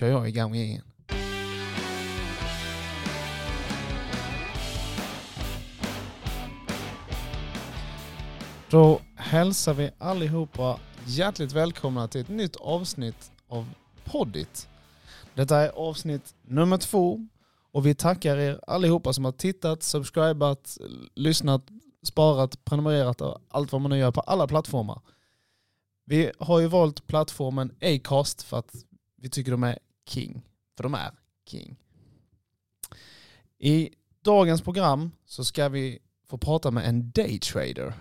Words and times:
kör 0.00 0.08
jag 0.08 0.28
igång 0.28 0.54
igen. 0.54 0.82
Då 8.70 9.00
hälsar 9.16 9.74
vi 9.74 9.90
allihopa 9.98 10.78
hjärtligt 11.06 11.52
välkomna 11.52 12.08
till 12.08 12.20
ett 12.20 12.28
nytt 12.28 12.56
avsnitt 12.56 13.32
av 13.48 13.68
Poddit. 14.04 14.68
Detta 15.34 15.56
är 15.56 15.68
avsnitt 15.68 16.34
nummer 16.42 16.76
två 16.76 17.26
och 17.72 17.86
vi 17.86 17.94
tackar 17.94 18.36
er 18.36 18.60
allihopa 18.66 19.12
som 19.12 19.24
har 19.24 19.32
tittat, 19.32 19.82
subscribat, 19.82 20.78
lyssnat, 21.14 21.62
sparat, 22.02 22.64
prenumererat 22.64 23.20
och 23.20 23.38
allt 23.48 23.72
vad 23.72 23.80
man 23.80 23.90
nu 23.90 23.98
gör 23.98 24.10
på 24.10 24.20
alla 24.20 24.46
plattformar. 24.46 25.00
Vi 26.04 26.32
har 26.38 26.60
ju 26.60 26.66
valt 26.66 27.06
plattformen 27.06 27.74
Acast 27.80 28.42
för 28.42 28.58
att 28.58 28.74
vi 29.16 29.30
tycker 29.30 29.50
de 29.50 29.64
är 29.64 29.78
king. 30.10 30.42
För 30.76 30.82
de 30.82 30.94
är 30.94 31.10
king. 31.46 31.76
I 33.58 33.90
dagens 34.22 34.62
program 34.62 35.10
så 35.24 35.44
ska 35.44 35.68
vi 35.68 35.98
få 36.26 36.38
prata 36.38 36.70
med 36.70 36.88
en 36.88 37.10
daytrader. 37.10 37.94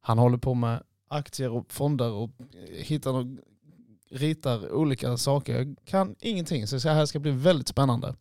Han 0.00 0.18
håller 0.18 0.38
på 0.38 0.54
med 0.54 0.82
aktier 1.08 1.50
och 1.50 1.72
fonder 1.72 2.10
och 2.12 2.30
hittar 2.70 3.12
och 3.12 3.26
ritar 4.10 4.72
olika 4.72 5.16
saker. 5.16 5.58
Jag 5.58 5.76
kan 5.84 6.14
ingenting 6.20 6.66
så 6.66 6.76
det 6.76 6.94
här 6.94 7.06
ska 7.06 7.18
bli 7.18 7.30
väldigt 7.30 7.68
spännande. 7.68 8.14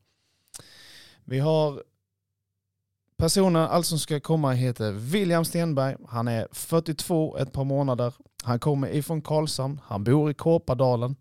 Vi 1.24 1.40
har 1.40 1.84
personen 3.18 3.62
allt 3.62 3.86
som 3.86 4.00
ska 4.00 4.20
komma 4.20 4.52
heter 4.52 4.92
William 4.92 5.46
Stenberg. 5.46 5.96
Han 6.08 6.28
är 6.28 6.48
42, 6.52 7.38
ett 7.38 7.52
par 7.52 7.64
månader. 7.64 8.14
Han 8.44 8.60
kommer 8.60 8.88
ifrån 8.88 9.22
Karlshamn. 9.22 9.82
Han 9.84 10.04
bor 10.04 10.32
i 10.32 10.34
Kåpadalen. 10.34 11.16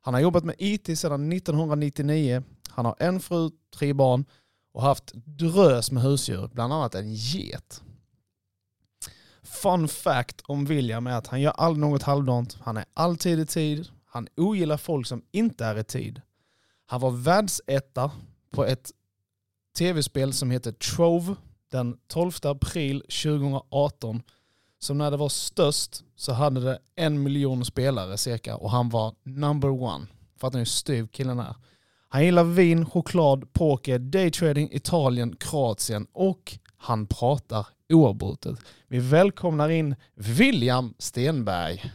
Han 0.00 0.14
har 0.14 0.20
jobbat 0.20 0.44
med 0.44 0.54
IT 0.58 0.98
sedan 0.98 1.32
1999. 1.32 2.42
Han 2.68 2.84
har 2.84 2.96
en 2.98 3.20
fru, 3.20 3.50
tre 3.74 3.92
barn 3.92 4.24
och 4.72 4.82
haft 4.82 5.12
drös 5.14 5.90
med 5.90 6.02
husdjur, 6.02 6.48
bland 6.52 6.72
annat 6.72 6.94
en 6.94 7.14
get. 7.14 7.82
Fun 9.42 9.88
fact 9.88 10.40
om 10.44 10.64
William 10.64 11.06
är 11.06 11.16
att 11.16 11.26
han 11.26 11.40
gör 11.40 11.50
aldrig 11.50 11.80
något 11.80 12.02
halvdant. 12.02 12.58
Han 12.60 12.76
är 12.76 12.84
alltid 12.94 13.40
i 13.40 13.46
tid. 13.46 13.88
Han 14.04 14.28
ogillar 14.36 14.76
folk 14.76 15.06
som 15.06 15.22
inte 15.30 15.64
är 15.64 15.78
i 15.78 15.84
tid. 15.84 16.20
Han 16.86 17.00
var 17.00 17.10
världsetta 17.10 18.10
på 18.50 18.64
ett 18.64 18.90
tv-spel 19.78 20.32
som 20.32 20.50
heter 20.50 20.72
Trove 20.72 21.36
den 21.70 21.98
12 22.06 22.32
april 22.42 23.00
2018. 23.00 24.22
Som 24.78 24.98
när 24.98 25.10
det 25.10 25.16
var 25.16 25.28
störst 25.28 26.04
så 26.16 26.32
hade 26.32 26.60
det 26.60 26.78
en 26.96 27.22
miljon 27.22 27.64
spelare 27.64 28.18
cirka 28.18 28.56
och 28.56 28.70
han 28.70 28.88
var 28.88 29.14
number 29.22 29.68
one. 29.68 30.06
Fattar 30.36 30.58
ni 30.58 30.60
hur 30.60 30.64
styv 30.64 31.06
killen 31.06 31.38
är? 31.38 31.54
Han 32.08 32.24
gillar 32.24 32.44
vin, 32.44 32.86
choklad, 32.86 33.52
poker, 33.52 33.98
daytrading, 33.98 34.72
Italien, 34.72 35.36
Kroatien 35.36 36.06
och 36.12 36.58
han 36.76 37.06
pratar 37.06 37.66
oavbrutet. 37.88 38.58
Vi 38.86 38.98
välkomnar 38.98 39.68
in 39.68 39.96
William 40.14 40.94
Stenberg. 40.98 41.92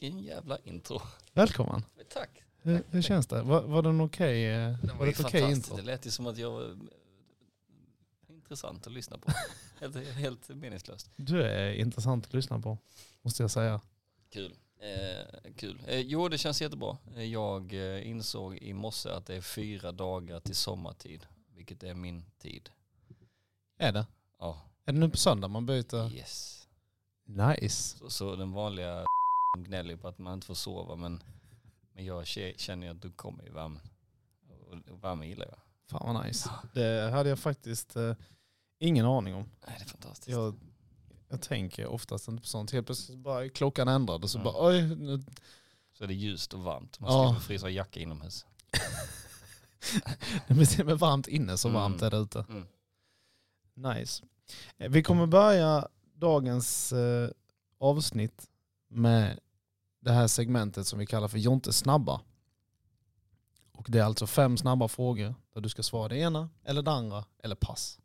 Vilken 0.00 0.20
jävla 0.20 0.58
intro. 0.58 1.00
Välkommen. 1.32 1.82
Tack. 2.14 2.42
Hur, 2.62 2.82
hur 2.90 3.02
känns 3.02 3.26
det? 3.26 3.42
Var, 3.42 3.62
var 3.62 3.82
det 3.82 3.88
en 3.88 4.00
okej 4.00 4.44
Det 4.44 4.78
var 4.82 4.94
var 4.94 5.06
det 5.06 5.10
ju 5.10 5.14
fantastiskt. 5.14 5.56
intro? 5.56 5.76
Det 5.76 5.82
lät 5.82 6.06
ju 6.06 6.10
som 6.10 6.26
att 6.26 6.38
jag 6.38 6.50
var 6.50 6.76
intressant 8.28 8.86
att 8.86 8.92
lyssna 8.92 9.18
på. 9.18 9.32
helt, 9.80 9.96
helt 9.96 10.48
meningslöst. 10.48 11.10
Du 11.16 11.42
är 11.42 11.72
intressant 11.72 12.26
att 12.26 12.34
lyssna 12.34 12.60
på, 12.60 12.78
måste 13.22 13.42
jag 13.42 13.50
säga. 13.50 13.80
Kul. 14.30 14.54
Eh, 14.80 15.52
kul. 15.56 15.82
Eh, 15.86 15.98
jo, 16.00 16.28
det 16.28 16.38
känns 16.38 16.62
jättebra. 16.62 16.98
Jag 17.16 17.72
eh, 17.74 18.08
insåg 18.08 18.56
i 18.56 18.72
morse 18.72 19.08
att 19.10 19.26
det 19.26 19.34
är 19.36 19.40
fyra 19.40 19.92
dagar 19.92 20.40
till 20.40 20.54
sommartid, 20.56 21.26
vilket 21.54 21.82
är 21.82 21.94
min 21.94 22.24
tid. 22.38 22.70
Är 23.78 23.92
det? 23.92 24.06
Ja, 24.38 24.62
Är 24.84 24.92
det 24.92 24.98
nu 24.98 25.08
på 25.08 25.16
söndag 25.16 25.48
man 25.48 25.66
byter? 25.66 26.14
yes. 26.14 26.68
Nice. 27.24 27.98
Så, 27.98 28.10
så 28.10 28.36
den 28.36 28.52
vanliga 28.52 29.04
gnäller 29.58 29.96
på 29.96 30.08
att 30.08 30.18
man 30.18 30.34
inte 30.34 30.46
får 30.46 30.54
sova, 30.54 30.96
men, 30.96 31.22
men 31.94 32.04
jag 32.04 32.24
kä- 32.24 32.56
känner 32.58 32.86
ju 32.86 32.92
att 32.92 33.02
du 33.02 33.10
kommer 33.12 33.46
i 33.46 33.50
värmen. 33.50 33.80
Och, 34.48 34.92
och 34.92 35.04
värme 35.04 35.26
gillar 35.26 35.46
jag. 35.46 35.58
Fan 35.90 36.14
vad 36.14 36.26
nice. 36.26 36.50
Det 36.74 37.10
hade 37.10 37.28
jag 37.28 37.38
faktiskt 37.38 37.96
eh, 37.96 38.14
ingen 38.78 39.06
aning 39.06 39.34
om. 39.34 39.48
Nej, 39.66 39.76
det 39.78 39.84
är 39.84 39.88
fantastiskt. 39.88 40.28
Jag, 40.28 40.54
jag 41.28 41.42
tänker 41.42 41.86
oftast 41.86 42.28
inte 42.28 42.40
på 42.42 42.48
sånt. 42.48 42.70
Helt 42.70 42.86
plötsligt 42.86 43.18
bara 43.18 43.48
klockan 43.48 43.88
ändrad 43.88 44.24
och 44.24 44.30
så 44.30 44.38
Mm. 44.38 44.44
bara 44.52 44.68
oj. 44.68 44.82
Nu. 44.96 45.22
Så 45.92 46.04
är 46.04 46.08
det 46.08 46.14
ljust 46.14 46.54
och 46.54 46.60
varmt. 46.60 47.00
Man 47.00 47.12
Ja. 47.12 47.28
slipper 47.28 47.46
frysa 47.46 47.66
och 47.66 47.72
jacka 47.72 48.00
inomhus. 48.00 48.46
Det 50.48 50.54
blir 50.54 50.66
till 50.66 50.80
och 50.80 50.86
med 50.86 50.98
varmt 50.98 51.28
inne 51.28 51.56
så 51.56 51.68
Mm. 51.68 51.80
varmt 51.80 52.02
är 52.02 52.10
det 52.10 52.16
ute. 52.16 52.44
Mm. 52.48 52.66
Nice. 53.74 54.24
Eh, 54.78 54.90
Vi 54.90 55.02
kommer 55.02 55.26
börja 55.26 55.88
dagens 56.14 56.92
eh, 56.92 57.30
avsnitt 57.78 58.46
med 58.88 59.40
det 60.00 60.12
här 60.12 60.26
segmentet 60.26 60.86
som 60.86 60.98
vi 60.98 61.06
kallar 61.06 61.28
för 61.28 61.38
Jonte 61.38 61.72
snabba. 61.72 62.20
Och 63.72 63.86
det 63.88 63.98
är 63.98 64.02
alltså 64.04 64.26
fem 64.26 64.56
snabba 64.56 64.88
frågor 64.88 65.34
där 65.54 65.60
du 65.60 65.68
ska 65.68 65.82
svara 65.82 66.08
det 66.08 66.16
ena 66.18 66.48
eller 66.64 66.82
det 66.82 66.90
andra 66.90 67.24
eller 67.42 67.54
pass. 67.56 67.98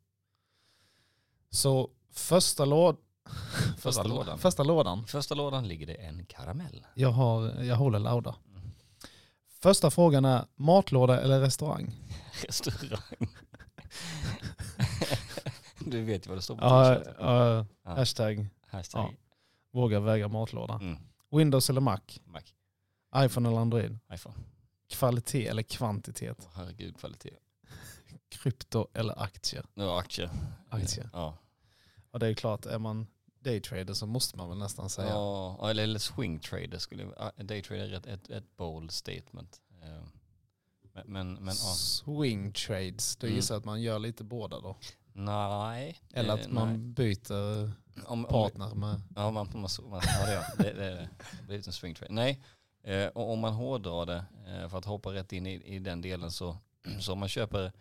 Så 1.49 1.89
första, 2.11 2.65
låd 2.65 2.97
första, 3.77 4.03
lå- 4.03 4.07
lådan. 4.07 4.37
första 4.39 4.63
lådan. 4.63 5.03
I 5.03 5.07
första 5.07 5.35
lådan 5.35 5.67
ligger 5.67 5.87
det 5.87 5.93
en 5.95 6.25
karamell. 6.25 6.85
Jag, 6.93 7.09
har, 7.11 7.63
jag 7.63 7.75
håller 7.75 7.99
lauda. 7.99 8.35
Mm. 8.49 8.71
Första 9.59 9.91
frågan 9.91 10.25
är 10.25 10.45
matlåda 10.55 11.21
eller 11.21 11.39
restaurang? 11.39 11.91
Restaurang. 12.47 13.27
du 15.79 16.01
vet 16.03 16.25
ju 16.25 16.29
vad 16.29 16.37
det 16.37 16.41
står 16.41 16.55
på 16.55 16.63
Ja, 16.63 16.95
t-shirten. 16.95 17.13
ja, 17.19 17.65
Ja. 17.83 17.95
hashtag 17.95 18.47
Hashtag. 18.67 19.15
våga 19.71 19.99
väga 19.99 20.27
matlåda. 20.27 20.73
Mm. 20.73 20.97
Windows 21.37 21.69
eller 21.69 21.81
Mac? 21.81 21.99
Mac. 22.25 22.41
iPhone 23.25 23.49
eller 23.49 23.59
Android? 23.59 23.97
iPhone. 24.13 24.35
Kvalitet 24.89 25.47
eller 25.47 25.63
kvantitet? 25.63 26.37
Åh, 26.41 26.49
herregud 26.55 26.97
kvalitet. 26.99 27.35
Krypto 28.29 28.87
eller 28.93 29.21
aktier? 29.23 29.65
Har 29.75 29.99
aktier. 29.99 30.29
Aktier. 30.69 31.09
Ja. 31.13 31.37
Och 32.11 32.19
det 32.19 32.27
är 32.27 32.33
klart, 32.33 32.65
är 32.65 32.79
man 32.79 33.07
daytrader 33.39 33.93
så 33.93 34.05
måste 34.05 34.37
man 34.37 34.49
väl 34.49 34.57
nästan 34.57 34.89
säga. 34.89 35.09
Ja, 35.09 35.69
eller, 35.69 35.83
eller 35.83 35.99
swing 35.99 36.39
trader 36.39 36.77
skulle 36.77 37.03
jag, 37.37 37.45
daytrader 37.45 37.89
är 37.89 37.97
ett, 37.97 38.05
ett, 38.07 38.29
ett 38.29 38.55
bold 38.57 38.91
statement. 38.91 39.61
Eh, 39.83 40.03
Men, 40.93 41.03
men, 41.05 41.33
men 41.33 41.45
ja. 41.47 41.73
Swing 41.75 42.51
trades, 42.53 43.15
då 43.15 43.27
Mm. 43.27 43.35
gissar 43.35 43.55
jag 43.55 43.59
att 43.59 43.65
man 43.65 43.81
gör 43.81 43.99
lite 43.99 44.23
båda 44.23 44.59
då. 44.61 44.77
nej. 45.13 45.97
Eller 46.13 46.29
eh, 46.37 46.41
att 46.45 46.51
man 46.51 46.67
nej. 46.67 46.77
byter 46.77 47.71
om, 48.05 48.25
partner 48.25 48.75
med... 48.75 49.01
Ja, 49.15 49.31
man, 49.31 49.49
man, 49.53 49.69
man, 49.89 50.01
ja 50.03 50.43
det, 50.57 50.69
är, 50.69 50.73
det, 50.73 50.73
det 50.73 50.89
det. 50.91 51.09
Blir 51.47 51.67
en 51.67 51.73
swing 51.73 51.95
trade. 51.95 52.13
Nej, 52.13 52.43
eh, 52.83 53.07
och 53.07 53.31
om 53.31 53.39
man 53.39 53.53
hårdrar 53.53 54.05
det, 54.05 54.25
eh, 54.47 54.69
för 54.69 54.77
att 54.77 54.85
hoppa 54.85 55.13
rätt 55.13 55.33
in 55.33 55.47
i, 55.47 55.53
i 55.53 55.79
den 55.79 56.01
delen 56.01 56.31
så, 56.31 56.57
så 56.99 57.13
om 57.13 57.19
man 57.19 57.29
köper 57.29 57.71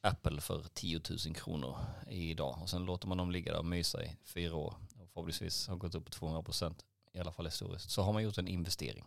Apple 0.00 0.40
för 0.40 0.64
10 0.74 1.00
000 1.26 1.34
kronor 1.34 1.76
idag 2.06 2.58
och 2.62 2.70
sen 2.70 2.84
låter 2.84 3.08
man 3.08 3.18
dem 3.18 3.30
ligga 3.30 3.52
där 3.52 3.58
och 3.58 3.66
mysa 3.66 4.04
i 4.04 4.16
fyra 4.24 4.56
år 4.56 4.74
och 5.00 5.08
förhoppningsvis 5.08 5.68
har 5.68 5.76
gått 5.76 5.94
upp 5.94 6.04
på 6.04 6.10
200 6.10 6.42
procent 6.42 6.84
i 7.12 7.18
alla 7.18 7.32
fall 7.32 7.46
historiskt 7.46 7.90
så 7.90 8.02
har 8.02 8.12
man 8.12 8.22
gjort 8.22 8.38
en 8.38 8.48
investering. 8.48 9.04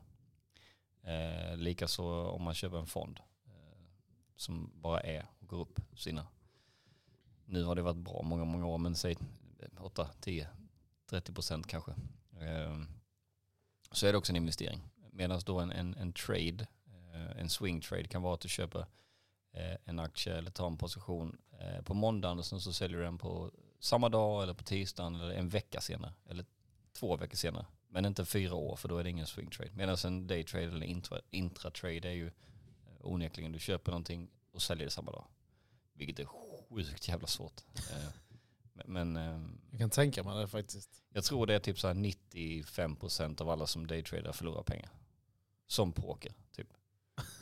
Eh, 1.03 1.57
Likaså 1.57 2.29
om 2.29 2.43
man 2.43 2.53
köper 2.53 2.78
en 2.78 2.88
fond 2.88 3.19
eh, 3.45 3.79
som 4.35 4.72
bara 4.75 4.99
är 4.99 5.25
och 5.39 5.47
går 5.47 5.59
upp 5.59 5.79
sina. 5.95 6.28
Nu 7.45 7.63
har 7.63 7.75
det 7.75 7.81
varit 7.81 7.97
bra 7.97 8.22
många, 8.22 8.45
många 8.45 8.67
år 8.67 8.78
men 8.78 8.95
säg 8.95 9.17
8, 9.79 10.09
10, 10.19 10.47
30 11.09 11.34
procent 11.34 11.67
kanske. 11.67 11.91
Ehm, 12.40 12.87
så 13.91 14.08
är 14.08 14.11
det 14.11 14.17
också 14.17 14.31
en 14.31 14.35
investering. 14.35 14.90
Medan 15.11 15.41
då 15.46 15.59
en, 15.59 15.72
en, 15.72 15.93
en 15.93 16.13
trade, 16.13 16.67
eh, 17.13 17.41
en 17.41 17.49
swing 17.49 17.81
trade 17.81 18.08
kan 18.08 18.22
vara 18.22 18.34
att 18.34 18.41
du 18.41 18.49
köper 18.49 18.79
eh, 19.53 19.75
en 19.85 19.99
aktie 19.99 20.37
eller 20.37 20.52
tar 20.52 20.67
en 20.67 20.78
position 20.78 21.37
eh, 21.59 21.81
på 21.81 21.93
måndagen 21.93 22.40
och 22.40 22.46
sen 22.46 22.61
så 22.61 22.73
säljer 22.73 22.97
du 22.97 23.03
den 23.03 23.17
på 23.17 23.52
samma 23.79 24.09
dag 24.09 24.43
eller 24.43 24.53
på 24.53 24.63
tisdagen 24.63 25.16
eller 25.16 25.34
en 25.34 25.49
vecka 25.49 25.81
senare. 25.81 26.13
Eller 26.29 26.46
två 26.93 27.17
veckor 27.17 27.35
senare. 27.35 27.66
Men 27.87 28.05
inte 28.05 28.25
fyra 28.25 28.55
år 28.55 28.75
för 28.75 28.90
då 28.90 28.97
är 28.97 29.03
det 29.03 29.09
ingen 29.09 29.28
swing 29.28 29.49
trade. 29.49 29.72
Medan 29.73 29.97
en 30.05 30.28
day 30.28 30.43
trade 30.43 30.66
eller 30.66 30.85
intra, 30.85 31.22
intratrade 31.29 32.09
är 32.09 32.13
ju 32.13 32.31
onekligen 32.99 33.52
du 33.52 33.59
köper 33.59 33.91
någonting 33.91 34.29
och 34.52 34.61
säljer 34.61 34.85
det 34.85 34.91
samma 34.91 35.11
dag. 35.11 35.25
Vilket 35.93 36.19
är 36.19 36.25
sjukt 36.25 37.08
jävla 37.08 37.28
svårt. 37.28 37.61
Eh, 38.81 38.87
men 38.87 39.17
ehm, 39.17 39.61
Jag 39.72 39.79
kan 39.79 39.89
tänka 39.89 40.23
mig 40.23 40.41
det 40.41 40.47
faktiskt. 40.47 41.03
jag 41.13 41.23
tror 41.23 41.47
det 41.47 41.55
är 41.55 41.59
typ 41.59 41.79
så 41.79 41.87
här 41.87 41.95
95% 41.95 43.41
av 43.41 43.49
alla 43.49 43.67
som 43.67 43.87
daytradar 43.87 44.31
förlorar 44.31 44.63
pengar. 44.63 44.89
Som 45.67 45.91
poker, 45.93 46.33
typ. 46.51 46.67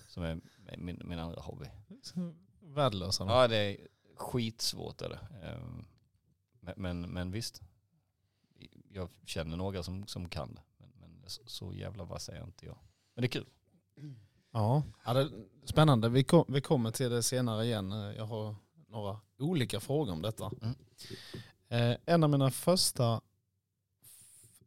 Som 0.07 0.24
är 0.24 0.41
min, 0.77 1.01
min 1.06 1.19
andra 1.19 1.41
hobby. 1.41 1.65
Värdelösa. 2.59 3.25
Ja, 3.25 3.47
det 3.47 3.57
är 3.57 3.88
skitsvårt 4.15 5.01
är 5.01 5.09
det. 5.09 5.47
Ehm, 5.47 5.86
Men, 6.75 7.01
men, 7.01 7.31
visst, 7.31 7.62
jag 8.92 9.09
känner 9.25 9.57
några 9.57 9.83
som, 9.83 10.07
som 10.07 10.30
kan 10.30 10.56
det. 10.56 10.62
Men, 10.77 10.89
men 11.00 11.30
så, 11.30 11.74
jävla 11.74 12.03
vass 12.03 12.30
är 12.30 12.44
inte 12.44 12.65
jag. 12.65 12.77
Men 13.13 13.21
det 13.21 13.27
är 13.27 13.30
kul. 13.30 13.45
Ja, 14.51 14.83
ja 15.06 15.13
det 15.13 15.19
är 15.21 15.31
spännande. 15.65 16.09
Vi, 16.09 16.24
kom, 16.24 16.45
vi 16.47 16.62
kommer 16.62 16.92
till 16.92 17.09
det 17.09 17.24
senare 17.24 17.65
igen. 17.65 17.92
Jag 17.92 18.25
har 18.25 18.56
några 18.89 19.19
olika 19.39 19.80
frågor 19.80 20.12
om 20.13 20.21
detta. 20.21 20.51
Mm. 20.62 20.75
Eh, 21.69 21.97
en 22.06 22.24
av 22.24 22.30
mina 22.30 22.51
första 22.51 23.21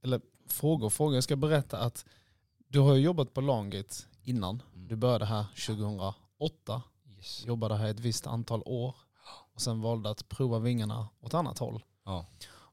eller 0.03 0.21
frågor, 0.47 0.91
frågor, 0.91 1.15
jag 1.15 1.25
ska 1.25 1.37
berätta 1.37 1.79
att 1.79 2.05
du 2.69 2.79
har 2.81 2.95
jobbat 2.95 3.35
på 3.35 3.41
Longate 3.41 3.95
innan. 4.23 4.63
Mm. 4.75 4.89
Du 4.89 4.97
började 4.97 5.25
här 5.25 5.45
2008, 5.67 6.83
Yes. 7.17 7.45
jobbade 7.47 7.77
här 7.77 7.89
ett 7.91 8.01
visst 8.01 8.27
antal 8.27 8.63
år 8.67 8.95
och 9.55 9.61
sen 9.61 9.81
valde 9.81 10.11
att 10.11 10.29
prova 10.29 10.59
vingarna 10.59 11.09
åt 11.21 11.35
annat 11.35 11.59
håll. 11.59 11.85
Ja, 12.05 12.27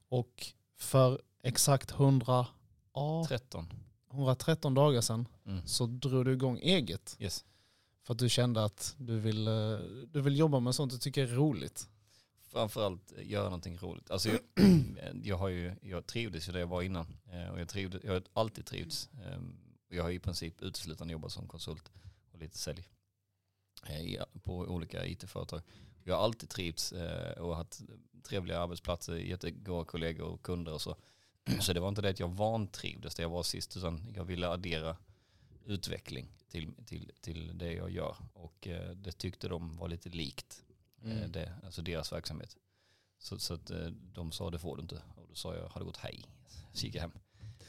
Och 0.08 0.46
för 0.78 1.20
exakt 1.42 1.90
100, 1.90 2.46
ja, 2.94 3.24
13. 3.28 3.68
113 4.10 4.74
dagar 4.74 5.00
sedan 5.00 5.28
Mm. 5.46 5.66
så 5.66 5.86
drog 5.86 6.24
du 6.24 6.32
igång 6.32 6.58
eget. 6.58 7.16
Yes. 7.18 7.44
För 8.02 8.14
att 8.14 8.18
du 8.18 8.28
kände 8.28 8.64
att 8.64 8.94
du 8.98 9.18
vill, 9.18 9.48
eh, 9.48 9.78
du 10.12 10.20
vill 10.20 10.38
jobba 10.38 10.60
med 10.60 10.74
sånt 10.74 10.92
du 10.92 10.98
tycker 10.98 11.22
är 11.22 11.26
roligt. 11.26 11.88
Framförallt 12.42 13.12
eh, 13.16 13.30
göra 13.30 13.44
någonting 13.44 13.78
roligt. 13.78 14.10
Alltså 14.10 14.28
jag, 14.28 14.40
jag, 15.22 15.36
har 15.36 15.48
ju, 15.48 15.74
jag 15.82 16.06
trivdes 16.06 16.48
ju 16.48 16.52
där 16.52 16.60
jag 16.60 16.66
var 16.66 16.82
innan. 16.82 17.06
Eh, 17.32 17.48
och 17.48 17.60
jag, 17.60 17.68
trivdes, 17.68 18.04
jag 18.04 18.12
har 18.12 18.22
alltid 18.32 18.66
trivts. 18.66 19.10
Ehm, 19.24 19.56
jag 19.88 20.02
har 20.02 20.10
i 20.10 20.18
princip 20.18 20.62
uteslutande 20.62 21.12
jobbat 21.12 21.32
som 21.32 21.48
konsult 21.48 21.90
och 22.32 22.38
lite 22.38 22.58
sälj 22.58 22.88
på 24.42 24.56
olika 24.56 25.06
it-företag. 25.06 25.60
Jag 26.04 26.16
har 26.16 26.24
alltid 26.24 26.48
trivts 26.48 26.94
och 27.36 27.56
haft 27.56 27.80
trevliga 28.22 28.60
arbetsplatser, 28.60 29.16
jättegoda 29.16 29.84
kollegor 29.84 30.26
och 30.26 30.42
kunder 30.42 30.72
och 30.72 30.80
så. 30.80 30.96
Så 31.60 31.72
det 31.72 31.80
var 31.80 31.88
inte 31.88 32.02
det 32.02 32.08
att 32.08 32.20
jag 32.20 32.28
vantrivdes 32.28 33.14
där 33.14 33.24
jag 33.24 33.30
var 33.30 33.42
sist 33.42 33.76
utan 33.76 34.12
jag 34.14 34.24
ville 34.24 34.48
addera 34.48 34.96
utveckling 35.66 36.32
till, 36.48 36.72
till, 36.86 37.12
till 37.20 37.58
det 37.58 37.72
jag 37.72 37.90
gör. 37.90 38.16
Och 38.32 38.68
eh, 38.68 38.90
det 38.90 39.12
tyckte 39.12 39.48
de 39.48 39.76
var 39.76 39.88
lite 39.88 40.08
likt 40.08 40.62
eh, 41.04 41.28
det, 41.28 41.52
alltså 41.64 41.82
deras 41.82 42.12
verksamhet. 42.12 42.56
Så, 43.18 43.38
så 43.38 43.54
att 43.54 43.70
eh, 43.70 43.86
de 43.90 44.32
sa 44.32 44.50
det 44.50 44.58
får 44.58 44.76
du 44.76 44.82
inte. 44.82 45.02
Och 45.16 45.26
då 45.28 45.34
sa 45.34 45.54
jag, 45.56 45.68
har 45.68 45.80
det 45.80 45.84
gått 45.84 45.96
hej? 45.96 46.24
Så 46.72 46.86
gick 46.86 46.94
jag 46.94 47.00
hem. 47.02 47.12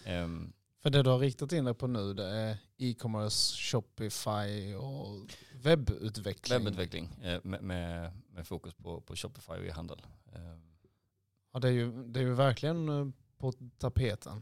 Ehm, 0.05 0.53
För 0.79 0.89
det 0.89 1.03
du 1.03 1.09
har 1.09 1.19
riktat 1.19 1.51
in 1.51 1.65
dig 1.65 1.73
på 1.73 1.87
nu 1.87 2.13
det 2.13 2.25
är 2.27 2.57
e-commerce, 2.77 3.57
Shopify 3.57 4.75
och 4.75 5.31
webbutveckling. 5.53 6.59
webbutveckling 6.59 7.09
med, 7.43 7.61
med, 7.63 8.11
med 8.29 8.47
fokus 8.47 8.73
på, 8.73 9.01
på 9.01 9.15
Shopify 9.15 9.51
och 9.53 9.65
e-handel. 9.65 10.01
Ehm, 10.35 10.71
Ja, 11.53 11.59
det, 11.59 11.67
är 11.67 11.71
ju, 11.71 12.03
det 12.03 12.19
är 12.19 12.23
ju 12.23 12.33
verkligen 12.33 13.13
på 13.37 13.53
tapeten. 13.77 14.41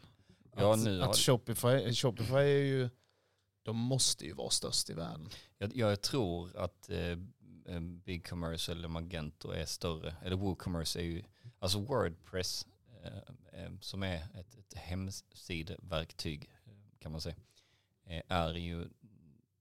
Ja, 0.56 0.74
att, 0.74 0.88
att 0.88 1.18
Shopify, 1.18 1.94
Shopify 1.94 2.34
är 2.36 2.64
ju, 2.64 2.90
de 3.64 3.78
måste 3.78 4.26
ju 4.26 4.34
vara 4.34 4.50
störst 4.50 4.90
i 4.90 4.94
världen. 4.94 5.30
jag, 5.58 5.76
jag 5.76 6.02
tror 6.02 6.58
att 6.58 6.90
eh, 6.90 7.18
eh 7.66 7.80
Big 7.80 8.28
Commerce 8.28 8.72
eller 8.72 8.88
Magento 8.88 9.52
är 9.52 9.66
större. 9.66 10.16
Eller 10.24 10.36
WooCommerce 10.36 11.00
är 11.00 11.04
ju, 11.04 11.24
alltså 11.60 11.80
Wordpress 11.80 12.68
eh, 13.04 13.64
eh 13.64 13.72
som 13.82 14.04
är 14.04 14.28
ett, 14.40 14.56
ett 14.56 14.74
hemsideverktyg 14.74 16.50
eh, 16.66 17.00
kan 17.00 17.12
man 17.12 17.22
säga. 17.22 17.36
Eh, 18.06 18.22
är 18.28 18.54
ju, 18.54 18.90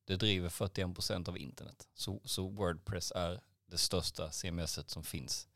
det 0.04 0.16
driver 0.16 0.48
41% 0.48 1.28
av 1.28 1.38
internet. 1.38 1.88
Så, 1.94 2.20
så 2.24 2.48
Wordpress 2.48 3.12
är 3.16 3.40
det 3.66 3.78
största 3.78 4.30
CMS 4.30 4.90
som 4.90 5.04
finns. 5.04 5.48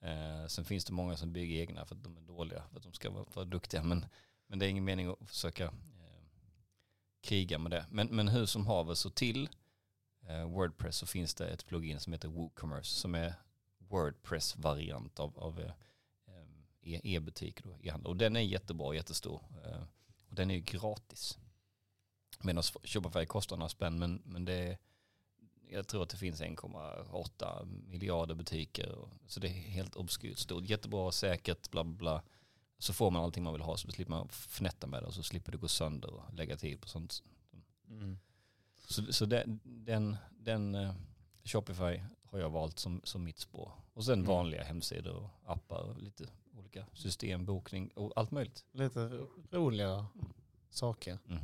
Eh, 0.00 0.46
sen 0.46 0.64
finns 0.64 0.84
det 0.84 0.92
många 0.92 1.16
som 1.16 1.32
bygger 1.32 1.60
egna 1.60 1.86
för 1.86 1.94
att 1.94 2.04
de 2.04 2.16
är 2.16 2.20
dåliga, 2.20 2.62
för 2.70 2.76
att 2.76 2.82
de 2.82 2.92
ska 2.92 3.10
vara, 3.10 3.24
vara 3.34 3.44
duktiga. 3.44 3.82
Men, 3.82 4.06
men 4.46 4.58
det 4.58 4.66
är 4.66 4.70
ingen 4.70 4.84
mening 4.84 5.06
att 5.06 5.28
försöka 5.30 5.64
eh, 5.64 5.70
kriga 7.28 7.58
med 7.58 7.70
det. 7.70 7.86
Men, 7.90 8.06
men 8.06 8.28
hur 8.28 8.46
som 8.46 8.66
haver 8.66 8.94
så 8.94 9.10
till 9.10 9.48
eh, 10.28 10.44
Wordpress 10.44 10.96
så 10.96 11.06
finns 11.06 11.34
det 11.34 11.48
ett 11.48 11.66
plugin 11.66 12.00
som 12.00 12.12
heter 12.12 12.28
WooCommerce 12.28 12.94
som 12.94 13.14
är 13.14 13.34
Wordpress-variant 13.78 15.20
av, 15.20 15.38
av 15.38 15.60
eh, 15.60 15.72
eh 16.26 16.94
e-, 16.94 17.00
e-butik. 17.04 17.60
E 17.82 17.92
Och 18.04 18.16
den 18.16 18.36
är 18.36 18.40
jättebra, 18.40 18.94
jättestor. 18.94 19.42
Eh, 19.64 19.82
och 20.28 20.34
den 20.34 20.50
är 20.50 20.54
ju 20.54 20.60
gratis. 20.60 21.38
Medan 22.40 22.62
Shopify 22.62 23.26
kostar 23.26 23.56
några 23.56 23.68
spänn 23.68 23.98
men, 23.98 24.22
men 24.24 24.44
det 24.44 24.52
är, 24.52 24.78
jag 25.70 25.86
tror 25.86 26.02
att 26.02 26.08
det 26.08 26.16
finns 26.16 26.42
1,8 26.42 27.66
miljarder 27.66 28.34
butiker. 28.34 28.92
Och, 28.92 29.08
så 29.26 29.40
det 29.40 29.48
är 29.48 29.52
helt 29.52 29.96
obskyrt 29.96 30.38
stort. 30.38 30.64
Jättebra, 30.64 31.12
säkert, 31.12 31.70
bla 31.70 31.84
bla 31.84 31.94
bla. 31.94 32.22
Så 32.78 32.92
får 32.92 33.10
man 33.10 33.22
allting 33.22 33.44
man 33.44 33.52
vill 33.52 33.62
ha 33.62 33.76
så 33.76 33.88
slipper 33.90 34.10
man 34.10 34.28
fnätta 34.28 34.86
med 34.86 35.02
det 35.02 35.06
och 35.06 35.14
så 35.14 35.22
slipper 35.22 35.52
det 35.52 35.58
gå 35.58 35.68
sönder 35.68 36.14
och 36.14 36.34
lägga 36.34 36.56
tid 36.56 36.80
på 36.80 36.88
sånt. 36.88 37.22
Så, 38.88 39.12
så 39.12 39.26
den, 39.26 39.60
den, 39.64 40.16
den 40.38 40.74
eh, 40.74 40.94
Shopify 41.44 42.00
har 42.24 42.38
jag 42.38 42.50
valt 42.50 42.78
som, 42.78 43.00
som 43.04 43.24
mitt 43.24 43.38
spår. 43.38 43.72
Och 43.94 44.04
sen 44.04 44.14
Mm. 44.14 44.26
vanliga 44.26 44.62
hemsidor 44.64 45.16
och 45.16 45.52
appar 45.52 45.78
och 45.82 45.98
lite 46.02 46.24
olika 46.58 46.86
system, 46.92 47.44
bokning 47.44 47.88
och 47.88 48.12
allt 48.16 48.30
möjligt. 48.30 48.64
Lite 48.72 49.08
ro- 49.08 49.28
roliga 49.50 50.06
saker. 50.70 51.18
Mm. 51.28 51.42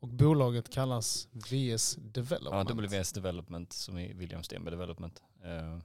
Och 0.00 0.08
bolaget 0.08 0.70
kallas 0.70 1.28
VS 1.32 1.96
Ja, 1.96 2.02
Development. 2.12 2.92
WS 2.92 3.12
Development 3.12 3.72
som 3.72 3.98
är 3.98 4.14
William 4.14 4.42
Stenberg 4.42 4.70
Development. 4.74 5.22
Eh, 5.42 5.78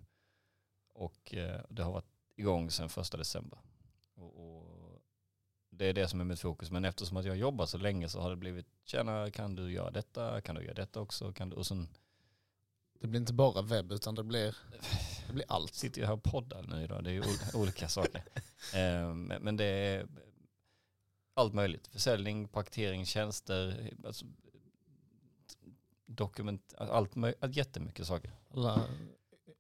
och 0.94 1.34
eh, 1.34 1.62
det 1.70 1.84
har 1.84 1.92
varit 1.92 2.12
igång 2.36 2.72
sedan 2.72 2.90
första 2.90 3.18
december. 3.18 3.60
Och, 4.18 4.58
och 4.58 5.02
det 5.70 5.86
är 5.86 5.94
det 5.94 6.08
som 6.08 6.22
är 6.22 6.26
mitt 6.26 6.40
fokus. 6.40 6.72
Men 6.72 6.86
eftersom 6.86 7.18
att 7.18 7.26
jag 7.26 7.38
jobbar 7.38 7.66
så 7.66 7.78
länge 7.78 8.10
så 8.10 8.20
har 8.22 8.30
det 8.30 8.36
blivit, 8.36 8.68
tjena 8.86 9.32
kan 9.32 9.56
du 9.56 9.72
göra 9.72 9.92
detta, 9.92 10.42
kan 10.42 10.56
du 10.56 10.64
göra 10.64 10.74
detta 10.74 11.02
också, 11.02 11.34
kan 11.34 11.50
du, 11.50 11.56
och 11.56 11.68
sen 11.68 11.88
Det 13.00 13.08
blir 13.08 13.20
inte 13.20 13.34
bara 13.34 13.62
webb 13.62 13.92
utan 13.92 14.16
det 14.16 14.24
blir, 14.24 14.58
det 15.28 15.34
blir 15.34 15.46
allt. 15.48 15.74
sitter 15.76 16.02
jag 16.02 16.08
här 16.08 16.16
och 16.16 16.24
poddar 16.24 16.64
nu 16.64 16.84
idag. 16.84 17.04
Det 17.04 17.10
är 17.10 17.14
ju 17.14 17.22
ol- 17.22 17.54
olika 17.62 17.88
saker. 17.88 18.24
Eh, 18.74 19.14
men 19.16 19.58
det 19.58 19.66
är 19.66 20.08
allt 21.34 21.54
möjligt. 21.54 21.88
Försäljning, 21.88 22.48
paketering, 22.48 23.06
tjänster, 23.06 23.94
alltså, 24.06 24.26
dokument, 26.06 26.74
allt 26.78 27.16
möjligt, 27.16 27.56
jättemycket 27.56 28.08
saker. 28.08 28.32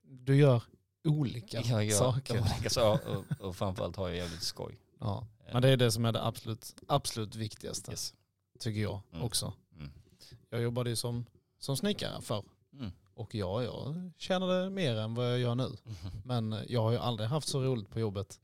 Du 0.01 0.35
gör 0.35 0.63
olika 1.07 1.61
Jag 1.61 1.85
gör 1.85 1.97
saker. 1.97 2.41
olika 2.41 2.69
saker 2.69 3.15
och, 3.17 3.45
och 3.47 3.55
framförallt 3.55 3.95
har 3.95 4.07
jag 4.07 4.17
jävligt 4.17 4.43
skoj. 4.43 4.79
Ja. 4.99 5.27
Men 5.53 5.61
det 5.61 5.69
är 5.69 5.77
det 5.77 5.91
som 5.91 6.05
är 6.05 6.11
det 6.11 6.25
absolut, 6.25 6.75
absolut 6.87 7.35
viktigaste, 7.35 7.91
Yes. 7.91 8.13
tycker 8.59 8.81
jag 8.81 9.01
Mm. 9.11 9.23
också. 9.25 9.53
Mm. 9.75 9.91
Jag 10.49 10.61
jobbade 10.61 10.89
ju 10.89 10.95
som, 10.95 11.25
som 11.59 11.77
snickare 11.77 12.21
förr. 12.21 12.43
Mm. 12.73 12.91
Och 13.13 13.35
ja, 13.35 13.63
jag 13.63 14.11
tjänade 14.17 14.69
mer 14.69 14.95
än 14.95 15.15
vad 15.15 15.25
jag 15.31 15.39
gör 15.39 15.55
nu. 15.55 15.77
Men 16.25 16.55
jag 16.67 16.81
har 16.81 16.91
ju 16.91 16.97
aldrig 16.97 17.29
haft 17.29 17.47
så 17.47 17.61
roligt 17.63 17.89
på 17.89 17.99
jobbet 17.99 18.39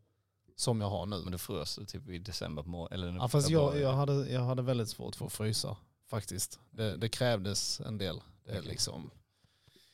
som 0.56 0.82
jag 0.82 0.90
har 0.90 1.06
nu. 1.06 1.18
Men 1.24 1.32
det 1.32 1.38
frös 1.38 1.80
typ 1.88 2.10
i 2.10 2.18
december 2.20 2.64
på 2.64 2.70
morgonen. 2.70 2.94
Eller 3.10 3.14
Ja, 3.20 3.28
fast 3.28 3.50
jag, 3.50 3.80
jag, 3.80 3.94
hade, 3.94 4.14
jag 4.30 4.42
hade 4.42 4.62
väldigt 4.62 4.90
svårt 4.90 5.16
för 5.16 5.26
att 5.26 5.34
frysa 5.34 5.78
faktiskt. 6.10 6.60
Det, 6.72 6.98
det 6.98 7.10
krävdes 7.10 7.80
en 7.80 7.98
del. 7.98 8.22
Det 8.46 8.52
är 8.52 8.62
liksom 8.62 9.10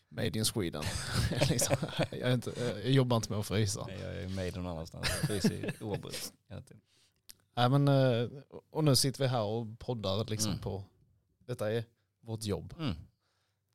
made 0.10 0.38
in 0.39 0.46
Sweden. 0.46 0.84
liksom, 1.50 1.75
jag, 2.12 2.20
är 2.20 2.34
inte, 2.34 2.54
jag 2.84 2.92
jobbar 2.92 3.18
inte 3.18 3.32
med 3.32 3.39
att 3.39 3.46
frysa. 3.48 3.86
Nej, 3.88 4.00
jag 4.01 4.16
är 4.16 4.30
med 4.30 4.56
någon 4.56 4.68
annanstans. 4.68 5.08
Jag 5.10 5.28
fryser 5.30 5.74
oavbrutet. 5.84 6.34
Nej, 7.56 7.70
men, 7.70 7.88
eh, 7.88 8.30
och 8.70 8.84
nu 8.84 8.96
sitter 8.96 9.20
vi 9.24 9.28
här 9.28 9.44
och 9.44 9.80
poddar 9.80 10.25
liksom 10.25 10.51
Mm. 10.51 10.62
på, 10.62 10.84
detta 11.46 11.72
är 11.72 11.84
vårt 12.22 12.44
jobb. 12.44 12.74
Mm. 12.80 12.96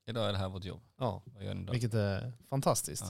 Idag 0.06 0.28
är 0.28 0.32
det 0.32 0.38
här 0.38 0.48
vårt 0.48 0.64
jobb. 0.64 0.80
Ja, 0.98 1.22
vilket 1.70 1.94
är 1.94 2.32
fantastiskt. 2.48 3.04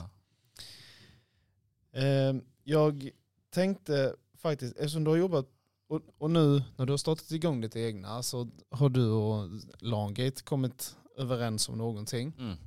Ja. 1.91 2.01
Eh, 2.01 2.35
jag 2.63 3.09
tänkte 3.49 4.15
faktiskt, 4.37 4.75
eftersom 4.77 5.03
du 5.03 5.09
har 5.09 5.17
jobbat 5.17 5.45
och, 5.87 6.01
och 6.17 6.31
nu 6.31 6.63
när 6.77 6.85
du 6.85 6.93
har 6.93 6.97
startat 6.97 7.31
igång 7.31 7.61
ditt 7.61 7.75
egna 7.75 8.23
så 8.23 8.49
har 8.71 8.89
du 8.89 9.09
och 9.09 9.49
Longate 9.79 10.43
kommit 10.43 10.97
överens 11.17 11.69
om 11.69 11.77
någonting. 11.77 12.33
Mm. 12.39 12.57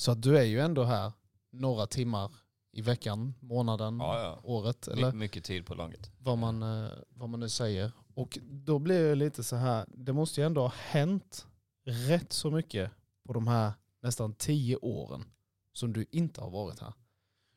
Så 0.00 0.12
att 0.12 0.22
du 0.22 0.38
är 0.38 0.42
ju 0.42 0.60
ändå 0.60 0.84
här 0.84 1.12
några 1.50 1.86
timmar 1.86 2.30
i 2.72 2.82
veckan, 2.82 3.34
månaden, 3.40 3.98
Ja, 3.98 4.22
ja. 4.22 4.40
året 4.42 4.86
My, 4.86 4.92
eller 4.92 5.12
mycket 5.12 5.44
tid 5.44 5.66
på 5.66 5.74
laget. 5.74 6.10
vad 6.18 6.38
man, 6.38 6.62
eh, 6.62 6.90
vad 7.08 7.28
man 7.28 7.40
nu 7.40 7.48
säger. 7.48 7.92
Och 8.14 8.38
då 8.42 8.78
blir 8.78 9.08
det 9.08 9.14
lite 9.14 9.44
så 9.44 9.56
här, 9.56 9.86
det 9.88 10.12
måste 10.12 10.40
ju 10.40 10.46
ändå 10.46 10.60
ha 10.60 10.72
hänt 10.76 11.46
rätt 11.84 12.32
så 12.32 12.50
mycket 12.50 12.90
på 13.26 13.32
de 13.32 13.48
här 13.48 13.72
nästan 14.00 14.34
tio 14.34 14.76
åren 14.76 15.24
som 15.72 15.92
du 15.92 16.06
inte 16.10 16.40
har 16.40 16.50
varit 16.50 16.80
här. 16.80 16.92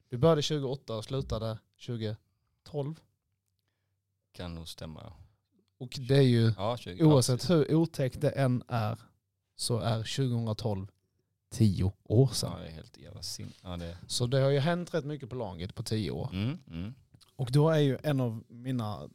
Du 0.10 0.18
började 0.18 0.42
2008 0.42 0.96
och 0.98 1.04
slutade 1.04 1.60
2012. 1.86 2.96
Kan 4.34 4.56
nog 4.56 4.68
stämma. 4.68 5.14
Och 5.78 6.00
det 6.08 6.16
är 6.18 6.22
ju, 6.22 6.54
Ja, 6.58 6.78
20, 6.78 7.04
oavsett 7.04 7.50
hur 7.50 7.76
otäckt 7.76 8.22
det 8.22 8.30
än 8.30 8.64
är, 8.68 9.00
så 9.56 9.80
är 9.80 9.98
2012 9.98 10.88
tio 11.52 11.94
år 12.04 12.28
sedan. 12.28 12.52
Ja, 12.54 12.60
det 12.60 12.68
är 12.68 12.72
helt 12.72 12.98
jävla 12.98 13.22
sin. 13.24 13.54
Ja, 13.64 13.78
det 13.78 13.98
Så 14.08 14.28
det 14.28 14.40
har 14.40 14.50
ju 14.50 14.60
hänt 14.60 14.94
rätt 14.94 15.06
mycket 15.06 15.30
på 15.30 15.36
laget 15.36 15.76
på 15.76 15.84
tio 15.84 16.12
år. 16.12 16.30
mm, 16.34 16.58
mm. 16.68 16.94
Och 17.36 17.52
då 17.52 17.70
är 17.70 17.80
ju 17.80 17.98
en 18.04 18.20
av 18.20 18.44
mina 18.48 19.10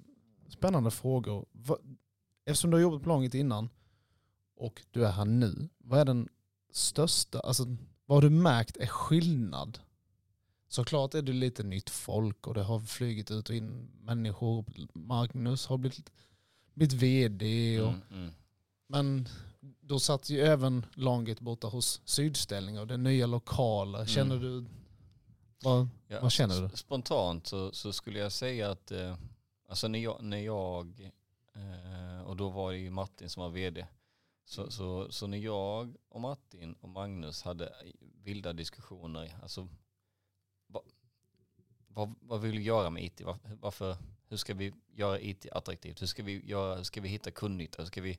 spännande 0.48 0.90
frågor, 0.90 1.46
eftersom 2.44 2.70
du 2.70 2.76
har 2.76 2.82
jobbat 2.82 3.02
på 3.02 3.08
Långet 3.08 3.34
innan 3.34 3.68
och 4.56 4.82
du 4.90 5.06
är 5.06 5.10
här 5.12 5.24
nu, 5.24 5.68
vad 5.78 6.00
är 6.00 6.04
den 6.04 6.28
största, 6.70 7.40
alltså 7.40 7.64
vad 8.06 8.16
har 8.16 8.22
du 8.22 8.30
märkt 8.30 8.76
är 8.76 8.86
skillnad? 8.86 9.78
Såklart 10.68 11.14
är 11.14 11.22
det 11.22 11.32
lite 11.32 11.62
nytt 11.62 11.90
folk 11.90 12.46
och 12.46 12.54
det 12.54 12.62
har 12.62 12.80
flugit 12.80 13.30
ut 13.30 13.48
och 13.48 13.54
in 13.54 13.88
människor. 14.00 14.64
Magnus 14.94 15.66
har 15.66 15.78
blivit, 15.78 16.10
blivit 16.74 16.92
vd. 17.02 17.80
Och, 17.80 17.88
Mm, 17.88 18.02
mm. 18.10 18.30
Men 18.88 19.28
då 19.80 20.00
satt 20.00 20.30
ju 20.30 20.40
även 20.40 20.86
laget 20.94 21.40
borta 21.40 21.66
hos 21.66 22.00
Sydställning 22.04 22.78
och 22.78 22.90
är 22.90 22.96
nya 22.96 23.26
lokaler. 23.26 24.06
Känner 24.06 24.36
du, 24.36 24.64
vad, 25.62 25.88
Ja, 26.08 26.20
Vad 26.20 26.32
känner 26.32 26.60
du? 26.60 26.76
Spontant 26.76 27.46
så, 27.46 27.72
så 27.72 27.92
skulle 27.92 28.18
jag 28.18 28.32
säga 28.32 28.70
att 28.70 28.90
eh, 28.90 29.16
alltså 29.68 29.88
när 29.88 29.98
jag, 29.98 30.22
när 30.22 30.38
jag 30.38 31.10
eh, 31.54 32.20
och 32.26 32.36
då 32.36 32.48
var 32.48 32.72
det 32.72 32.78
ju 32.78 32.90
Martin 32.90 33.30
som 33.30 33.42
var 33.42 33.50
vd. 33.50 33.86
Så, 34.44 34.70
så, 34.70 35.12
så 35.12 35.26
när 35.26 35.38
jag 35.38 35.96
och 36.08 36.20
Martin 36.20 36.72
och 36.80 36.88
Magnus 36.88 37.42
hade 37.42 37.72
vilda 38.22 38.52
diskussioner, 38.52 39.38
alltså 39.42 39.68
vad, 40.66 40.82
vad, 41.88 42.14
vad 42.20 42.40
vill 42.40 42.58
vi 42.58 42.64
göra 42.64 42.90
med 42.90 43.04
IT? 43.04 43.20
Varför, 43.20 43.58
varför, 43.60 43.96
hur 44.28 44.36
ska 44.36 44.54
vi 44.54 44.72
göra 44.94 45.20
IT 45.20 45.46
attraktivt? 45.52 46.02
Hur 46.02 46.06
ska 46.06 46.22
vi, 46.22 46.46
göra, 46.46 46.76
hur 46.76 46.82
ska 46.82 47.00
vi 47.00 47.08
hitta 47.08 47.30
kundnytta? 47.30 47.82
Hur 47.82 47.86
ska 47.86 48.00
vi, 48.02 48.18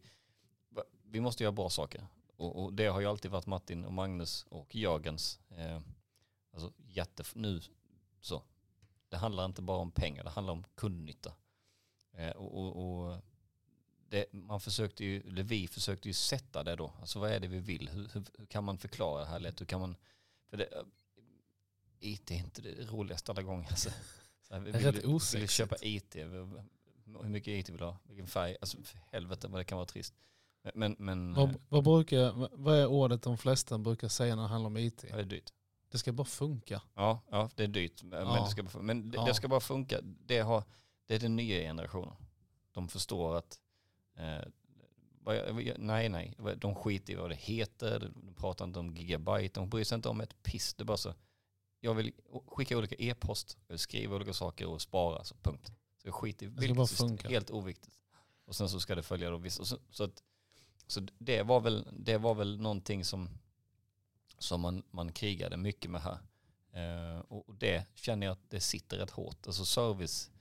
vi 1.04 1.22
måste 1.22 1.44
göra 1.44 1.52
bra 1.52 1.70
saker. 1.70 2.08
Och, 2.38 2.64
och 2.64 2.74
det 2.74 2.88
har 2.88 3.00
ju 3.00 3.08
alltid 3.08 3.32
varit 3.32 3.46
Martin 3.46 3.86
och 3.86 3.94
Magnus 3.94 4.46
och 4.50 4.76
Jörgens 4.76 5.40
eh, 5.50 5.82
alltså 6.54 6.74
jätte, 6.88 7.24
nu 7.34 7.62
så. 8.20 8.44
Det 9.10 9.18
handlar 9.18 9.46
inte 9.46 9.62
bara 9.62 9.78
om 9.78 9.92
pengar, 9.92 10.24
det 10.24 10.30
handlar 10.30 10.54
om 10.54 10.64
kundnytta. 10.76 11.34
Eh, 12.14 12.32
och, 12.32 12.58
och, 12.58 13.06
och 13.08 13.22
det, 14.10 14.34
man 14.34 14.60
försökte 14.60 15.06
ju, 15.06 15.22
eller 15.22 15.44
vi 15.44 15.68
försökte 15.68 16.08
ju 16.10 16.14
sätta 16.14 16.64
det 16.64 16.76
då. 16.76 16.94
Alltså 17.00 17.20
vad 17.20 17.32
är 17.32 17.40
det 17.40 17.48
vi 17.48 17.60
vill? 17.60 17.90
Hur, 17.90 18.10
hur, 18.14 18.24
hur 18.38 18.46
kan 18.46 18.64
man 18.64 18.78
förklara 18.78 19.22
det 19.22 19.28
här 19.28 19.40
lätt? 19.40 19.62
Hur 19.62 19.66
kan 19.66 19.80
man, 19.80 19.96
för 20.50 20.58
det, 20.58 20.66
eh, 20.66 20.84
IT 22.00 22.32
är 22.32 22.36
inte 22.36 22.62
det 22.62 22.92
roligaste 22.92 23.32
alla 23.32 23.42
gånger. 23.42 23.68
Alltså. 23.70 23.90
Så 24.42 24.54
här, 24.54 24.62
är 24.62 24.72
vill, 24.72 25.02
rätt 25.02 25.36
vill 25.36 25.50
köpa 25.50 25.76
IT? 25.82 26.16
Hur 26.16 27.30
mycket 27.30 27.48
IT 27.48 27.70
vill 27.70 27.78
du 27.78 27.86
ha? 27.86 27.98
Vilken 28.04 28.28
färg? 28.28 28.58
Alltså 28.62 28.84
för 28.84 29.00
helvete 29.12 29.48
vad 29.48 29.60
det 29.60 29.66
kan 29.66 29.78
vara 29.78 29.86
trist. 29.86 30.14
Men, 30.76 30.96
men, 31.00 31.34
vad, 31.34 31.50
eh, 31.50 31.56
vad, 31.70 31.84
brukar, 31.84 32.50
vad 32.58 32.76
är 32.78 32.86
ordet 32.88 33.22
de 33.22 33.38
flesta 33.38 33.78
brukar 33.78 34.08
säga 34.08 34.36
när 34.36 34.44
det 34.44 34.50
handlar 34.50 34.68
om 34.68 34.78
IT? 34.78 35.02
det 35.02 35.10
är 35.10 35.24
dyrt. 35.24 35.54
Det 35.92 35.98
ska 35.98 36.12
bara 36.12 36.26
funka. 36.26 36.82
Ja, 36.96 37.22
ja 37.30 37.50
det 37.56 37.64
är 37.64 37.68
dyrt. 37.68 38.04
Men, 38.04 38.28
Ja. 38.28 38.44
det, 38.44 38.50
ska, 38.50 38.64
bara- 38.64 38.82
men 38.84 39.12
det, 39.12 39.16
Ja. 39.18 39.26
det 39.26 39.34
ska 39.34 39.48
bara 39.48 39.60
funka. 39.60 40.00
Det, 40.02 40.40
har, 40.40 40.64
det 41.06 41.16
är 41.16 41.20
den 41.20 41.36
nya 41.36 41.60
generationen. 41.60 42.16
De 42.72 42.88
förstår 42.88 43.36
att 43.36 43.60
eh, 44.16 44.48
nej, 45.78 46.10
nej, 46.10 46.34
de 46.58 46.76
skiter 46.76 47.14
i 47.14 47.16
vad 47.16 47.30
det 47.32 47.36
heter. 47.36 48.12
De 48.16 48.34
pratar 48.34 48.66
inte 48.66 48.80
om 48.80 48.96
gigabyte. 48.96 49.60
De 49.60 49.70
bryr 49.70 49.84
sig 49.84 49.96
inte 49.96 50.10
om 50.10 50.22
ett 50.22 50.44
piss. 50.44 50.74
Det 50.74 50.84
är 50.84 50.86
bara 50.86 50.98
så. 50.98 51.14
Jag 51.80 51.94
vill 51.94 52.14
skicka 52.48 52.78
olika 52.78 52.96
e-post, 53.00 53.58
jag 53.68 53.74
vill 53.74 53.80
skriva 53.80 54.16
olika 54.16 54.34
saker 54.34 54.68
och 54.68 54.82
spara. 54.82 55.24
Så 55.24 55.36
punkt. 55.36 55.72
Så 56.02 56.08
jag 56.08 56.14
skiter 56.16 56.46
i 56.46 56.50
vilket 56.50 56.90
system. 56.90 57.18
Helt 57.32 57.50
oviktigt. 57.52 57.94
Och 58.46 58.56
sen 58.56 58.70
så 58.70 58.80
ska 58.80 58.96
det 58.96 59.04
följa 59.04 59.30
då 59.30 59.38
vissa. 59.38 59.66
Så, 59.66 59.78
så, 59.90 60.04
att, 60.04 60.24
så 60.88 61.08
det, 61.18 61.44
var 61.44 61.60
väl, 61.60 61.88
det 61.92 62.18
var 62.18 62.36
väl 62.36 62.60
någonting 62.62 63.06
som, 63.06 63.30
som 64.38 64.62
man, 64.62 64.84
man 64.92 65.12
krigade 65.12 65.58
mycket 65.58 65.92
med 65.92 66.02
här. 66.02 66.18
Eh, 66.72 67.20
och 67.20 67.56
det 67.56 67.86
känner 67.96 68.28
jag 68.28 68.32
att 68.34 68.50
det 68.50 68.60
sitter 68.60 68.98
rätt 68.98 69.10
hårt. 69.12 69.48
Alltså 69.48 69.66
service, 69.66 70.32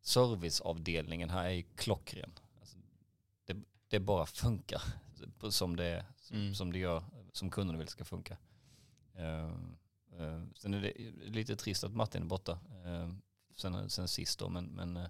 serviceavdelningen 0.00 1.30
här 1.30 1.48
är 1.48 1.62
klockren. 1.62 2.32
Alltså 2.60 2.76
det, 3.46 3.56
det 3.88 4.00
bara 4.00 4.26
funkar 4.26 4.82
som 5.50 5.76
det, 5.76 6.04
som, 6.20 6.36
Mm. 6.36 6.54
som 6.54 6.72
det 6.72 6.78
gör, 6.78 7.04
som 7.32 7.50
kunden 7.50 7.78
vill 7.78 7.88
ska 7.88 8.04
funka. 8.04 8.36
Eh, 9.14 9.48
eh, 10.18 10.42
sen 10.54 10.74
är 10.74 10.80
det 10.80 10.92
lite 11.30 11.56
trist 11.56 11.84
att 11.84 11.94
Martin 11.94 12.22
är 12.22 12.26
borta 12.26 12.58
eh, 12.84 13.12
sen, 13.56 13.90
sen 13.90 14.08
sist 14.08 14.38
då, 14.38 14.48
men, 14.48 14.64
men, 14.64 14.96
eh, 14.96 15.08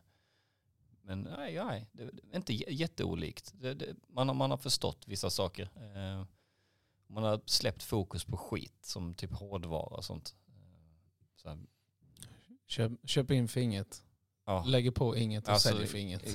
men 1.09 1.21
nej, 1.21 1.65
nej, 1.65 1.87
det 1.93 2.03
är 2.03 2.37
inte 2.37 2.53
jätteolikt. 2.55 3.53
Det, 3.55 3.75
det, 3.75 3.97
man, 4.09 4.29
har, 4.29 4.35
man 4.35 4.51
har 4.51 4.59
förstått 4.59 5.05
vissa 5.07 5.31
saker. 5.31 5.71
Eh, 5.77 6.25
man 7.07 7.23
har 7.23 7.41
släppt 7.47 7.83
fokus 7.83 8.25
på 8.25 8.37
skit 8.37 8.79
som 8.83 9.15
typ 9.15 9.33
hårdvara 9.33 9.97
och 9.97 10.05
sånt. 10.05 10.37
Eh, 10.49 10.55
Så 11.37 11.49
här, 11.49 11.59
Köp, 12.67 12.93
köp 13.05 13.31
in 13.31 13.49
för 13.49 13.61
inget, 13.61 14.05
ja. 14.47 14.65
lägger 14.65 14.91
på 14.91 15.17
inget 15.17 15.45
och 15.45 15.53
Alltså, 15.53 15.69
säljer 15.69 15.87
för 15.87 15.99
inget. 15.99 16.27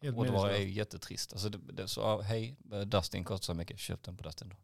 Eh, 0.00 0.14
Hårdvara 0.14 0.56
är 0.56 0.60
ju 0.60 0.70
jättetrist. 0.70 1.32
Alltså 1.32 1.48
det, 1.48 1.72
det, 1.72 1.88
så, 1.88 2.20
hej, 2.20 2.56
eh, 2.72 2.80
Dustin 2.80 3.24
kostar 3.24 3.44
så 3.44 3.54
mycket, 3.54 3.78
köp 3.78 4.02
den 4.02 4.16
på 4.16 4.22
Dustin 4.22 4.48
då. 4.48 4.56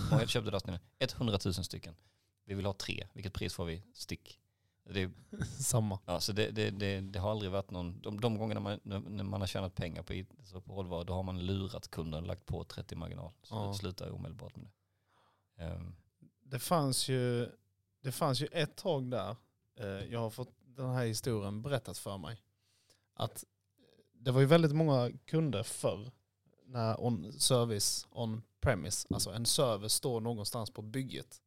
Många 0.10 0.26
köpte 0.26 0.50
Dustin? 0.50 0.78
100 0.98 1.38
000 1.44 1.54
stycken. 1.54 1.96
Vi 2.44 2.54
vill 2.54 2.66
ha 2.66 2.72
tre, 2.72 3.08
vilket 3.12 3.32
pris 3.32 3.54
får 3.54 3.64
vi? 3.64 3.82
Stick. 3.94 4.39
Det, 4.94 5.10
Samma. 5.58 5.98
ja, 6.06 6.20
så 6.20 6.32
det, 6.32 6.50
det, 6.50 6.70
det, 6.70 7.00
det 7.00 7.18
har 7.18 7.30
aldrig 7.30 7.50
varit 7.52 7.70
någon, 7.70 8.00
de, 8.00 8.20
de 8.20 8.38
gångerna 8.38 8.60
man, 8.60 8.80
när 8.84 9.24
man 9.24 9.40
har 9.40 9.46
tjänat 9.48 9.74
pengar 9.74 10.02
på, 10.02 10.14
it- 10.14 10.32
så 10.42 10.60
på 10.60 10.74
hårdvara, 10.74 11.04
då 11.04 11.12
har 11.12 11.22
man 11.22 11.46
lurat 11.46 11.90
kunden 11.90 12.20
och 12.22 12.26
lagt 12.26 12.46
på 12.46 12.64
30 12.64 12.96
marginal. 12.96 13.32
Så 13.42 13.54
Ja. 13.54 13.66
det 13.68 13.74
slutar 13.74 14.10
omedelbart 14.10 14.56
med 14.56 14.66
det. 15.56 15.64
Ehm, 15.64 15.94
Det 16.42 16.58
fanns 16.58 17.08
ju, 17.08 17.48
det 18.02 18.12
fanns 18.12 18.40
ju 18.42 18.46
ett 18.52 18.76
tag 18.76 19.10
där, 19.10 19.36
eh, 19.76 19.86
jag 19.86 20.20
har 20.20 20.30
fått 20.30 20.54
den 20.64 20.90
här 20.90 21.06
historien 21.06 21.62
berättat 21.62 21.98
för 21.98 22.18
mig, 22.18 22.42
att 23.14 23.44
det 24.12 24.30
var 24.30 24.40
ju 24.40 24.46
väldigt 24.46 24.72
många 24.74 25.10
kunder 25.24 25.62
förr 25.62 26.10
när 26.64 27.00
on 27.04 27.32
service 27.32 28.06
on 28.10 28.42
premise, 28.60 29.08
alltså 29.10 29.30
en 29.30 29.46
server 29.46 29.88
står 29.88 30.20
någonstans 30.20 30.70
på 30.70 30.82
bygget 30.82 31.40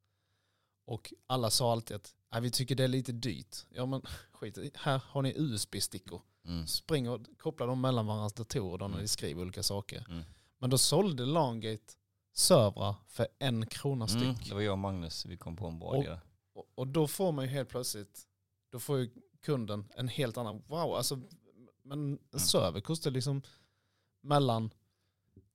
och 0.85 1.13
alla 1.27 1.49
sa 1.49 1.71
alltid 1.71 1.95
att 1.95 2.15
"Nej, 2.31 2.41
vi 2.41 2.51
tycker 2.51 2.75
det 2.75 2.83
är 2.83 2.87
lite 2.87 3.11
dyrt. 3.11 3.57
Ja 3.69 3.85
men 3.85 4.01
skit 4.31 4.57
här 4.75 5.01
har 5.07 5.21
ni 5.21 5.33
USB-stickor. 5.37 6.21
mm, 6.45 6.67
Spring 6.67 7.09
och 7.09 7.21
koppla 7.37 7.65
dem 7.65 7.81
mellan 7.81 8.05
varandras 8.05 8.33
datorer 8.33 8.77
då 8.77 8.85
när 8.87 8.93
Mm. 8.93 9.01
ni 9.01 9.07
skriver 9.07 9.41
olika 9.41 9.63
saker. 9.63 10.05
mm. 10.09 10.23
Men 10.59 10.69
då 10.69 10.77
sålde 10.77 11.25
Langate 11.25 11.93
servrar 12.33 12.95
för 13.07 13.27
en 13.39 13.65
krona 13.65 14.07
styck. 14.07 14.23
Mm, 14.23 14.35
det 14.49 14.53
var 14.53 14.61
jag 14.61 14.71
och 14.71 14.77
Magnus, 14.79 15.25
vi 15.25 15.37
kom 15.37 15.55
på 15.55 15.67
en 15.67 15.79
bra 15.79 15.89
Och- 15.89 16.03
idé. 16.03 16.19
Och, 16.53 16.65
och 16.75 16.87
då 16.87 17.07
får 17.07 17.31
man 17.31 17.45
ju 17.45 17.51
helt 17.51 17.69
plötsligt, 17.69 18.21
då 18.71 18.79
får 18.79 18.97
ju 18.99 19.09
kunden 19.41 19.85
en 19.95 20.07
helt 20.07 20.37
annan, 20.37 20.63
wow, 20.67 20.95
alltså 20.95 21.15
men 21.83 21.99
Mm. 22.07 22.19
en 22.33 22.39
server 22.39 22.81
kostar 22.81 23.11
liksom 23.11 23.41
mellan 24.21 24.73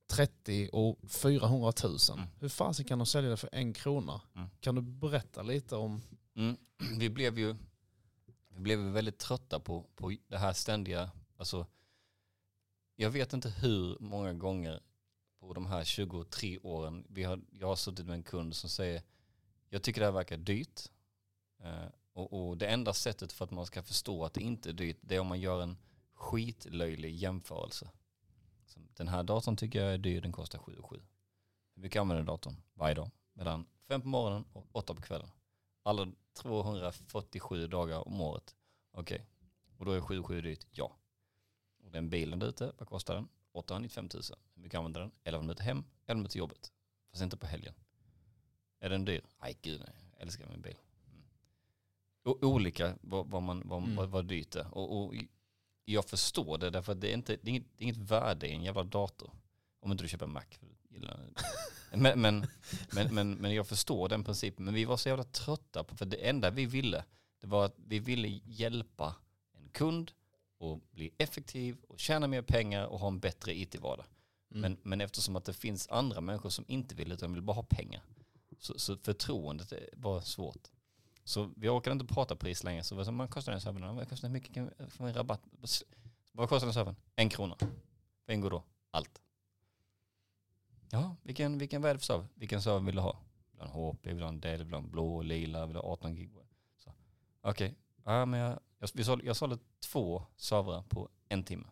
30 0.09 0.69
och 0.73 1.11
400 1.11 1.73
000. 1.85 1.99
Mm. 2.13 2.29
Hur 2.41 2.49
fasen 2.49 2.85
kan 2.85 2.99
de 2.99 3.07
sälja 3.07 3.31
det 3.31 3.37
för 3.37 3.51
en 3.53 3.73
krona? 3.73 4.21
Mm. 4.35 4.49
Kan 4.61 4.75
du 4.75 4.83
berätta 4.83 5.43
lite 5.43 5.77
om, 5.77 6.03
Mm. 6.39 6.57
Vi 6.99 7.11
blev 7.11 7.39
ju 7.39 7.57
vi 8.49 8.61
blev 8.61 8.79
väldigt 8.79 9.19
trötta 9.19 9.61
på, 9.61 9.87
på 9.95 10.13
det 10.29 10.39
här 10.39 10.53
ständiga, 10.53 11.11
alltså 11.37 11.67
jag 12.97 13.11
vet 13.11 13.33
inte 13.33 13.51
hur 13.51 13.97
många 14.01 14.33
gånger 14.33 14.81
på 15.41 15.53
de 15.53 15.67
här 15.67 15.85
23 15.85 16.59
åren 16.59 17.07
vi 17.09 17.25
har, 17.25 17.41
jag 17.51 17.67
har 17.67 17.77
suttit 17.77 18.07
med 18.07 18.15
en 18.15 18.23
kund 18.23 18.57
som 18.57 18.71
säger 18.71 19.03
jag 19.69 19.83
tycker 19.83 20.01
det 20.01 20.07
här 20.07 20.13
verkar 20.13 20.37
dyrt 20.37 20.81
eh, 21.63 21.87
och, 22.13 22.49
och 22.49 22.57
det 22.57 22.67
enda 22.67 22.93
sättet 22.93 23.33
för 23.33 23.45
att 23.45 23.51
man 23.51 23.67
ska 23.67 23.83
förstå 23.83 24.25
att 24.25 24.35
det 24.35 24.41
inte 24.41 24.69
är 24.69 24.73
dyrt 24.73 24.99
det 25.01 25.17
är 25.17 25.21
om 25.21 25.27
man 25.27 25.41
gör 25.41 25.63
en 25.63 25.77
skitlöjlig 26.15 27.15
jämförelse. 27.15 27.91
Så 28.93 29.03
den 29.03 29.09
här 29.09 29.23
datorn 29.23 29.57
tycker 29.57 29.83
jag 29.85 29.95
är 29.95 29.99
dyr, 29.99 30.21
den 30.21 30.33
kostar 30.33 30.59
7 30.59 30.77
7. 30.83 30.97
Hur 31.75 31.83
mycket 31.83 32.01
använder 32.01 32.25
datorn 32.25 32.57
varje 32.75 32.95
dag? 32.95 33.11
Mellan 33.33 33.67
5 33.89 34.03
på 34.03 34.09
morgonen 34.09 34.45
och 34.53 34.67
8 34.73 34.95
på 34.95 35.03
kvällen 35.03 35.31
alla 35.89 36.13
247 36.33 37.67
dagar 37.67 38.09
om 38.09 38.21
året. 38.21 38.57
Okej, 38.93 39.27
och 39.77 39.85
då 39.85 39.93
är 39.93 40.01
77 40.01 40.41
dyrt? 40.41 40.67
Ja. 40.71 40.97
Och 41.85 41.91
den 41.91 42.11
bilen 42.11 42.39
där 42.39 42.47
ute, 42.47 42.73
vad 42.79 42.89
kostar 42.89 43.15
den? 43.15 43.29
895 43.53 44.09
000. 44.15 44.23
Hur 44.55 44.63
mycket 44.63 44.79
använder 44.79 45.01
den? 45.01 45.11
11 45.25 45.41
minuter 45.41 45.65
hem, 45.65 45.85
11 46.07 46.17
minuter 46.17 46.33
till 46.33 46.39
jobbet. 46.39 46.73
Fast 47.11 47.23
inte 47.23 47.37
på 47.37 47.47
helgen. 47.47 47.75
Är 48.81 48.91
den 48.91 49.05
dyr? 49.05 49.23
Nej 49.41 49.59
gud 49.63 49.81
nej, 49.81 49.95
jag 50.13 50.23
älskar 50.23 50.47
min 50.49 50.61
bil. 50.61 50.77
Mm. 52.25 52.39
Olika 52.43 52.99
vad, 53.01 53.27
vad, 53.27 53.43
man, 53.43 53.63
vad, 53.69 53.83
Mm. 53.83 53.97
vad, 53.97 54.09
vad 54.09 54.25
dyrt 54.25 54.55
är. 54.57 54.75
Och, 54.75 55.05
och 55.05 55.15
jag 55.93 56.05
förstår 56.05 56.59
det 56.59 56.71
därför 56.71 56.93
att 56.93 57.01
det 57.01 57.11
är, 57.11 57.15
inte, 57.15 57.37
det, 57.43 57.49
är 57.49 57.51
inget, 57.51 57.67
det 57.77 57.83
är 57.83 57.85
inget 57.85 58.11
värde 58.11 58.49
i 58.49 58.53
en 58.53 58.63
jävla 58.63 58.85
dator. 58.85 59.31
Om 59.81 59.93
inte 59.93 60.05
du 60.05 60.09
köper 60.09 60.27
en 60.27 60.33
Mac. 60.33 60.43
Men, 61.91 62.21
men, 62.21 62.47
men, 62.93 63.15
men, 63.15 63.35
men 63.35 63.55
jag 63.55 63.67
förstår 63.67 64.09
den 64.09 64.25
principen. 64.25 64.65
Men 64.65 64.75
vi 64.75 64.85
var 64.85 64.97
så 64.97 65.09
jävla 65.09 65.25
trötta 65.25 65.85
på, 65.85 65.97
för 65.97 66.07
det 66.07 66.29
enda 66.29 66.51
vi 66.51 66.67
ville, 66.67 67.05
det 67.41 67.47
var 67.47 67.65
att 67.65 67.75
vi 67.87 67.99
ville 67.99 68.41
hjälpa 68.45 69.15
en 69.53 69.69
kund 69.69 70.13
att 70.61 70.91
bli 70.91 71.11
effektiv 71.19 71.77
och 71.89 72.01
tjäna 72.01 72.27
mer 72.27 72.43
pengar 72.43 72.87
och 72.87 72.99
ha 72.99 73.09
en 73.09 73.21
bättre 73.21 73.59
IT-vardag. 73.59 74.07
Mm. 74.51 74.61
Men, 74.61 74.77
men 74.83 75.01
eftersom 75.01 75.37
att 75.37 75.45
det 75.45 75.53
finns 75.53 75.89
andra 75.89 76.21
människor 76.21 76.51
som 76.51 76.65
inte 76.69 76.95
vill 76.95 77.13
utan 77.13 77.33
vill 77.33 77.43
bara 77.43 77.55
ha 77.55 77.63
pengar. 77.63 78.03
Så, 78.59 78.79
så 78.79 78.97
förtroendet 78.97 79.73
var 79.93 80.21
svårt. 80.21 80.69
Så 81.29 81.51
vi 81.57 81.69
orkade 81.69 81.93
inte 81.93 82.15
prata 82.15 82.37
pris 82.37 82.65
längre. 82.65 82.83
Så 82.83 82.95
vad 82.95 83.13
man 83.13 83.29
kostar 83.29 83.53
den 83.53 83.61
servern? 83.61 83.97
Vad 83.97 84.09
kostar 84.09 84.29
mycket? 84.29 84.55
Kan 84.55 84.71
vi 84.99 85.13
rabatt? 85.13 85.41
Vad 86.33 86.49
kostar 86.49 86.67
den 86.67 86.75
servern? 86.75 86.97
En 87.17 87.29
krona. 87.29 87.57
Vad 88.27 88.35
ingår 88.35 88.51
då? 88.51 88.63
Allt. 88.91 89.23
Ja, 90.91 91.17
vilken, 91.23 91.59
vilken 91.59 91.83
vad 91.83 91.91
är 91.91 91.95
det 91.95 91.99
för 91.99 92.07
server? 92.07 92.27
Vilken 92.35 92.63
server 92.63 92.81
vill 92.81 92.95
du 92.95 93.01
ha? 93.01 93.17
Vill 93.51 93.59
du 93.61 93.67
ha 93.67 93.67
en 93.67 93.73
HP, 93.73 94.07
vill 94.07 94.17
du 94.17 94.23
ha 94.23 94.29
en 94.29 94.41
Dell, 94.41 94.59
vill 94.59 94.69
du 94.71 94.77
ha 94.77 94.83
en 94.83 94.91
blå, 94.91 95.23
lila, 95.23 95.67
vill 95.67 95.75
du 95.75 95.81
ha 95.81 95.93
18 95.93 96.15
gig? 96.15 96.31
Okej, 97.41 97.75
ja, 98.05 98.27
men 98.27 98.41
jag, 98.41 98.61
jag, 98.79 98.91
vi 98.95 99.05
sålde, 99.05 99.27
jag 99.27 99.37
sålde 99.37 99.59
två 99.81 100.23
servrar 100.37 100.83
på 100.83 101.09
en 101.29 101.45
timme. 101.45 101.67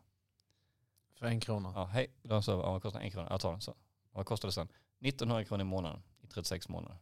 För 1.14 1.26
en 1.26 1.40
krona. 1.40 1.72
Ja, 1.74 1.84
hej, 1.84 2.06
vill 2.22 2.28
du 2.28 2.34
ha 2.34 2.36
en 2.36 2.42
server? 2.42 2.62
Ja, 2.62 2.72
vad 2.72 2.82
kostar 2.82 3.00
en 3.00 3.10
krona? 3.10 3.28
Jag 3.30 3.40
tar 3.40 3.52
den 3.52 3.60
så. 3.60 3.74
Vad 4.10 4.26
kostar 4.26 4.48
det 4.48 4.52
sen? 4.52 4.68
1900 5.00 5.44
kronor 5.44 5.60
i 5.60 5.64
månaden 5.64 6.02
i 6.20 6.26
36 6.26 6.68
månader. 6.68 6.98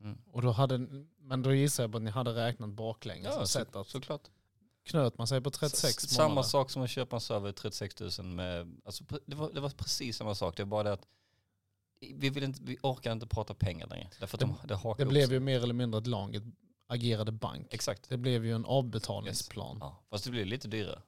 Mm. 0.00 0.18
Och 0.32 0.42
då 0.42 0.50
hade, 0.50 0.78
men 1.18 1.42
då 1.42 1.54
gissar 1.54 1.82
jag 1.82 1.90
på 1.92 1.96
att 1.96 2.02
ni 2.02 2.10
hade 2.10 2.34
räknat 2.34 2.70
baklänges 2.70 3.26
Ja, 3.34 3.40
och 3.40 3.48
så, 3.48 3.58
sett 3.58 3.76
att 3.76 3.86
såklart. 3.88 4.28
knöt 4.84 5.18
man 5.18 5.26
sig 5.26 5.40
på 5.40 5.50
36 5.50 6.04
S- 6.04 6.10
Samma 6.14 6.28
månader. 6.28 6.48
sak 6.48 6.70
som 6.70 6.82
att 6.82 6.90
köpa 6.90 7.16
en 7.16 7.20
server 7.20 7.50
i 7.50 7.52
36 7.52 8.00
000 8.18 8.26
med, 8.26 8.76
alltså 8.84 9.04
det 9.26 9.36
var, 9.36 9.52
det 9.52 9.60
var 9.60 9.70
precis 9.70 10.16
samma 10.16 10.34
sak. 10.34 10.56
Det 10.56 10.64
var 10.64 10.70
bara 10.70 10.82
det 10.82 10.92
att 10.92 11.06
vi, 12.00 12.30
vill 12.30 12.44
inte, 12.44 12.62
vi 12.62 12.78
orkar 12.82 13.12
inte 13.12 13.26
prata 13.26 13.54
pengar 13.54 13.86
längre. 13.86 14.08
Därför 14.20 14.36
att 14.36 14.40
de, 14.40 14.54
det 14.68 14.94
Det 14.98 15.06
blev 15.06 15.32
ju 15.32 15.40
mer 15.40 15.62
eller 15.62 15.74
mindre 15.74 15.98
att 15.98 16.06
laget 16.06 16.42
agerade 16.86 17.32
bank. 17.32 17.66
Exakt. 17.70 18.08
Det 18.08 18.16
blev 18.16 18.44
ju 18.46 18.54
en 18.54 18.64
avbetalningsplan. 18.64 19.76
Ja, 19.80 20.02
fast 20.10 20.24
det 20.24 20.30
blir 20.30 20.44
lite 20.44 20.68
dyrare. 20.68 21.02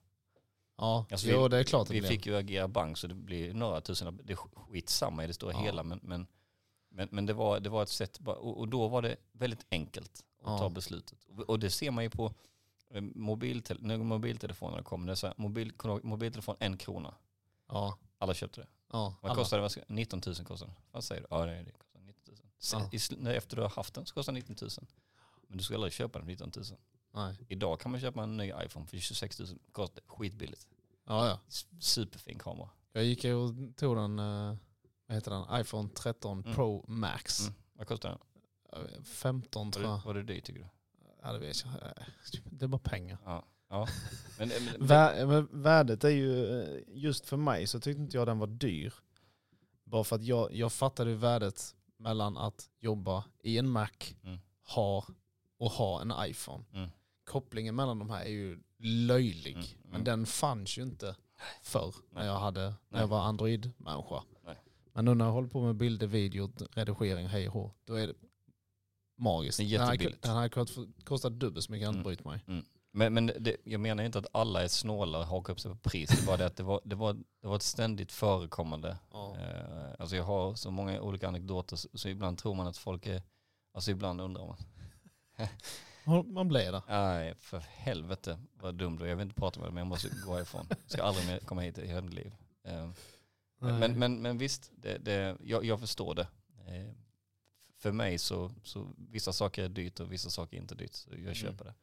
Ja, 0.77 1.07
Alltså 1.11 1.27
jo 1.29 1.43
vi- 1.43 1.49
det 1.49 1.59
är 1.59 1.65
klart 1.65 1.89
det 1.89 1.95
Vi 1.95 2.01
blev. 2.01 2.09
fick 2.11 2.27
ju 2.27 2.37
agera 2.37 2.69
bank 2.69 2.99
så 2.99 3.07
det 3.07 3.15
blir 3.15 3.55
några 3.55 3.81
tusen, 3.81 4.21
det 4.25 4.33
är 4.33 4.37
skitsamma 4.37 5.25
i 5.25 5.27
det 5.27 5.35
stora 5.35 5.53
Ja. 5.53 5.59
hela 5.61 5.83
men, 5.83 6.01
men, 6.03 6.27
men, 6.91 7.09
men 7.13 7.27
det, 7.27 7.33
var, 7.33 7.61
det 7.61 7.71
var 7.71 7.83
ett 7.83 7.89
sätt, 7.89 8.21
och, 8.27 8.59
och 8.59 8.69
då 8.69 8.89
var 8.89 9.03
det 9.03 9.17
väldigt 9.33 9.67
enkelt 9.71 10.25
att 10.43 10.47
Ja. 10.47 10.59
ta 10.59 10.69
beslutet. 10.69 11.27
Och, 11.47 11.59
det 11.59 11.71
ser 11.71 11.91
man 11.91 12.05
ju 12.05 12.11
på 12.11 12.35
eh, 12.91 13.01
mobiltel, 13.01 13.79
när 13.81 13.99
mobiltelefonerna 13.99 14.83
kom, 14.83 15.07
det 15.07 15.17
så 15.17 15.27
här, 15.27 15.35
mobil, 15.39 15.73
mobiltelefon 16.03 16.57
en 16.61 16.77
krona. 16.77 17.15
Ja, 17.69 17.99
Alla 18.19 18.35
köpte 18.35 18.61
det. 18.61 18.67
ja. 18.93 19.15
Vad 19.23 19.37
kostar 19.37 19.57
det? 19.57 19.61
Vad 19.63 19.71
ska- 19.73 19.81
19 19.89 20.21
000 20.27 20.35
kostar 20.37 20.67
det. 20.67 20.75
Vad 20.91 21.05
säger 21.05 21.21
du? 21.23 21.27
Ja 21.31 21.47
det, 21.47 21.73
kostar 21.79 22.01
19 22.01 22.23
000. 22.29 22.37
Se- 22.59 22.77
Ja. 23.21 23.31
i 23.33 23.37
Efter 23.37 23.57
du 23.57 23.63
har 23.63 23.69
haft 23.69 23.95
den 23.95 24.07
så 24.07 24.15
kostar 24.15 24.33
det 24.33 24.39
19 24.39 24.57
000. 24.61 24.71
Men 25.49 25.59
du 25.59 25.65
ska 25.65 25.75
aldrig 25.75 25.93
köpa 25.93 26.19
den 26.19 26.27
för 26.27 26.31
19 26.47 26.53
000. 26.57 26.65
Nej. 27.15 27.37
Idag 27.49 27.81
kan 27.81 27.91
man 27.91 28.01
köpa 28.01 28.23
en 28.23 28.37
ny 28.37 28.53
iPhone 28.65 28.87
för 28.87 28.97
26 28.99 29.39
000. 29.39 29.49
Kostar 29.73 30.03
skitbilligt. 30.07 30.67
Ja, 31.07 31.29
ja. 31.29 31.39
Superfin 31.81 32.39
kamera. 32.39 32.69
Jag 32.93 33.05
gick 33.05 33.25
och 33.25 33.77
tog 33.77 33.97
den, 33.97 34.19
eh, 34.19 34.55
vad 35.11 35.15
heter 35.17 35.31
den, 35.31 35.61
iPhone 35.61 35.89
13 35.95 36.41
Mm. 36.41 36.55
Pro 36.55 36.85
Max. 36.89 37.41
Mm. 37.41 37.55
Vad 37.73 37.87
kostar 37.87 38.09
den? 38.09 38.19
Eh, 38.97 39.03
15 39.03 39.67
Var 39.67 39.73
tror 39.73 39.85
jag. 39.87 40.01
var 40.05 40.15
det 40.15 40.23
dyrt 40.23 40.45
tycker 40.45 40.61
du? 40.61 40.67
Ja, 41.23 41.33
det 41.33 41.39
vet 41.39 41.65
jag. 41.65 41.73
Eh, 41.75 42.05
Det 42.45 42.65
är 42.65 42.69
bara 42.69 42.79
pengar. 42.79 43.19
Ja. 43.25 43.45
ja. 43.69 43.89
Men, 44.39 44.49
men, 44.49 44.87
men, 44.87 45.29
men 45.29 45.63
värdet 45.63 46.05
är 46.05 46.09
ju, 46.11 46.61
eh, 46.63 46.83
just 46.89 47.27
för 47.27 47.37
mig 47.37 47.67
så 47.67 47.81
tyckte 47.81 48.03
inte 48.03 48.17
jag 48.17 48.27
den 48.29 48.39
var 48.39 48.47
dyr. 48.47 48.95
Bara 49.85 50.05
för 50.05 50.17
att 50.17 50.23
jag, 50.25 50.55
jag 50.55 50.73
fattade 50.73 51.15
värdet 51.15 51.75
mellan 51.97 52.37
att 52.37 52.69
jobba 52.79 53.25
i 53.43 53.59
en 53.59 53.69
Mac, 53.71 53.89
Mm. 54.23 54.39
ha 54.75 55.07
och 55.59 55.71
ha 55.71 56.01
en 56.01 56.13
iPhone. 56.31 56.65
Mm. 56.73 56.91
Kopplingen 57.25 57.75
mellan 57.75 57.99
de 57.99 58.11
här 58.11 58.25
är 58.25 58.29
ju 58.31 58.61
löjlig. 58.79 59.55
Mm, 59.57 59.67
Men 59.83 59.91
mm. 59.95 60.05
den 60.05 60.27
fanns 60.27 60.79
ju 60.79 60.83
inte 60.83 61.17
förr 61.63 61.95
när 62.11 62.27
jag, 62.27 62.39
hade, 62.39 62.75
när 62.89 63.01
jag 63.01 63.09
var 63.09 63.21
Android-människa. 63.21 64.23
Men 65.01 65.05
nu 65.05 65.15
när 65.15 65.25
jag 65.25 65.33
håller 65.33 65.49
på 65.49 65.61
med 65.61 65.75
bilder, 65.77 66.07
video, 66.07 66.51
redigering, 66.73 67.27
hej 67.29 67.49
och 67.49 67.55
hå, 67.55 67.73
då 67.85 67.95
är 67.95 68.07
det 68.07 68.15
magiskt. 69.19 69.59
Det 69.59 69.65
är 69.65 69.79
Den 69.79 69.81
här- 69.87 69.93
jättebilligt. 69.93 70.23
Den 70.23 70.37
här 70.37 70.49
kostat- 70.49 71.05
kostat 71.05 71.33
dubbelt 71.33 71.65
så 71.65 71.73
mycket, 71.73 71.85
jag 71.85 71.93
Mm. 71.93 72.03
brytt 72.05 72.25
mig. 72.25 72.41
men, 72.93 73.15
men 73.15 73.27
det, 73.27 73.57
jag 73.65 73.81
menar 73.81 74.05
inte 74.05 74.19
att 74.19 74.27
alla 74.33 74.63
är 74.63 74.69
snåla 74.69 75.19
och 75.19 75.25
hakar 75.27 75.53
upp 75.53 75.61
sig 75.61 75.71
på 75.71 75.77
pris. 75.91 76.11
Det 76.11 76.23
är 76.23 76.27
bara 76.27 76.37
det 76.37 76.47
att 76.47 76.57
det 76.57 76.63
var, 76.63 76.81
det 76.85 76.95
var, 76.97 77.13
det 77.41 77.49
var 77.49 77.57
ett 77.57 77.63
ständigt 77.63 78.13
förekommande. 78.13 78.99
Ja. 79.13 79.37
Eh, 79.37 79.95
alltså 79.99 80.17
jag 80.17 80.25
har 80.25 80.55
så 80.55 80.71
många 80.71 81.01
olika 81.01 81.29
anekdoter 81.29 81.77
så, 81.77 81.89
så 81.95 82.09
ibland 82.09 82.39
tror 82.39 82.55
man 82.55 82.67
att 82.67 82.77
folk 82.77 83.07
är, 83.07 83.23
alltså 83.75 83.91
ibland 83.91 84.21
undrar 84.21 84.47
man. 84.47 84.57
Man 86.35 86.49
blir 86.49 86.73
det. 86.73 86.83
Nej, 86.89 87.35
för 87.39 87.59
helvete 87.59 88.39
vad 88.55 88.75
dum 88.75 88.97
du 88.99 89.05
är. 89.05 89.09
Jag 89.09 89.17
vill 89.17 89.27
inte 89.27 89.41
prata 89.41 89.61
med 89.61 89.67
dig 89.69 89.73
men 89.75 89.81
jag 89.81 89.89
måste 89.89 90.09
gå 90.27 90.41
ifrån. 90.41 90.67
Jag 90.69 90.79
ska 90.87 91.03
aldrig 91.03 91.27
mer 91.27 91.39
komma 91.39 91.61
hit 91.61 91.79
i 91.79 91.87
hela 91.87 92.01
mitt 92.01 92.15
liv. 92.15 92.35
Eh, 92.65 92.91
men, 93.61 93.99
men, 93.99 94.23
men 94.23 94.39
visst, 94.39 94.71
det, 94.77 94.99
det, 94.99 95.37
jag, 95.45 95.65
jag 95.65 95.81
förstår 95.81 96.15
det. 96.15 96.29
Eh, 96.67 96.93
för 97.79 97.93
mig 97.93 98.19
så, 98.19 98.53
så 98.63 98.95
vissa 98.97 99.33
saker 99.33 99.65
är 99.65 99.69
dyrt 99.69 100.01
och 100.01 100.13
vissa 100.13 100.31
saker 100.31 100.57
är 100.57 100.61
inte 100.61 100.75
dyrt. 100.75 100.95
Så 100.95 101.11
jag 101.25 101.37
köper 101.37 101.65
det. 101.65 101.75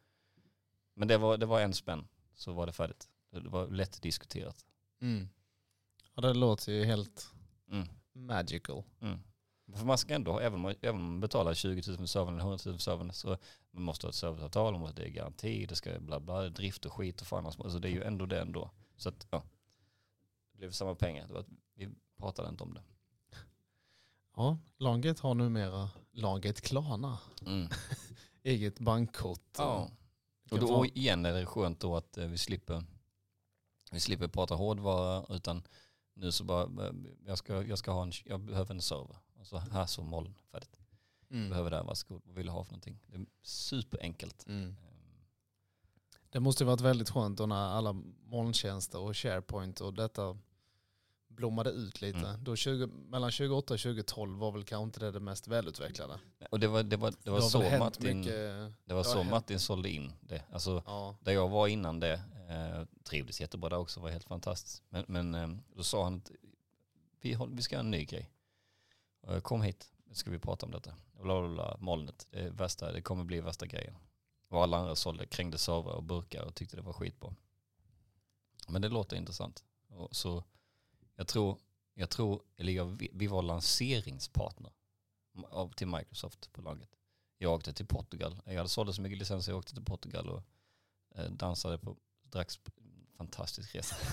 Men 0.93 1.07
det 1.07 1.17
var, 1.17 1.37
det 1.37 1.45
var 1.45 1.61
en 1.61 1.73
spänn 1.73 2.07
så 2.35 2.53
var 2.53 2.65
det 2.65 2.71
färdigt. 2.71 3.09
Det 3.31 3.49
var 3.49 3.67
lätt 3.67 4.01
diskuterat. 4.01 4.65
Mm. 5.01 5.29
Ja, 6.15 6.21
det 6.21 6.33
låter 6.33 6.71
ju 6.71 6.85
helt 6.85 7.33
Mm. 7.71 7.87
magical. 8.13 8.83
Mm. 9.01 9.19
För 9.73 9.85
man 9.85 9.97
ska 9.97 10.15
ändå, 10.15 10.39
även 10.39 10.53
om 10.53 10.61
man, 10.61 10.75
även 10.81 10.95
om 10.95 11.07
man 11.07 11.19
betalar 11.19 11.53
20 11.53 11.83
000 11.87 11.97
för 11.97 12.05
servern 12.05 12.33
eller 12.33 12.41
100 12.43 12.57
000 12.65 12.73
för 12.75 12.81
servern 12.83 13.13
så 13.13 13.37
man 13.71 13.83
måste 13.83 14.07
ha 14.07 14.09
ett 14.09 14.15
serveravtal, 14.15 14.73
man 14.73 14.81
måste 14.81 15.01
ha 15.01 15.09
garanti, 15.09 15.65
det 15.65 15.75
ska 15.75 15.99
bla 15.99 16.19
bla, 16.19 16.49
drift 16.49 16.85
och 16.85 16.93
skit 16.93 17.21
och 17.21 17.27
fan 17.27 17.45
alltså 17.45 17.79
det 17.79 17.87
är 17.87 17.91
ju 17.91 18.03
ändå 18.03 18.25
det 18.25 18.41
ändå. 18.41 18.71
Så 18.97 19.09
att 19.09 19.27
ja, 19.29 19.37
det 19.37 19.43
blev 20.57 20.71
samma 20.71 20.95
pengar. 20.95 21.27
Det 21.27 21.33
var 21.33 21.39
att 21.39 21.49
vi 21.73 21.89
pratade 22.17 22.49
inte 22.49 22.63
om 22.63 22.73
det. 22.73 22.81
Ja, 24.35 24.57
Laget 24.77 25.19
har 25.19 25.33
numera 25.35 25.89
Laget 26.11 26.61
Klarna. 26.61 27.19
Mm. 27.45 27.69
Eget 28.43 28.79
bankkort. 28.79 29.55
Ja. 29.57 29.89
Och 30.51 30.59
då 30.59 30.85
igen 30.85 31.25
är 31.25 31.33
det 31.33 31.45
skönt 31.45 31.79
då 31.79 31.95
att 31.95 32.17
eh, 32.17 32.27
vi 32.27 32.37
slipper, 32.37 32.83
vi 33.91 33.99
slipper 33.99 34.27
prata 34.27 34.55
hårdvara 34.55 35.35
utan 35.35 35.63
nu 36.13 36.31
så 36.31 36.43
bara, 36.43 36.87
eh, 36.87 36.93
jag 37.25 37.37
ska, 37.37 37.63
jag 37.63 37.77
ska 37.77 37.91
ha 37.91 38.03
en, 38.03 38.11
jag 38.25 38.39
behöver 38.39 38.75
en 38.75 38.81
server. 38.81 39.17
Och 39.33 39.47
så 39.47 39.57
här 39.57 39.85
så 39.85 40.03
moln, 40.03 40.33
färdigt. 40.51 40.79
Mm. 41.29 41.49
Behöver 41.49 41.69
det 41.69 41.75
här, 41.77 41.83
varsågod, 41.83 42.21
vad 42.25 42.35
vill 42.35 42.45
du 42.45 42.51
ha 42.51 42.63
för 42.63 42.71
någonting? 42.71 42.99
Det 43.07 43.15
är 43.15 43.25
superenkelt. 43.41 44.45
Mm. 44.47 44.63
Ehm, 44.63 44.75
Det 46.29 46.39
måste 46.39 46.63
ju 46.63 46.67
varit 46.67 46.81
väldigt 46.81 47.09
skönt 47.09 47.37
då 47.37 47.45
när 47.45 47.55
alla 47.69 47.93
molntjänster 48.23 48.99
och 48.99 49.17
SharePoint 49.17 49.81
och 49.81 49.93
detta 49.93 50.37
blommade 51.37 51.69
ut 51.69 52.01
lite. 52.01 52.19
Mm. 52.19 52.43
Då 52.43 52.55
20, 52.55 52.87
mellan 52.87 53.31
2008 53.31 53.73
och 53.73 53.79
2012 53.79 54.37
var 54.39 54.51
väl 54.51 54.63
kanske 54.63 54.83
inte 54.83 54.99
det, 54.99 55.11
det 55.11 55.19
mest 55.19 55.47
välutvecklade. 55.47 56.19
Och 56.51 56.59
det 56.59 56.67
var, 56.67 56.83
det 56.83 56.97
var, 56.97 57.13
det 57.23 57.29
var 57.29 57.37
det 57.37 57.43
så 57.43 57.77
Martin, 57.79 58.19
mycket. 58.19 58.35
det 58.85 58.93
var 58.93 59.03
så 59.03 59.17
hänt. 59.17 59.31
Martin 59.31 59.59
sålde 59.59 59.89
in 59.89 60.13
det. 60.21 60.43
Alltså 60.51 60.83
Ja. 60.85 61.17
där 61.21 61.31
jag 61.31 61.49
var 61.49 61.67
innan 61.67 61.99
det, 61.99 62.13
eh, 62.49 62.85
trivdes 63.03 63.41
jättebra 63.41 63.69
där 63.69 63.77
också, 63.77 63.99
var 63.99 64.09
helt 64.09 64.23
fantastiskt. 64.27 64.83
Men, 64.89 65.05
men 65.07 65.35
eh, 65.35 65.47
då 65.75 65.83
sa 65.83 66.03
han 66.03 66.15
att 66.15 66.31
vi, 67.21 67.37
vi 67.49 67.61
ska 67.61 67.75
ha 67.75 67.79
en 67.79 67.91
ny 67.91 68.05
grej. 68.05 68.31
Jag 69.27 69.43
kom 69.43 69.61
hit, 69.61 69.91
nu 70.05 70.13
ska 70.15 70.31
vi 70.31 70.39
prata 70.39 70.65
om 70.65 70.71
detta. 70.71 70.95
Bla, 71.21 71.41
bla, 71.41 71.49
bla, 71.49 71.77
molnet, 71.79 72.27
det, 72.29 72.39
är 72.39 72.49
värsta, 72.49 72.91
det 72.91 73.01
kommer 73.01 73.23
bli 73.23 73.41
värsta 73.41 73.65
grejen. 73.65 73.95
Och 74.49 74.63
alla 74.63 74.77
andra 74.77 74.95
sålde, 74.95 75.25
krängde 75.25 75.57
servrar 75.57 75.93
och 75.93 76.03
burkar 76.03 76.43
och 76.43 76.55
tyckte 76.55 76.75
det 76.75 76.81
var 76.81 76.93
skitbra. 76.93 77.35
Men 78.67 78.81
det 78.81 78.89
låter 78.89 79.17
intressant. 79.17 79.63
Och 79.89 80.15
så 80.15 80.43
jag 81.17 81.27
tror, 81.27 81.57
jag 81.93 82.09
tror, 82.09 82.41
eller 82.57 82.73
jag, 82.73 82.85
vi, 83.13 83.27
var 83.27 83.41
lanseringspartner 83.41 84.71
till 85.75 85.87
Microsoft 85.87 86.53
på 86.53 86.61
laget. 86.61 86.89
Jag 87.37 87.53
åkte 87.53 87.73
till 87.73 87.85
Portugal. 87.85 88.41
Jag 88.45 88.55
hade 88.55 88.69
sålt 88.69 88.95
så 88.95 89.01
mycket 89.01 89.19
licenser, 89.19 89.51
jag 89.51 89.59
åkte 89.59 89.73
till 89.73 89.85
Portugal 89.85 90.29
och 90.29 90.43
eh, 91.15 91.31
dansade 91.31 91.77
på, 91.77 91.97
drack 92.23 92.51
fantastisk 93.17 93.75
resa. 93.75 93.95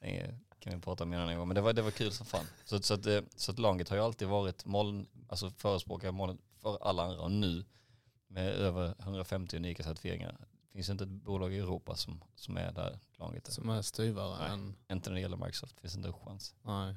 Det 0.00 0.38
kan 0.58 0.74
vi 0.74 0.80
prata 0.80 1.04
om 1.04 1.12
en 1.12 1.38
gång. 1.38 1.48
Men 1.48 1.54
det 1.54 1.60
var, 1.60 1.72
det 1.72 1.82
var 1.82 1.90
kul 1.90 2.12
som 2.12 2.26
fan. 2.26 2.46
Så, 2.64 2.82
så, 2.82 2.94
att, 2.94 3.06
eh, 3.06 3.22
så 3.36 3.52
att 3.52 3.58
laget 3.58 3.88
har 3.88 3.96
ju 3.96 4.02
alltid 4.02 4.28
varit 4.28 4.64
moln, 4.64 5.06
alltså 5.28 5.50
förespråkare 5.50 6.12
moln 6.12 6.38
för 6.62 6.78
alla 6.82 7.02
andra. 7.04 7.20
Och 7.20 7.30
nu 7.30 7.64
med 8.26 8.48
över 8.48 8.94
150 8.98 9.56
unika 9.56 9.82
certifieringar 9.82 10.36
finns 10.76 10.88
inte 10.90 11.04
ett 11.04 11.10
bolag 11.10 11.52
i 11.54 11.58
Europa 11.58 11.94
som, 11.96 12.24
som 12.34 12.56
är 12.56 12.72
där 12.72 12.98
laget 13.18 13.48
är. 13.48 13.52
Som 13.52 13.68
är 13.68 13.82
styvare 13.82 14.38
Nej. 14.38 14.50
än... 14.50 14.74
Inte 14.92 15.10
när 15.10 15.14
det 15.14 15.20
gäller 15.20 15.36
Microsoft, 15.36 15.80
finns 15.80 15.96
inte 15.96 16.08
en 16.08 16.14
chans. 16.14 16.54
Nej. 16.62 16.90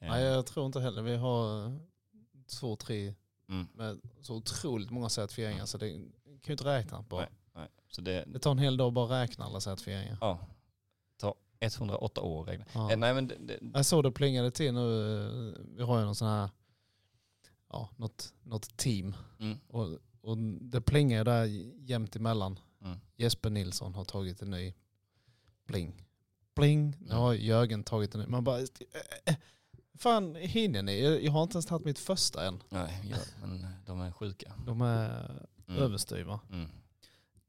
Eh, 0.00 0.08
Nej, 0.10 0.22
jag 0.24 0.46
tror 0.46 0.66
inte 0.66 0.80
heller. 0.80 1.02
Vi 1.02 1.16
har 1.16 1.72
två, 2.60 2.76
tre 2.76 3.14
mm, 3.48 3.68
med 3.74 4.00
så 4.20 4.34
otroligt 4.36 4.90
många 4.90 5.08
certifieringar 5.08 5.66
så 5.66 5.78
det 5.78 5.90
kan 5.90 6.02
ju 6.46 6.52
inte 6.52 6.64
räkna 6.64 7.02
på. 7.02 7.16
Nej. 7.20 7.28
nej. 7.54 7.68
Så 7.88 8.00
det, 8.00 8.24
Det 8.26 8.38
tar 8.38 8.50
en 8.50 8.58
hel 8.58 8.76
dag 8.76 8.88
att 8.88 8.94
bara 8.94 9.22
räkna 9.22 9.44
alla 9.44 9.60
certifieringar. 9.60 10.18
ja, 10.20 10.38
tar 11.16 11.34
108 11.60 12.20
år 12.20 12.42
att 12.42 12.48
räkna. 12.48 12.64
Ja. 12.74 12.92
Eh, 12.92 12.98
nej 12.98 13.14
men 13.14 13.26
det, 13.28 13.36
det, 13.40 13.58
Jag 13.74 13.86
såg 13.86 14.04
det 14.04 14.12
plingade 14.12 14.50
till 14.50 14.74
nu. 14.74 15.16
eh, 15.50 15.54
Vi 15.76 15.82
har 15.82 15.98
ju 15.98 16.04
någon 16.04 16.14
sån 16.14 16.28
här, 16.28 16.50
ja, 17.68 17.88
något, 17.96 18.34
något 18.42 18.76
team. 18.76 19.14
mm, 19.38 19.58
Och, 19.68 19.98
och 20.20 20.36
det 20.60 20.80
plingar 20.80 21.24
där 21.24 21.44
jämt 21.88 22.16
emellan. 22.16 22.58
Mm, 22.84 22.98
Jesper 23.16 23.50
Nilsson 23.50 23.94
har 23.94 24.04
tagit 24.04 24.42
en 24.42 24.50
ny 24.50 24.74
pling. 25.66 26.06
Pling. 26.54 26.96
Nu 27.00 27.14
har 27.14 27.34
Jörgen 27.34 27.84
tagit 27.84 28.14
en 28.14 28.20
ny. 28.20 28.26
Man 28.26 28.44
bara, 28.44 28.58
eh, 28.60 28.66
eh, 29.26 29.34
fan 29.94 30.34
hinner 30.34 30.82
ni? 30.82 31.02
Jag- 31.02 31.24
Jag 31.24 31.32
har 31.32 31.42
inte 31.42 31.54
ens 31.56 31.66
tagit 31.66 31.84
mitt 31.84 31.98
första 31.98 32.46
än. 32.46 32.62
nej, 32.68 33.02
ja, 33.10 33.16
men 33.40 33.66
de 33.86 34.00
är 34.00 34.12
sjuka. 34.12 34.54
De 34.66 34.80
är, 34.80 35.46
Mm. 35.68 35.82
överstyva. 35.82 36.40
Mm. 36.52 36.68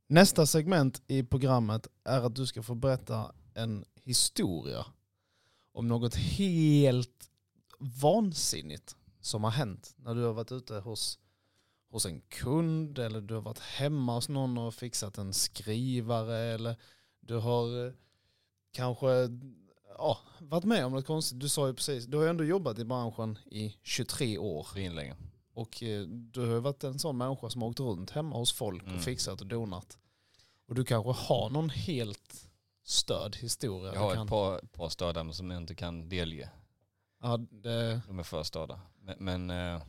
Nästa 0.08 0.46
segment 0.46 1.02
i 1.08 1.24
programmet 1.24 1.88
är 2.04 2.22
att 2.22 2.36
du 2.36 2.46
ska 2.46 2.63
få 2.63 2.76
berätta 2.76 3.32
en 3.54 3.86
historia 4.04 4.86
om 5.74 5.88
något 5.88 6.15
helt 6.15 7.30
vansinnigt 7.80 8.96
som 9.22 9.44
har 9.44 9.52
hänt 9.52 9.94
när 9.98 10.15
du 10.15 10.24
har 10.24 10.34
varit 10.34 10.52
ute 10.52 10.76
hos, 10.80 11.20
hos 11.91 12.06
en 12.06 12.21
kund 12.21 12.99
eller 12.99 13.21
du 13.21 13.34
har 13.34 13.41
varit 13.41 13.60
hemma 13.60 14.15
hos 14.15 14.30
någon 14.30 14.58
och 14.58 14.73
fixat 14.73 15.17
en 15.17 15.34
skrivare 15.34 16.38
eller 16.38 16.75
du 17.19 17.36
har 17.38 17.86
eh, 17.88 17.93
kanske 18.71 19.08
ja, 19.97 20.17
varit 20.39 20.63
med 20.63 20.86
om 20.86 20.91
något 20.91 21.06
konstigt. 21.06 21.39
Du 21.39 21.49
sa 21.49 21.67
ju 21.67 21.73
precis, 21.73 22.06
du 22.06 22.17
har 22.17 22.23
ju 22.23 22.30
ändå 22.30 22.43
jobbat 22.43 22.80
i 22.80 22.86
branschen 22.86 23.38
i 23.51 23.75
23 23.84 24.38
år 24.38 24.67
Svinlänge. 24.73 25.15
och 25.54 25.84
eh, 25.84 26.01
du 26.08 26.39
har 26.39 26.47
ju 26.47 26.60
varit 26.60 26.84
en 26.84 26.99
sån 26.99 27.17
människa 27.17 27.49
som 27.49 27.62
har 27.62 27.69
åkt 27.69 27.80
runt 27.80 28.10
hemma 28.12 28.36
hos 28.38 28.54
folk 28.54 28.84
Mm. 28.84 28.95
och 28.95 29.04
fixat 29.04 29.41
och 29.41 29.47
donat. 29.47 29.97
Och 30.67 30.75
du 30.75 30.86
kanske 30.86 31.12
har 31.12 31.49
någon 31.49 31.69
helt 31.69 32.47
störd 32.84 33.36
historia. 33.36 33.93
Jag 33.93 33.99
har 34.01 34.13
kan, 34.13 34.23
ett 34.23 34.30
par, 34.30 34.60
par 34.60 34.89
störda 34.89 35.34
som 35.34 35.51
jag 35.51 35.58
inte 35.62 35.75
kan 35.75 36.10
delge. 36.10 36.49
ja, 37.21 37.38
det, 37.38 38.01
De 38.08 38.19
är 38.19 38.23
för 38.23 38.43
störda. 38.43 38.80
Men, 38.99 39.15
men, 39.19 39.49
eh, 39.75 39.82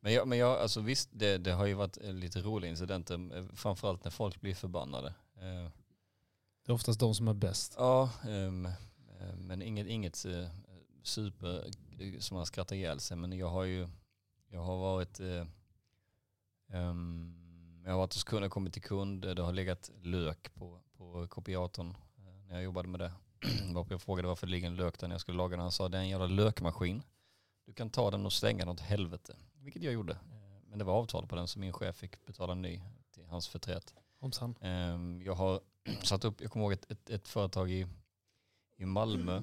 men, 0.00 0.12
jag, 0.12 0.28
men 0.28 0.38
jag, 0.38 0.58
alltså 0.60 0.80
visst, 0.80 1.08
det, 1.12 1.38
det 1.38 1.52
har 1.52 1.66
ju 1.66 1.74
varit 1.74 1.98
eh, 2.04 2.12
lite 2.12 2.40
roliga 2.40 2.70
incidenter. 2.70 3.36
eh, 3.36 3.46
Framförallt 3.54 4.04
när 4.04 4.10
folk 4.10 4.40
blir 4.40 4.54
förbannade. 4.54 5.08
Eh, 5.36 5.70
det 6.66 6.72
är 6.72 6.74
oftast 6.74 7.00
de 7.00 7.14
som 7.14 7.28
är 7.28 7.34
bäst. 7.34 7.74
Ja, 7.78 8.10
ehm, 8.28 8.66
eh, 8.66 9.36
men 9.36 9.62
inget, 9.62 9.86
inget 9.86 10.26
super 11.02 11.70
som 12.20 12.36
man 12.36 12.46
skrattar 12.46 12.76
ihjäl 12.76 13.00
sig. 13.00 13.16
Men 13.16 13.32
jag 13.32 13.48
har 13.48 13.64
ju, 13.64 13.88
jag 14.48 14.60
har 14.60 14.76
varit, 14.76 15.20
eh, 15.20 15.46
ehm, 16.72 17.82
jag 17.84 17.90
har 17.92 17.98
varit 17.98 18.14
hos 18.14 18.24
kund, 18.24 18.42
jag 18.42 18.48
har 18.48 18.50
kommit 18.50 18.72
till 18.72 18.82
kund, 18.82 19.36
det 19.36 19.42
har 19.42 19.52
legat 19.52 19.90
lök 20.02 20.54
på, 20.54 20.80
på 20.96 21.26
kopiatorn 21.28 21.94
när 22.48 22.54
jag 22.54 22.64
jobbade 22.64 22.88
med 22.88 23.00
det. 23.00 23.12
Jag 23.90 24.02
frågade 24.02 24.28
varför 24.28 24.46
det 24.46 24.50
ligger 24.50 24.66
en 24.66 24.76
lök 24.76 24.98
där 24.98 25.08
när 25.08 25.14
jag 25.14 25.20
skulle 25.20 25.36
laga 25.36 25.56
den. 25.56 25.60
Han 25.62 25.72
sa 25.72 25.88
det 25.88 25.98
är 25.98 26.02
en 26.02 26.08
jävla 26.08 26.26
lökmaskin. 26.26 27.02
Du 27.66 27.72
kan 27.72 27.90
ta 27.90 28.10
den 28.10 28.26
och 28.26 28.32
slänga 28.32 28.58
den 28.58 28.68
åt 28.68 28.80
helvete. 28.80 29.36
Vilket 29.60 29.82
jag 29.82 29.92
gjorde. 29.92 30.12
Eh, 30.12 30.60
Men 30.68 30.78
det 30.78 30.84
var 30.84 30.94
avtal 30.94 31.26
på 31.26 31.36
den 31.36 31.48
så 31.48 31.58
min 31.58 31.72
chef 31.72 31.96
fick 31.96 32.26
betala 32.26 32.52
en 32.52 32.62
ny 32.62 32.82
till 33.10 33.26
hans 33.26 33.48
förtret. 33.48 33.94
Hoppsan. 34.18 34.54
Ehm, 34.60 35.22
Jag 35.22 35.34
har 35.34 35.60
satt 36.02 36.24
upp, 36.24 36.40
jag 36.40 36.50
kommer 36.50 36.64
ihåg 36.64 36.72
ett, 36.72 36.90
ett, 36.90 37.10
ett 37.10 37.28
företag 37.28 37.70
i, 37.70 37.86
i 38.76 38.84
Malmö. 38.84 39.42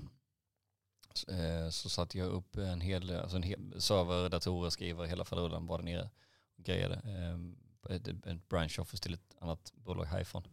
S- 1.14 1.24
eh, 1.24 1.70
Så 1.70 1.90
satte 1.90 2.18
jag 2.18 2.28
upp 2.28 2.56
en 2.58 2.82
hel, 2.82 3.12
alltså 3.12 3.38
en 3.38 3.44
hel 3.44 3.82
server, 3.82 4.30
datorer, 4.30 4.70
skrivare, 4.70 5.08
hela 5.08 5.26
faderullan 5.26 5.66
var 5.68 5.78
där 5.78 5.86
nere. 5.86 6.10
Och 6.58 6.64
grejade. 6.64 6.96
Ehm, 6.96 7.58
Ett, 7.90 8.08
ett 8.08 8.48
branch 8.50 8.80
office 8.80 9.04
till 9.04 9.14
ett 9.14 9.36
annat 9.40 9.74
bolag 9.76 10.06
härifrån. 10.06 10.44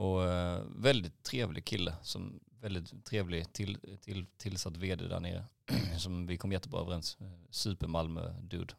Och 0.00 0.24
eh, 0.24 0.62
väldigt 0.76 1.22
trevlig 1.22 1.64
kille, 1.64 1.94
som 2.02 2.40
väldigt 2.60 3.04
trevlig 3.04 3.52
till, 3.52 3.78
till, 4.00 4.26
tillsatt 4.36 4.76
vd 4.76 5.08
där 5.08 5.20
nere. 5.20 5.44
som 5.98 6.26
vi 6.26 6.36
kom 6.36 6.52
jättebra 6.52 6.80
överens. 6.80 7.16
Eh, 7.20 7.26
Super 7.50 7.86
Malmö-dude. 7.86 8.74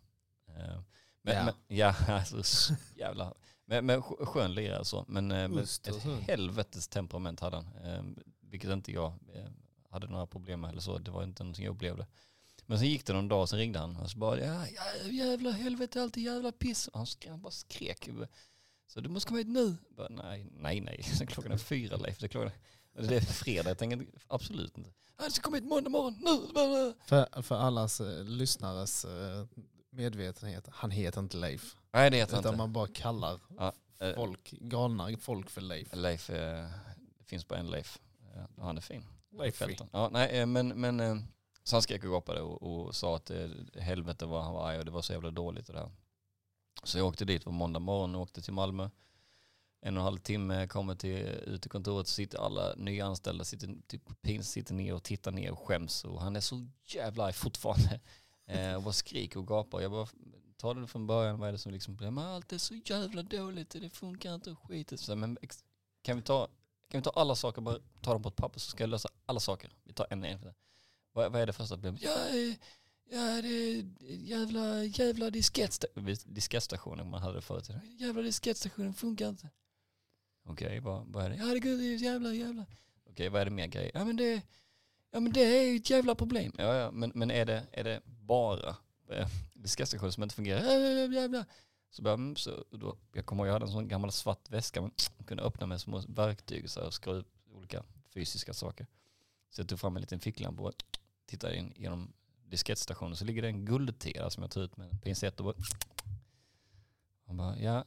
Eh, 0.47 0.81
Men, 1.21 1.35
Ja. 1.35 1.43
men, 1.45 1.77
ja, 1.77 1.95
alltså 2.07 2.73
jävla. 2.95 3.33
Men, 3.65 3.85
men 3.85 4.01
sk- 4.01 4.25
skön 4.25 4.53
lirare 4.53 4.85
så. 4.85 5.05
Men, 5.07 5.31
eh, 5.31 5.49
Just 5.51 5.87
ett 5.87 6.01
så. 6.01 6.15
helvetes 6.15 6.87
temperament 6.87 7.39
hade 7.39 7.55
han. 7.55 7.65
Eh, 7.83 8.03
vilket 8.41 8.69
inte 8.71 8.91
jag 8.91 9.13
eh, 9.33 9.49
hade 9.89 10.07
några 10.07 10.27
problem 10.27 10.61
med 10.61 10.69
eller 10.69 10.81
så. 10.81 10.97
Det 10.97 11.11
var 11.11 11.23
inte 11.23 11.43
någonting 11.43 11.65
jag 11.65 11.75
upplevde. 11.75 12.07
Men 12.65 12.79
sen 12.79 12.87
gick 12.87 13.05
det 13.05 13.13
någon 13.13 13.27
dag, 13.27 13.49
sen 13.49 13.59
ringde 13.59 13.79
han 13.79 13.97
och 13.97 14.09
så 14.11 14.17
bara 14.17 14.39
ja, 14.39 14.65
jävla 15.09 15.51
helvete, 15.51 16.01
alltid 16.01 16.23
jävla 16.23 16.51
piss. 16.51 16.87
Och 16.87 16.97
han, 16.99 17.07
han 17.29 17.41
bara 17.41 17.51
skrek. 17.51 18.09
Så 18.93 19.01
du 19.01 19.09
måste 19.09 19.27
komma 19.27 19.37
hit 19.37 19.47
nu. 19.47 19.77
Jag 19.87 19.95
Bara, 19.95 20.07
nej, 20.09 20.47
nej, 20.51 20.81
nej. 20.81 21.03
Klockan 21.27 21.51
är 21.51 21.57
fyra 21.57 21.97
Leif. 21.97 22.17
Det 22.19 22.25
är, 22.25 22.27
klockan, 22.27 22.51
det 22.93 23.15
är 23.15 23.21
fredag. 23.21 23.69
Jag 23.69 23.77
tänker 23.77 24.05
absolut 24.27 24.77
inte. 24.77 24.89
Ja, 25.17 25.25
du 25.25 25.31
ska 25.31 25.41
komma 25.41 25.57
hit 25.57 25.65
måndag 25.65 25.89
morgon. 25.89 26.15
Nu. 26.21 26.93
För, 27.05 27.41
för 27.41 27.55
allas 27.55 28.01
eh, 28.01 28.23
lyssnares 28.23 29.05
eh, 29.05 29.45
medvetenhet, 29.89 30.67
han 30.71 30.91
heter 30.91 31.19
inte 31.19 31.37
Leif. 31.37 31.75
Nej, 31.93 32.11
det 32.11 32.17
heter 32.17 32.33
han 32.33 32.41
Utan 32.41 32.53
inte. 32.53 32.57
man 32.57 32.73
bara 32.73 32.87
kallar 32.87 33.39
Ja, 33.57 33.73
eh, 34.01 34.15
folk, 34.15 34.51
galna 34.51 35.17
folk 35.17 35.49
för 35.49 35.61
Leif. 35.61 35.95
Leif, 35.95 36.29
eh, 36.29 36.69
det 37.19 37.25
finns 37.25 37.47
bara 37.47 37.59
en 37.59 37.67
Leif. 37.67 37.99
Och 38.55 38.65
han 38.65 38.77
är 38.77 38.81
fin. 38.81 39.03
Leify. 39.37 39.75
Ja, 39.91 40.09
nej, 40.11 40.39
eh, 40.39 40.45
men, 40.45 40.67
men 40.67 40.99
eh, 40.99 41.15
så 41.63 41.75
han 41.75 41.81
skrek 41.81 42.03
och 42.03 42.11
gapade 42.11 42.41
och, 42.41 42.61
och 42.63 42.95
sa 42.95 43.15
att 43.15 43.31
helvete 43.75 44.25
vad 44.25 44.43
han 44.43 44.53
var 44.53 44.69
arg 44.69 44.79
och 44.79 44.85
det 44.85 44.91
var 44.91 45.01
så 45.01 45.13
jävla 45.13 45.31
dåligt 45.31 45.69
och 45.69 45.75
det 45.75 45.81
här. 45.81 45.91
Så 46.83 46.97
jag 46.97 47.07
åkte 47.07 47.25
dit 47.25 47.43
på 47.43 47.51
måndag 47.51 47.79
morgon 47.79 48.15
och 48.15 48.21
åkte 48.21 48.41
till 48.41 48.53
Malmö. 48.53 48.89
En 49.81 49.97
och 49.97 50.01
en 50.01 50.05
halv 50.05 50.17
timme, 50.17 50.67
kommer 50.67 50.95
till, 50.95 51.17
ut 51.25 51.61
till 51.61 51.71
kontoret 51.71 52.07
så 52.07 52.13
sitter 52.13 52.37
alla 52.37 52.73
nya 52.75 53.05
anställda, 53.05 53.43
sitter, 53.43 53.75
typ, 53.87 54.21
pins, 54.21 54.51
sitter 54.51 54.73
ner 54.73 54.93
och 54.93 55.03
tittar 55.03 55.31
ner 55.31 55.51
och 55.51 55.59
skäms 55.59 56.03
och 56.03 56.21
han 56.21 56.35
är 56.35 56.39
så 56.39 56.67
jävla 56.85 57.23
arg 57.23 57.33
fortfarande. 57.33 57.99
Eh, 58.45 58.75
och 58.75 58.83
bara 58.83 58.93
skriker 58.93 59.39
och 59.39 59.47
gapar. 59.47 59.81
Jag 59.81 59.91
bara, 59.91 60.07
ta 60.57 60.73
det 60.73 60.87
från 60.87 61.07
början, 61.07 61.39
vad 61.39 61.47
är 61.49 61.51
det 61.51 61.57
som 61.57 61.71
liksom, 61.71 61.97
men 62.01 62.17
allt 62.17 62.53
är 62.53 62.57
så 62.57 62.75
jävla 62.85 63.23
dåligt, 63.23 63.69
det 63.69 63.89
funkar 63.89 64.35
inte 64.35 64.51
och 64.51 64.59
skit. 64.59 64.99
Så, 64.99 65.15
men 65.15 65.37
kan 66.01 66.17
vi 66.17 66.23
ta 66.23 66.47
kan 66.91 66.99
vi 66.99 67.03
ta 67.03 67.09
alla 67.09 67.35
saker, 67.35 67.61
bara 67.61 67.79
ta 68.01 68.13
dem 68.13 68.23
på 68.23 68.29
ett 68.29 68.35
papper 68.35 68.59
så 68.59 68.69
ska 68.69 68.83
jag 68.83 68.89
lösa 68.89 69.09
alla 69.25 69.39
saker. 69.39 69.71
Vi 69.83 69.93
tar 69.93 70.07
en 70.09 70.23
en. 70.23 70.53
Vad, 71.13 71.31
vad 71.31 71.41
är 71.41 71.45
det 71.45 71.53
första 71.53 71.75
problemet? 71.75 72.01
Jag 72.01 72.29
är, 72.29 72.49
eh, 72.49 72.55
ja 73.11 73.41
det 73.41 73.47
är 73.47 73.85
jävla, 74.07 74.83
jävla 74.83 75.29
diskettstationen. 75.29 76.15
Diskettstationen 76.25 77.09
man 77.09 77.21
hade 77.21 77.41
förut. 77.41 77.69
Jävla 77.97 78.21
diskettstationen 78.21 78.93
funkar 78.93 79.29
inte. 79.29 79.49
Okej, 80.45 80.79
vad, 80.79 81.07
vad 81.07 81.25
är 81.25 81.29
det? 81.29 81.35
Ja 81.35 81.45
det 81.45 81.69
är 81.69 82.03
jävla, 82.03 82.33
jävla. 82.33 82.65
Okej, 83.09 83.29
vad 83.29 83.41
är 83.41 83.45
det 83.45 83.51
mer 83.51 83.67
grejer? 83.67 83.91
Ja 83.93 84.05
men 84.05 84.15
det, 84.15 84.41
ja, 85.11 85.19
men 85.19 85.33
det 85.33 85.41
är 85.41 85.75
ett 85.75 85.89
jävla 85.89 86.15
problem. 86.15 86.53
Ja, 86.57 86.75
ja, 86.75 86.91
men, 86.91 87.11
men 87.15 87.31
är, 87.31 87.45
det, 87.45 87.67
är 87.71 87.83
det 87.83 88.01
bara 88.05 88.75
eh, 89.09 89.27
diskettstationen 89.53 90.11
som 90.11 90.23
inte 90.23 90.35
fungerar? 90.35 90.61
Ja, 90.61 90.73
ja, 90.73 90.89
ja, 90.89 91.21
jävla. 91.21 91.45
Så, 91.89 92.07
mm, 92.07 92.35
så 92.35 92.65
då, 92.71 92.97
jag 93.13 93.25
kommer 93.25 93.43
ihåg 93.43 93.47
jag 93.47 93.53
hade 93.53 93.65
en 93.65 93.71
sån 93.71 93.87
gammal 93.87 94.11
svart 94.11 94.49
väska 94.49 94.81
man 94.81 94.91
kunde 95.25 95.43
öppna 95.43 95.67
med 95.67 95.81
små 95.81 96.03
verktyg 96.07 96.69
så 96.69 96.79
här, 96.79 96.87
och 96.87 96.93
skruva 96.93 97.23
olika 97.53 97.83
fysiska 98.13 98.53
saker. 98.53 98.87
Så 99.49 99.61
jag 99.61 99.69
tog 99.69 99.79
fram 99.79 99.95
en 99.95 100.01
liten 100.01 100.19
ficklampa 100.19 100.63
och 100.63 100.73
tittade 101.25 101.55
in 101.55 101.73
genom 101.75 102.13
diskettstationen 102.51 103.15
så 103.15 103.25
ligger 103.25 103.41
det 103.41 103.47
en 103.47 103.65
guldtera 103.65 104.29
som 104.29 104.43
jag 104.43 104.51
tar 104.51 104.61
ut 104.61 104.77
med 104.77 104.89
en 104.89 104.99
pincett 104.99 105.39
och 105.39 105.45
bara... 105.45 105.55
Han 107.25 107.37
bara, 107.37 107.59
ja, 107.59 107.85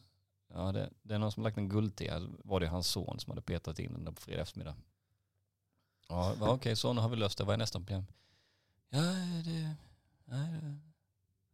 ja 0.49 0.73
det, 0.73 0.91
det 1.03 1.15
är 1.15 1.19
någon 1.19 1.33
som 1.33 1.43
har 1.43 1.51
lagt 1.51 1.59
en 1.59 1.69
guldtera. 1.69 2.23
Var 2.45 2.61
det 2.61 2.67
hans 2.67 2.87
son 2.89 3.21
som 3.21 3.31
hade 3.31 3.43
petat 3.43 3.79
in 3.79 3.93
den 3.93 4.05
där 4.05 4.13
på 4.13 4.21
fredag 4.21 4.43
eftermiddag. 4.43 4.77
Ja, 6.09 6.33
okej, 6.33 6.49
okej, 6.49 6.77
så 6.77 6.93
nu 6.93 7.01
har 7.01 7.09
vi 7.09 7.17
löst 7.17 7.39
det. 7.39 7.45
Vad 7.45 7.55
är 7.55 7.59
nästa 7.59 7.79
problem? 7.79 8.07
Ja, 8.89 9.01
det... 9.45 9.75
Nej, 10.25 10.53
det 10.53 10.79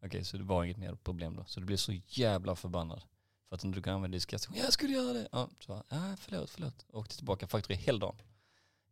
Okej, 0.07 0.25
så 0.25 0.37
det 0.37 0.45
var 0.45 0.65
inget 0.65 0.77
mer 0.77 0.95
problem 0.95 1.37
då. 1.37 1.45
Så 1.45 1.61
du 1.61 1.67
blev 1.67 1.77
så 1.77 1.93
jävla 2.07 2.57
förbannad. 2.57 3.03
För 3.49 3.57
att 3.57 3.65
inte 3.65 3.79
du 3.79 3.83
kan 3.83 3.95
använda 3.95 4.15
diskettstation. 4.17 4.63
Jag 4.63 4.73
skulle 4.73 4.93
göra 4.93 5.13
det. 5.13 5.29
Ja, 5.33 5.49
så, 5.61 5.85
ja 5.89 6.17
förlåt, 6.19 6.51
förlåt. 6.51 6.87
Åkte 6.93 7.17
tillbaka 7.17 7.47
fakturera 7.49 7.81
hela 7.81 7.99
dagen. 7.99 8.17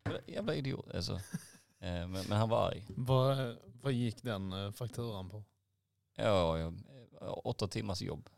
Jävla- 0.04 0.20
Jävla 0.26 0.54
idiot. 0.54 0.94
Alltså. 0.94 1.20
Eh, 1.80 1.90
Men, 2.08 2.10
men 2.12 2.32
han 2.32 2.48
var 2.48 2.68
arg. 2.68 2.84
Vad, 2.96 3.56
vad 3.82 3.92
gick 3.92 4.22
den 4.22 4.52
eh, 4.52 4.72
fakturan 4.72 5.28
på? 5.30 5.44
Ja, 6.16 6.58
ja, 6.58 6.72
eh, 7.20 7.34
åtta 7.44 7.68
timmars 7.68 8.02
jobb. 8.02 8.28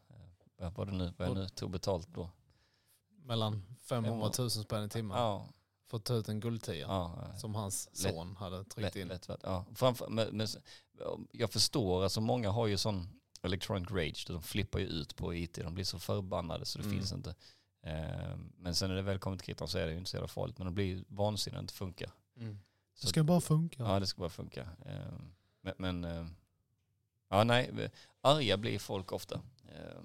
Vad 0.58 0.72
var 0.74 0.86
det 0.86 0.92
nu? 0.92 1.12
Vad 1.16 1.28
jag 1.28 1.34
nu 1.36 1.48
tog 1.48 1.70
betalt 1.70 2.08
då? 2.08 2.30
Mellan 3.24 3.62
500 3.82 4.30
000 4.38 4.50
spänn 4.50 4.84
i 4.84 4.88
timmen 4.88 5.16
Ja, 5.18 5.46
för 5.90 5.96
att 5.96 6.04
ta 6.04 6.14
ut 6.14 6.28
en 6.28 6.40
guldtia 6.40 6.74
ja. 6.76 7.32
som 7.38 7.54
hans 7.54 7.88
Lätt- 8.04 8.12
son 8.14 8.36
hade 8.36 8.64
tryckt 8.64 8.76
Lätt, 8.82 8.96
in. 8.96 9.08
lätt, 9.08 9.28
ja. 9.42 9.64
Framför, 9.74 10.08
men, 10.08 10.28
men, 10.36 10.46
jag 11.32 11.50
förstår, 11.52 12.02
alltså 12.02 12.20
många 12.20 12.50
har 12.50 12.66
ju 12.66 12.76
sån 12.76 13.08
electronic 13.42 13.90
rage, 13.90 14.24
de 14.28 14.42
flippar 14.42 14.78
ju 14.78 14.86
ut 14.86 15.16
på 15.16 15.34
IT, 15.34 15.54
de 15.54 15.74
blir 15.74 15.84
så 15.84 15.98
förbannade 15.98 16.64
så 16.66 16.78
det 16.78 16.84
Mm. 16.84 16.96
finns 16.98 17.12
inte. 17.12 17.34
Men 18.56 18.74
sen 18.74 18.88
när 18.88 18.96
det 18.96 19.02
väl 19.02 19.18
kommer 19.18 19.36
till 19.36 19.46
kritan 19.46 19.68
så 19.68 19.78
är 19.78 19.86
det 19.86 19.92
ju 19.92 19.98
inte 19.98 20.10
så 20.10 20.16
jävla 20.16 20.28
farligt, 20.28 20.58
men 20.58 20.64
de 20.64 20.74
blir 20.74 21.04
vansinniga 21.08 21.54
när 21.56 21.60
det 21.60 21.64
inte 21.64 21.74
funkar. 21.74 22.10
Mm. 22.36 22.58
Så- 23.00 23.06
Det 23.06 23.10
ska 23.10 23.24
bara 23.24 23.40
funka. 23.40 23.82
Ja, 23.82 24.00
det 24.00 24.06
ska 24.06 24.20
bara 24.20 24.30
funka. 24.30 24.68
Eh, 24.86 25.12
men, 25.60 25.74
men 25.78 26.04
eh, 26.04 26.26
ja 27.28 27.44
nej, 27.44 27.90
arga 28.20 28.56
blir 28.56 28.78
folk 28.78 29.12
ofta. 29.12 29.40
Eh, 29.68 30.02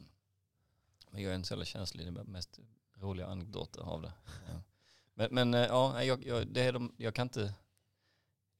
men 1.10 1.22
jag 1.24 1.32
är 1.32 1.36
inte 1.36 1.48
så 1.48 1.54
jävla 1.54 1.66
känslig, 1.66 2.14
det 2.14 2.20
är 2.22 2.24
mest 2.24 2.60
roliga 2.94 3.28
anekdoter 3.28 3.82
av 3.82 4.02
det. 4.02 4.14
Men, 5.14 5.30
men 5.32 5.54
eh, 5.54 5.60
ja, 5.60 6.04
jag, 6.04 6.26
jag, 6.26 6.48
det 6.48 6.62
är 6.62 6.74
de, 6.74 6.94
jag, 6.98 7.16
kan 7.16 7.26
inte, 7.26 7.54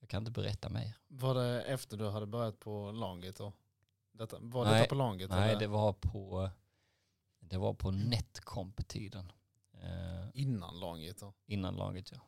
jag 0.00 0.08
kan 0.08 0.22
inte 0.22 0.30
berätta 0.30 0.68
mer. 0.68 0.92
Var 1.08 1.34
det 1.34 1.62
efter 1.62 1.96
du 1.96 2.08
hade 2.10 2.26
börjat 2.26 2.60
på 2.60 2.92
Longit 2.92 3.36
då? 3.36 3.52
Detta, 4.12 4.38
var 4.40 4.64
Nej, 4.64 4.74
detta 4.74 4.88
på 4.88 4.94
Longit? 4.94 5.30
Nej, 5.30 5.50
eller 5.50 5.60
det 5.60 5.66
var 5.66 5.92
på, 5.92 6.50
det 7.40 7.58
var 7.58 7.74
på 7.74 7.90
netcomp-tiden. 7.90 9.32
Innan 10.34 10.80
Longit 10.80 11.18
då? 11.20 11.32
innan 11.46 11.76
laget 11.76 12.12
ja. 12.12 12.18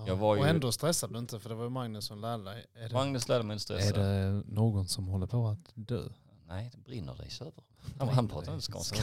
Ja. 0.00 0.06
Jag 0.06 0.16
var 0.16 0.36
Och 0.38 0.48
ändå 0.48 0.72
stressade 0.72 1.12
du 1.12 1.18
inte 1.18 1.40
för 1.40 1.48
det 1.48 1.54
var 1.54 1.64
ju 1.64 1.70
Magnus 1.70 2.04
som 2.04 2.20
lärde 2.20 2.44
dig. 2.44 2.66
Är 2.74 2.88
det, 2.88 2.94
Magnus 2.94 3.28
lärde 3.28 3.44
mig 3.44 3.54
inte 3.54 3.74
är 3.74 3.78
stressa. 3.80 4.00
det 4.00 4.42
någon 4.46 4.86
som 4.88 5.06
håller 5.08 5.26
på 5.26 5.48
att 5.48 5.72
dö? 5.74 6.08
Nej, 6.46 6.70
det 6.74 6.78
brinner 6.78 7.14
det 7.14 7.24
i 7.26 7.30
Söderrum. 7.30 7.64
Brinner 7.98 8.12
Han 8.14 8.26
det 8.26 8.32
pratar 8.32 8.54
inte 8.54 8.72
skånska. 8.72 8.98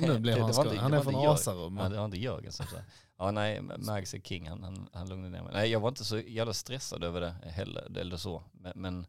nu 0.00 0.18
Det 0.18 0.40
han 0.40 0.50
inte- 0.50 0.76
Han 0.78 0.92
är 0.92 1.00
från. 1.00 1.26
Asarum. 1.28 1.76
Ja, 1.76 1.88
det 1.88 1.96
var 1.96 2.04
inte 2.04 2.16
Jörgen 2.20 2.52
som 2.52 2.66
sa. 2.66 2.76
Ja, 3.18 3.30
nej, 3.30 3.60
Mags 3.78 4.14
är 4.14 4.18
king. 4.20 4.48
Han, 4.48 4.62
han, 4.62 4.88
han 4.92 5.08
lugnade 5.08 5.30
ner 5.30 5.42
mig. 5.42 5.52
Nej, 5.52 5.70
jag 5.70 5.80
var 5.80 5.88
inte 5.88 6.04
så 6.04 6.18
jävla 6.18 6.52
stressad 6.52 7.04
över 7.04 7.20
det 7.20 7.30
heller, 7.50 7.98
eller 7.98 8.16
så. 8.16 8.42
Men, 8.52 8.72
men 8.76 9.06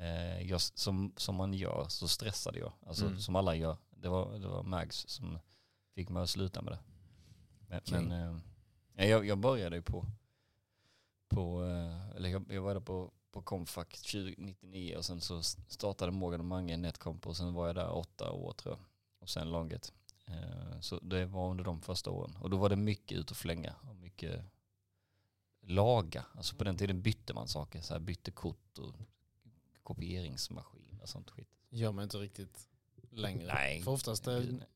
eh, 0.00 0.42
jag, 0.50 0.60
som, 0.60 1.12
som 1.16 1.34
man 1.36 1.54
gör 1.54 1.86
så 1.88 2.08
stressade 2.08 2.58
jag. 2.58 2.72
Alltså 2.86 3.06
Mm. 3.06 3.18
som 3.20 3.36
alla 3.36 3.54
gör. 3.54 3.76
Det 3.90 4.08
var, 4.08 4.38
det 4.38 4.48
var 4.48 4.62
Mags 4.62 5.08
som 5.08 5.38
fick 5.94 6.08
mig 6.08 6.22
att 6.22 6.30
sluta 6.30 6.62
med 6.62 6.72
det. 6.72 6.78
Men, 7.68 7.80
men 8.08 8.12
eh, 8.22 8.36
jag, 9.08 9.26
jag 9.26 9.38
började 9.38 9.76
ju 9.76 9.82
på, 9.82 10.06
på 11.28 11.64
eh, 11.64 12.10
eller 12.16 12.28
jag, 12.28 12.44
jag 12.52 12.62
var 12.62 12.74
där 12.74 12.80
på, 12.80 13.12
på 13.30 13.42
Comfac 13.42 13.88
2099 13.88 14.96
och 14.96 15.04
sen 15.04 15.20
så 15.20 15.42
startade 15.42 16.12
Morgan 16.12 16.40
och 16.40 16.46
Mange 16.46 16.76
Netcomp 16.76 17.26
och 17.26 17.36
sen 17.36 17.54
var 17.54 17.66
jag 17.66 17.76
där 17.76 17.90
åtta 17.92 18.30
år 18.30 18.52
tror 18.52 18.74
jag. 18.74 18.84
Och 19.18 19.28
sen 19.30 19.50
Långet. 19.50 19.92
Eh, 20.26 20.80
Så 20.80 20.98
det 21.00 21.26
var 21.26 21.50
under 21.50 21.64
de 21.64 21.80
första 21.80 22.10
åren. 22.10 22.36
Och 22.40 22.50
då 22.50 22.56
var 22.56 22.68
det 22.68 22.76
mycket 22.76 23.18
ut 23.18 23.30
och 23.30 23.36
flänga 23.36 23.74
och 23.88 23.96
mycket 23.96 24.44
laga. 25.60 26.26
Alltså 26.34 26.56
på 26.56 26.64
den 26.64 26.76
tiden 26.76 27.02
bytte 27.02 27.34
man 27.34 27.48
saker. 27.48 27.80
Så 27.80 27.92
här 27.92 28.00
bytte 28.00 28.30
kort 28.30 28.78
och 28.78 28.94
kopieringsmaskin 29.82 31.00
och 31.02 31.08
sånt 31.08 31.30
skit. 31.30 31.48
Gör 31.70 31.92
man 31.92 32.02
inte 32.04 32.18
riktigt 32.18 32.68
längre. 33.10 33.46
Nej. 33.54 33.82
För 33.82 33.90
oftast 33.90 34.26
är. 34.26 34.66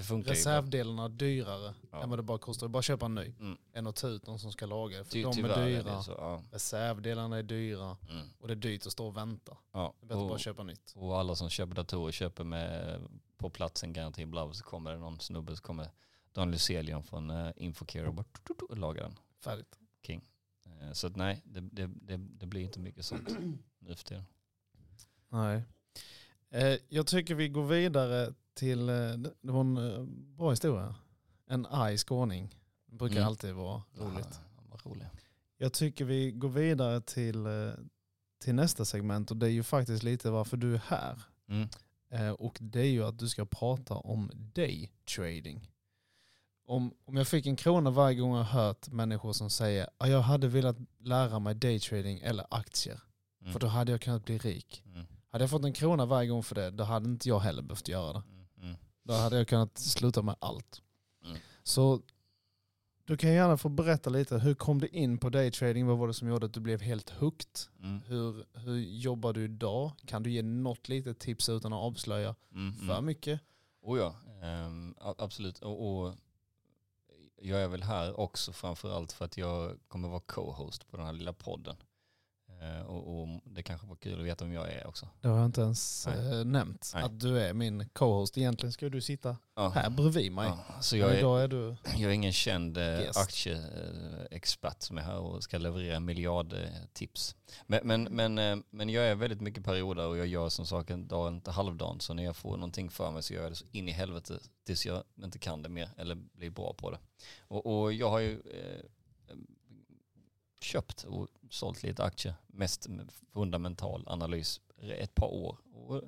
Det 0.00 0.04
funkar 0.04 0.30
reservdelarna 0.30 1.08
dyrare 1.08 1.74
Ja. 1.92 2.02
än 2.02 2.10
vad 2.10 2.18
det 2.18 2.22
bara 2.22 2.38
kostar. 2.38 2.66
Är 2.66 2.68
bara 2.68 2.82
köpa 2.82 3.06
en 3.06 3.14
ny. 3.14 3.34
Mm. 3.40 3.58
Än 3.72 3.86
att 3.86 3.96
ta 3.96 4.08
ut 4.08 4.26
någon 4.26 4.38
som 4.38 4.52
ska 4.52 4.66
laga. 4.66 5.04
För 5.04 5.12
Ty, 5.12 5.22
de 5.22 5.44
är 5.44 5.48
är 5.48 5.66
dyra. 5.66 5.96
det 5.96 6.02
så. 6.02 6.10
Ja. 6.12 6.42
Reservdelarna 6.52 7.38
är 7.38 7.42
dyra. 7.42 7.96
Mm. 8.10 8.26
Och 8.38 8.48
det 8.48 8.54
är 8.54 8.56
dyrt 8.56 8.86
att 8.86 8.92
stå 8.92 9.06
och 9.06 9.16
vänta. 9.16 9.56
Ja. 9.72 9.94
Det 10.00 10.04
är 10.04 10.08
bättre 10.08 10.20
att 10.22 10.28
bara 10.28 10.34
Och, 10.34 10.40
köpa 10.40 10.62
nytt. 10.62 10.92
och 10.96 11.18
alla 11.18 11.34
som 11.34 11.50
köper 11.50 11.74
datorer 11.74 12.12
köper 12.12 12.44
med 12.44 13.00
på 13.38 13.50
plats 13.50 13.82
en 13.84 13.92
garanti 13.92 14.26
bla, 14.26 14.52
så 14.52 14.64
kommer 14.64 14.90
det 14.92 14.98
någon 14.98 15.20
snubbe 15.20 15.56
så 15.56 15.62
kommer 15.62 15.90
Daniel 16.32 16.58
Celion 16.58 17.02
från 17.02 17.30
uh, 17.30 17.50
Infocare 17.56 18.08
och 18.08 18.14
bara 18.14 18.24
och 18.68 18.78
lagar 18.78 19.02
den. 19.02 19.14
Färdigt. 19.40 19.78
Eh, 20.08 20.92
Så 20.92 21.06
att 21.06 21.16
nej, 21.16 21.42
det, 21.44 21.60
det, 21.60 21.86
det, 21.86 22.16
det 22.16 22.46
blir 22.46 22.60
inte 22.62 22.80
mycket 22.80 23.04
sånt 23.04 23.28
nu 23.78 23.94
för 23.94 24.04
tiden. 24.04 24.24
Nej. 25.28 25.62
Eh, 26.50 26.78
jag 26.88 27.06
tycker 27.06 27.34
vi 27.34 27.48
går 27.48 27.64
vidare 27.66 28.34
till, 28.54 28.88
eh, 28.88 28.94
det 29.42 29.52
var 29.52 29.60
en 29.60 29.76
eh, 29.76 30.02
bra 30.36 30.50
historia. 30.50 30.94
En 31.46 31.66
arg 31.66 31.98
skåning. 31.98 32.56
Det 32.86 32.96
brukar 32.96 33.16
Mm. 33.16 33.26
alltid 33.28 33.54
vara 33.54 33.82
roligt. 33.98 34.40
Ja, 34.56 34.62
vad 34.70 34.86
roligt. 34.86 35.06
Jag 35.58 35.72
tycker 35.72 36.04
vi 36.04 36.30
går 36.32 36.48
vidare 36.48 37.00
till, 37.00 37.46
eh, 37.46 37.72
till 38.44 38.54
nästa 38.54 38.84
segment 38.84 39.30
och 39.30 39.36
det 39.36 39.46
är 39.46 39.50
ju 39.50 39.62
faktiskt 39.62 40.02
lite 40.02 40.30
varför 40.30 40.56
du 40.56 40.74
är 40.74 40.82
här. 40.86 41.22
Mm. 41.48 41.68
Och 42.38 42.58
det 42.60 42.80
är 42.80 42.84
ju 42.90 43.04
att 43.04 43.18
du 43.18 43.28
ska 43.28 43.44
prata 43.44 43.94
om 43.94 44.30
daytrading. 44.34 45.70
Om, 46.66 46.94
om 47.04 47.16
jag 47.16 47.28
fick 47.28 47.46
en 47.46 47.56
krona 47.56 47.90
varje 47.90 48.18
gång 48.20 48.36
jag 48.36 48.44
hört 48.44 48.88
människor 48.88 49.32
som 49.32 49.50
säger 49.50 49.88
att 49.98 50.10
jag 50.10 50.20
hade 50.20 50.48
velat 50.48 50.76
lära 50.98 51.38
mig 51.38 51.54
daytrading 51.54 52.18
eller 52.18 52.46
aktier. 52.50 53.00
Mm. 53.40 53.52
För 53.52 53.60
då 53.60 53.66
hade 53.66 53.92
jag 53.92 54.00
kunnat 54.00 54.24
bli 54.24 54.38
rik. 54.38 54.82
Mm. 54.86 55.06
Hade 55.28 55.44
jag 55.44 55.50
fått 55.50 55.64
en 55.64 55.72
krona 55.72 56.06
varje 56.06 56.28
gång 56.28 56.42
för 56.42 56.54
det, 56.54 56.70
då 56.70 56.84
hade 56.84 57.08
inte 57.08 57.28
jag 57.28 57.40
heller 57.40 57.62
behövt 57.62 57.88
göra 57.88 58.12
det. 58.12 58.22
Mm. 58.28 58.39
Då 59.10 59.16
hade 59.16 59.36
jag 59.36 59.48
kunnat 59.48 59.78
sluta 59.78 60.22
med 60.22 60.36
allt. 60.38 60.82
Mm. 61.24 61.38
Så 61.62 62.00
du 63.04 63.16
kan 63.16 63.32
gärna 63.32 63.56
få 63.56 63.68
berätta 63.68 64.10
lite, 64.10 64.38
hur 64.38 64.54
kom 64.54 64.80
du 64.80 64.86
in 64.88 65.18
på 65.18 65.30
daytrading? 65.30 65.86
Vad 65.86 65.98
var 65.98 66.06
det 66.08 66.14
som 66.14 66.28
gjorde 66.28 66.46
att 66.46 66.54
du 66.54 66.60
blev 66.60 66.80
helt 66.80 67.10
hooked? 67.10 67.58
Mm. 67.82 68.00
Hur, 68.06 68.44
hur 68.52 68.76
jobbar 68.78 69.32
du 69.32 69.44
idag? 69.44 69.92
Kan 70.06 70.22
du 70.22 70.30
ge 70.30 70.42
något 70.42 70.88
litet 70.88 71.18
tips 71.18 71.48
utan 71.48 71.72
att 71.72 71.78
avslöja 71.82 72.34
Mm. 72.52 72.74
för 72.74 72.92
Mm. 72.92 73.04
mycket? 73.06 73.40
Oh 73.82 73.98
ja, 73.98 74.14
a- 75.00 75.14
absolut. 75.18 75.58
Och, 75.58 76.04
och 76.04 76.14
jag 77.42 77.60
är 77.60 77.68
väl 77.68 77.82
här 77.82 78.20
också 78.20 78.52
framförallt 78.52 79.12
för 79.12 79.24
att 79.24 79.36
jag 79.36 79.78
kommer 79.88 80.08
vara 80.08 80.20
co-host 80.20 80.88
på 80.90 80.96
den 80.96 81.06
här 81.06 81.12
lilla 81.12 81.32
podden. 81.32 81.76
Eh, 82.62 82.80
och, 82.80 83.20
och 83.20 83.28
det 83.44 83.62
kanske 83.62 83.86
var 83.86 83.96
kul 83.96 84.20
att 84.20 84.26
veta 84.26 84.44
om 84.44 84.52
jag 84.52 84.72
är 84.72 84.86
också. 84.86 85.08
Det 85.20 85.28
har 85.28 85.36
jag 85.36 85.46
inte 85.46 85.60
ens 85.60 86.06
Nej. 86.06 86.40
eh, 86.40 86.44
nämnt. 86.44 86.90
Nej. 86.94 87.02
Att 87.02 87.20
du 87.20 87.40
är 87.40 87.52
min 87.52 87.88
co-host. 87.88 88.38
Egentligen 88.38 88.72
ska 88.72 88.88
du 88.88 89.00
sitta 89.00 89.36
Ja. 89.54 89.68
här 89.68 89.90
bredvid 89.90 90.32
mig. 90.32 90.48
Ja, 90.48 90.80
så 90.80 90.96
jag 90.96 91.14
är, 91.14 91.38
är 91.38 91.48
du... 91.48 91.76
jag 91.96 92.10
är 92.10 92.14
ingen 92.14 92.32
känd 92.32 92.78
eh, 92.78 93.00
aktieexpert 93.14 94.82
som 94.82 94.98
är 94.98 95.02
här 95.02 95.18
och 95.18 95.42
ska 95.42 95.58
leverera 95.58 96.00
miljardtips. 96.00 97.36
Men, 97.66 97.80
men, 97.84 98.02
men, 98.02 98.64
men 98.70 98.88
jag 98.88 99.04
är 99.04 99.14
väldigt 99.14 99.40
mycket 99.40 99.64
perioder 99.64 100.06
och 100.06 100.18
jag 100.18 100.26
gör 100.26 100.48
som 100.48 100.66
saken 100.66 101.08
dag 101.08 101.28
inte 101.28 101.50
halvdagen. 101.50 102.00
Så 102.00 102.14
när 102.14 102.24
jag 102.24 102.36
får 102.36 102.56
någonting 102.56 102.90
för 102.90 103.10
mig 103.10 103.22
så 103.22 103.34
gör 103.34 103.42
jag 103.42 103.52
det 103.52 103.56
så 103.56 103.66
in 103.72 103.88
i 103.88 103.92
helvete 103.92 104.38
tills 104.66 104.86
jag 104.86 105.04
inte 105.24 105.38
kan 105.38 105.62
det 105.62 105.68
mer 105.68 105.90
eller 105.96 106.14
blir 106.14 106.50
bra 106.50 106.74
på 106.74 106.90
det. 106.90 106.98
Och, 107.48 107.82
och 107.82 107.92
jag 107.92 108.10
har 108.10 108.18
ju 108.18 108.42
köpt 110.62 111.04
och 111.04 111.28
sålt 111.50 111.82
lite 111.82 112.04
aktier, 112.04 112.34
mest 112.46 112.86
fundamental 113.32 114.04
analys, 114.06 114.60
ett 114.82 115.14
par 115.14 115.26
år. 115.26 115.58
Och 115.72 115.96
eh, 115.96 116.02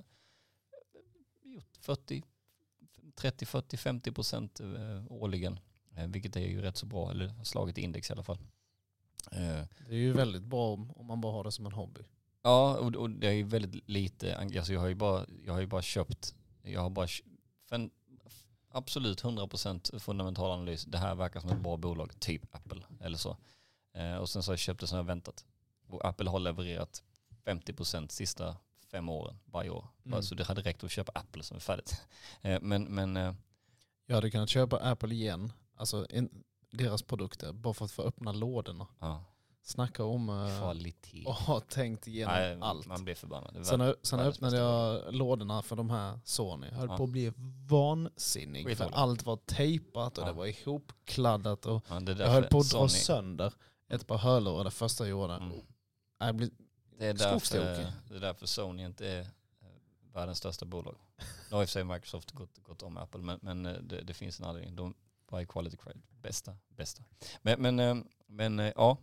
gjort 1.42 1.76
40, 1.80 2.22
30, 3.14 3.46
40, 3.46 3.76
50 3.76 4.12
procent 4.12 4.60
eh, 4.60 5.12
årligen. 5.12 5.60
Eh, 5.96 6.06
Vilket 6.06 6.36
är 6.36 6.40
ju 6.46 6.60
rätt 6.62 6.76
så 6.76 6.86
bra, 6.86 7.10
eller 7.10 7.44
slagit 7.44 7.78
index 7.78 8.10
i 8.10 8.12
alla 8.12 8.22
fall. 8.22 8.38
Det 9.88 9.94
är 9.94 9.98
ju 9.98 10.12
väldigt 10.12 10.42
bra 10.42 10.72
om, 10.72 10.90
om 10.90 11.06
man 11.06 11.20
bara 11.20 11.32
har 11.32 11.44
det 11.44 11.52
som 11.52 11.66
en 11.66 11.72
hobby. 11.72 12.00
Ja, 12.42 12.76
och, 12.78 12.96
och 12.96 13.10
det 13.10 13.28
är 13.28 13.32
ju 13.32 13.42
väldigt 13.42 13.88
lite, 13.88 14.36
alltså 14.36 14.72
jag 14.72 14.80
har 14.80 14.88
ju 14.88 14.94
bara, 14.94 15.26
jag 15.44 15.52
har 15.52 15.60
ju 15.60 15.66
bara 15.66 15.82
köpt, 15.82 16.34
jag 16.62 16.80
har 16.80 16.90
bara, 16.90 17.06
för 17.68 17.90
absolut 18.68 19.22
100% 19.22 19.98
fundamental 19.98 20.50
analys, 20.50 20.84
det 20.84 20.98
här 20.98 21.14
verkar 21.14 21.40
som 21.40 21.50
ett 21.50 21.60
bra 21.60 21.76
bolag, 21.76 22.20
typ 22.20 22.54
Apple 22.54 22.82
eller 23.00 23.18
så. 23.18 23.36
Eh, 23.94 24.16
och 24.16 24.28
sen 24.28 24.42
så 24.42 24.50
har 24.50 24.52
jag 24.52 24.58
köpt 24.58 24.80
det 24.80 24.86
som 24.86 24.96
jag 24.96 25.04
väntat. 25.04 25.44
Och 25.88 26.04
Apple 26.04 26.30
har 26.30 26.38
levererat 26.38 27.02
50% 27.44 28.08
sista 28.08 28.56
fem 28.90 29.08
åren 29.08 29.38
varje 29.44 29.70
år. 29.70 29.86
Mm. 30.06 30.22
Så 30.22 30.34
det 30.34 30.44
hade 30.44 30.60
räckt 30.62 30.84
att 30.84 30.90
köpa 30.90 31.12
Apple 31.14 31.42
som 31.42 31.56
är 31.56 31.60
färdigt. 31.60 32.00
Eh, 32.42 32.58
men, 32.62 32.84
men 32.84 33.16
eh, 33.16 33.34
Jag 34.06 34.14
hade 34.14 34.30
kunnat 34.30 34.48
köpa 34.48 34.76
Apple 34.76 35.14
igen, 35.14 35.52
alltså 35.76 36.06
en, 36.10 36.30
deras 36.70 37.02
produkter, 37.02 37.52
bara 37.52 37.74
för 37.74 37.84
att 37.84 37.90
få 37.90 38.02
öppna 38.02 38.32
lådorna. 38.32 38.86
ja, 38.98 39.24
Snacka 39.64 40.04
om 40.04 40.26
kvalitet. 40.60 41.24
och 41.26 41.34
ha 41.34 41.60
tänkt 41.60 42.06
igenom 42.08 42.34
Nej, 42.34 42.58
allt. 42.60 42.86
Man 42.86 43.04
blir 43.04 43.14
förbannad. 43.14 43.66
Sen, 43.66 43.94
sen 44.02 44.20
öppnade 44.20 44.56
jag 44.56 45.14
lådorna 45.14 45.62
för 45.62 45.76
de 45.76 45.90
här 45.90 46.20
Sony. 46.24 46.66
Jag 46.66 46.74
höll 46.76 46.88
Ja. 46.88 46.96
på 46.96 47.04
att 47.04 47.10
bli 47.10 47.32
vansinnig. 47.68 48.76
För 48.76 48.90
allt 48.92 49.26
var 49.26 49.36
tejpat 49.36 50.18
och 50.18 50.24
Ja. 50.24 50.26
det 50.28 50.32
var 50.32 50.46
ihopkladdat. 50.46 51.66
Och 51.66 51.84
Ja, 51.88 52.00
jag 52.06 52.16
höll 52.30 52.44
på 52.44 52.58
att 52.58 52.70
dra 52.70 52.78
Sony- 52.86 52.88
sönder 52.88 53.52
ett 53.88 54.06
par 54.06 54.18
hörlurar 54.18 54.64
det 54.64 54.70
första 54.70 55.04
jag 55.04 55.10
gjorde. 55.10 55.34
Mm. 55.34 55.60
Jag 56.18 56.34
blev, 56.34 56.50
Det 56.98 57.06
är, 57.06 57.14
därför, 57.14 57.58
det 58.08 58.16
är 58.16 58.20
därför 58.20 58.46
Sony 58.46 58.84
inte 58.84 59.08
är 59.08 59.20
eh, 59.20 59.26
världens 60.12 60.38
största 60.38 60.64
bolag. 60.64 60.96
Nu 61.50 61.56
har 61.56 61.62
i 61.62 61.64
och 61.64 61.68
för 61.68 61.72
sig 61.72 61.84
Microsoft 61.84 62.30
gått, 62.30 62.58
gått 62.58 62.82
om 62.82 62.96
Apple, 62.96 63.20
men, 63.20 63.38
men 63.42 63.66
eh, 63.66 63.72
det, 63.72 64.00
det 64.00 64.14
finns 64.14 64.40
en 64.40 64.46
anledning. 64.46 64.76
De 64.76 64.94
var 65.28 65.44
quality 65.44 65.76
credit. 65.76 66.02
Bästa, 66.10 66.56
bästa. 66.68 67.02
Men, 67.42 67.62
men, 67.62 67.78
eh, 67.78 67.96
men 68.26 68.58
ja, 68.58 68.98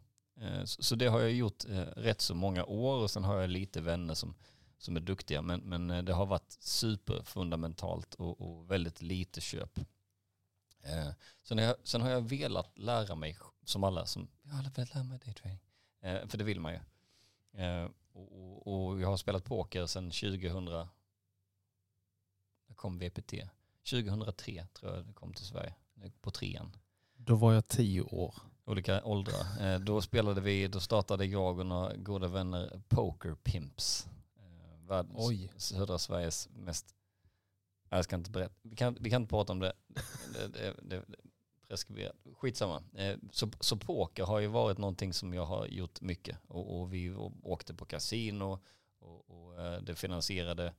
så, 0.66 0.96
det 0.96 1.08
har 1.08 1.20
jag 1.20 1.32
gjort 1.32 1.66
rätt 1.96 2.22
så 2.22 2.36
många 2.36 2.66
år 2.66 2.96
och 2.96 3.12
sen 3.12 3.24
har 3.24 3.36
jag 3.36 3.50
lite 3.50 3.82
vänner 3.82 4.14
som, 4.14 4.36
som 4.78 4.96
är 4.96 5.02
duktiga. 5.02 5.42
Men, 5.42 5.60
men 5.60 6.06
det 6.06 6.14
har 6.14 6.26
varit 6.26 6.58
superfundamentalt 6.60 8.14
och, 8.14 8.42
och 8.42 8.72
väldigt 8.72 9.02
lite 9.02 9.42
köp. 9.42 9.80
Eh, 10.84 11.10
Sen 11.44 11.58
har, 11.58 11.66
jag, 11.66 11.76
sen 11.84 12.02
har 12.02 12.10
jag 12.10 12.22
velat 12.22 12.78
lära 12.78 13.16
mig, 13.16 13.38
som 13.64 13.84
alla 13.84 14.06
som, 14.06 14.28
jag 14.44 14.52
har 14.52 14.64
velat 14.64 14.94
lära 14.94 15.04
mig 15.04 15.20
daytrading. 15.26 15.60
Eh, 16.02 16.28
För 16.28 16.38
det 16.38 16.44
vill 16.44 16.60
man 16.60 16.74
ju. 16.74 16.80
Eh, 17.64 17.90
och, 18.14 18.68
och, 18.88 19.02
jag 19.02 19.08
har 19.08 19.18
spelat 19.18 19.44
poker 19.46 19.86
sedan 19.86 20.12
2000, 20.12 20.66
när 20.66 20.88
kom 22.76 23.00
VPT? 23.00 23.34
2003 23.90 24.68
tror 24.74 24.96
jag 24.96 25.06
det 25.06 25.14
kom 25.14 25.34
till 25.34 25.46
Sverige, 25.46 25.74
på 26.22 26.32
trean. 26.32 26.76
då 27.16 27.36
var 27.36 27.54
jag 27.54 27.68
tio 27.68 28.02
år. 28.02 28.36
Olika 28.66 29.04
åldrar. 29.04 29.62
Eh, 29.74 29.80
Då 29.80 30.02
spelade 30.02 30.42
vi, 30.42 30.68
då 30.68 30.80
startade 30.80 31.26
jag 31.26 31.60
och 31.60 31.66
några 31.66 31.96
goda 31.96 32.28
vänner 32.28 32.82
Poker 32.88 33.36
Pimps. 33.36 34.08
Eh, 34.38 34.88
Världens, 34.88 35.18
Oj. 35.30 35.52
södra 35.58 35.98
Sveriges 35.98 36.50
mest, 36.50 36.96
jag 37.90 38.04
ska 38.04 38.16
inte 38.16 38.32
berätta, 38.32 38.56
vi 38.62 38.76
kan, 38.76 38.98
vi 39.00 39.10
kan 39.10 39.22
inte 39.22 39.30
prata 39.30 39.54
om 39.54 39.60
det. 39.60 39.74
det, 40.34 40.48
det, 40.48 40.76
det, 40.82 41.04
det 41.08 41.18
preskriberat. 41.70 42.16
Skitsamma. 42.38 42.84
Eh, 42.94 43.18
så, 43.32 43.52
så 43.60 43.78
poker 43.78 44.24
har 44.24 44.40
ju 44.40 44.48
varit 44.48 44.78
någonting 44.78 45.14
som 45.14 45.34
jag 45.34 45.46
har 45.46 45.66
gjort 45.66 46.02
mycket. 46.02 46.38
Och, 46.48 46.80
och 46.80 46.94
vi 46.94 47.16
åkte 47.44 47.74
på 47.74 47.86
kasino 47.86 48.60
och, 49.00 49.30
och 49.30 49.62
eh, 49.62 49.82
det 49.82 49.96
finansierade 49.96 50.74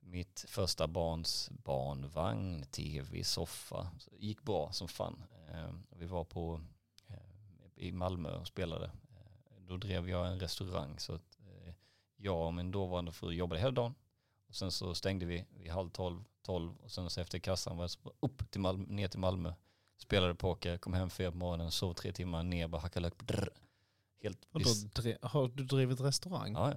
mitt 0.00 0.44
första 0.48 0.86
barns 0.86 1.50
barnvagn, 1.50 2.64
tv, 2.70 3.24
soffa. 3.24 3.90
Så 3.98 4.10
det 4.10 4.26
gick 4.26 4.42
bra 4.42 4.72
som 4.72 4.88
fan. 4.88 5.24
Eh, 5.52 5.74
vi 5.90 6.06
var 6.06 6.24
på 6.24 6.60
i 7.76 7.92
Malmö 7.92 8.36
och 8.36 8.46
spelade. 8.46 8.90
Då 9.58 9.76
drev 9.76 10.08
jag 10.08 10.26
en 10.26 10.40
restaurang 10.40 10.98
så 10.98 11.14
att 11.14 11.38
jag 12.16 12.46
och 12.46 12.54
min 12.54 12.70
dåvarande 12.70 13.12
fru 13.12 13.32
jobbade 13.32 13.60
hela 13.60 13.72
dagen. 13.72 13.94
Och 14.54 14.58
sen 14.58 14.70
så 14.70 14.94
stängde 14.94 15.26
vi 15.26 15.44
vid 15.58 15.70
halv 15.70 15.90
tolv, 15.90 16.24
tolv 16.42 16.72
och 16.84 16.90
sen 16.90 17.10
så 17.10 17.20
efter 17.20 17.38
kassan 17.38 17.76
var 17.76 17.84
jag 18.04 18.12
upp 18.20 18.50
till 18.50 18.60
Malmö, 18.60 18.84
ner 18.88 19.08
till 19.08 19.20
Malmö. 19.20 19.52
Spelade 19.98 20.34
poker, 20.34 20.78
kom 20.78 20.92
hem 20.94 21.10
fyra 21.10 21.30
på 21.30 21.36
morgonen, 21.36 21.70
sov 21.70 21.94
tre 21.94 22.12
timmar, 22.12 22.42
ner, 22.42 22.68
bara 22.68 22.80
hacka 22.82 23.00
lök. 23.00 23.18
Drr. 23.18 23.48
Helt 24.22 24.38
har 25.22 25.48
du 25.56 25.64
drivit 25.64 26.00
restaurang? 26.00 26.52
Ja, 26.52 26.70
ja. 26.72 26.76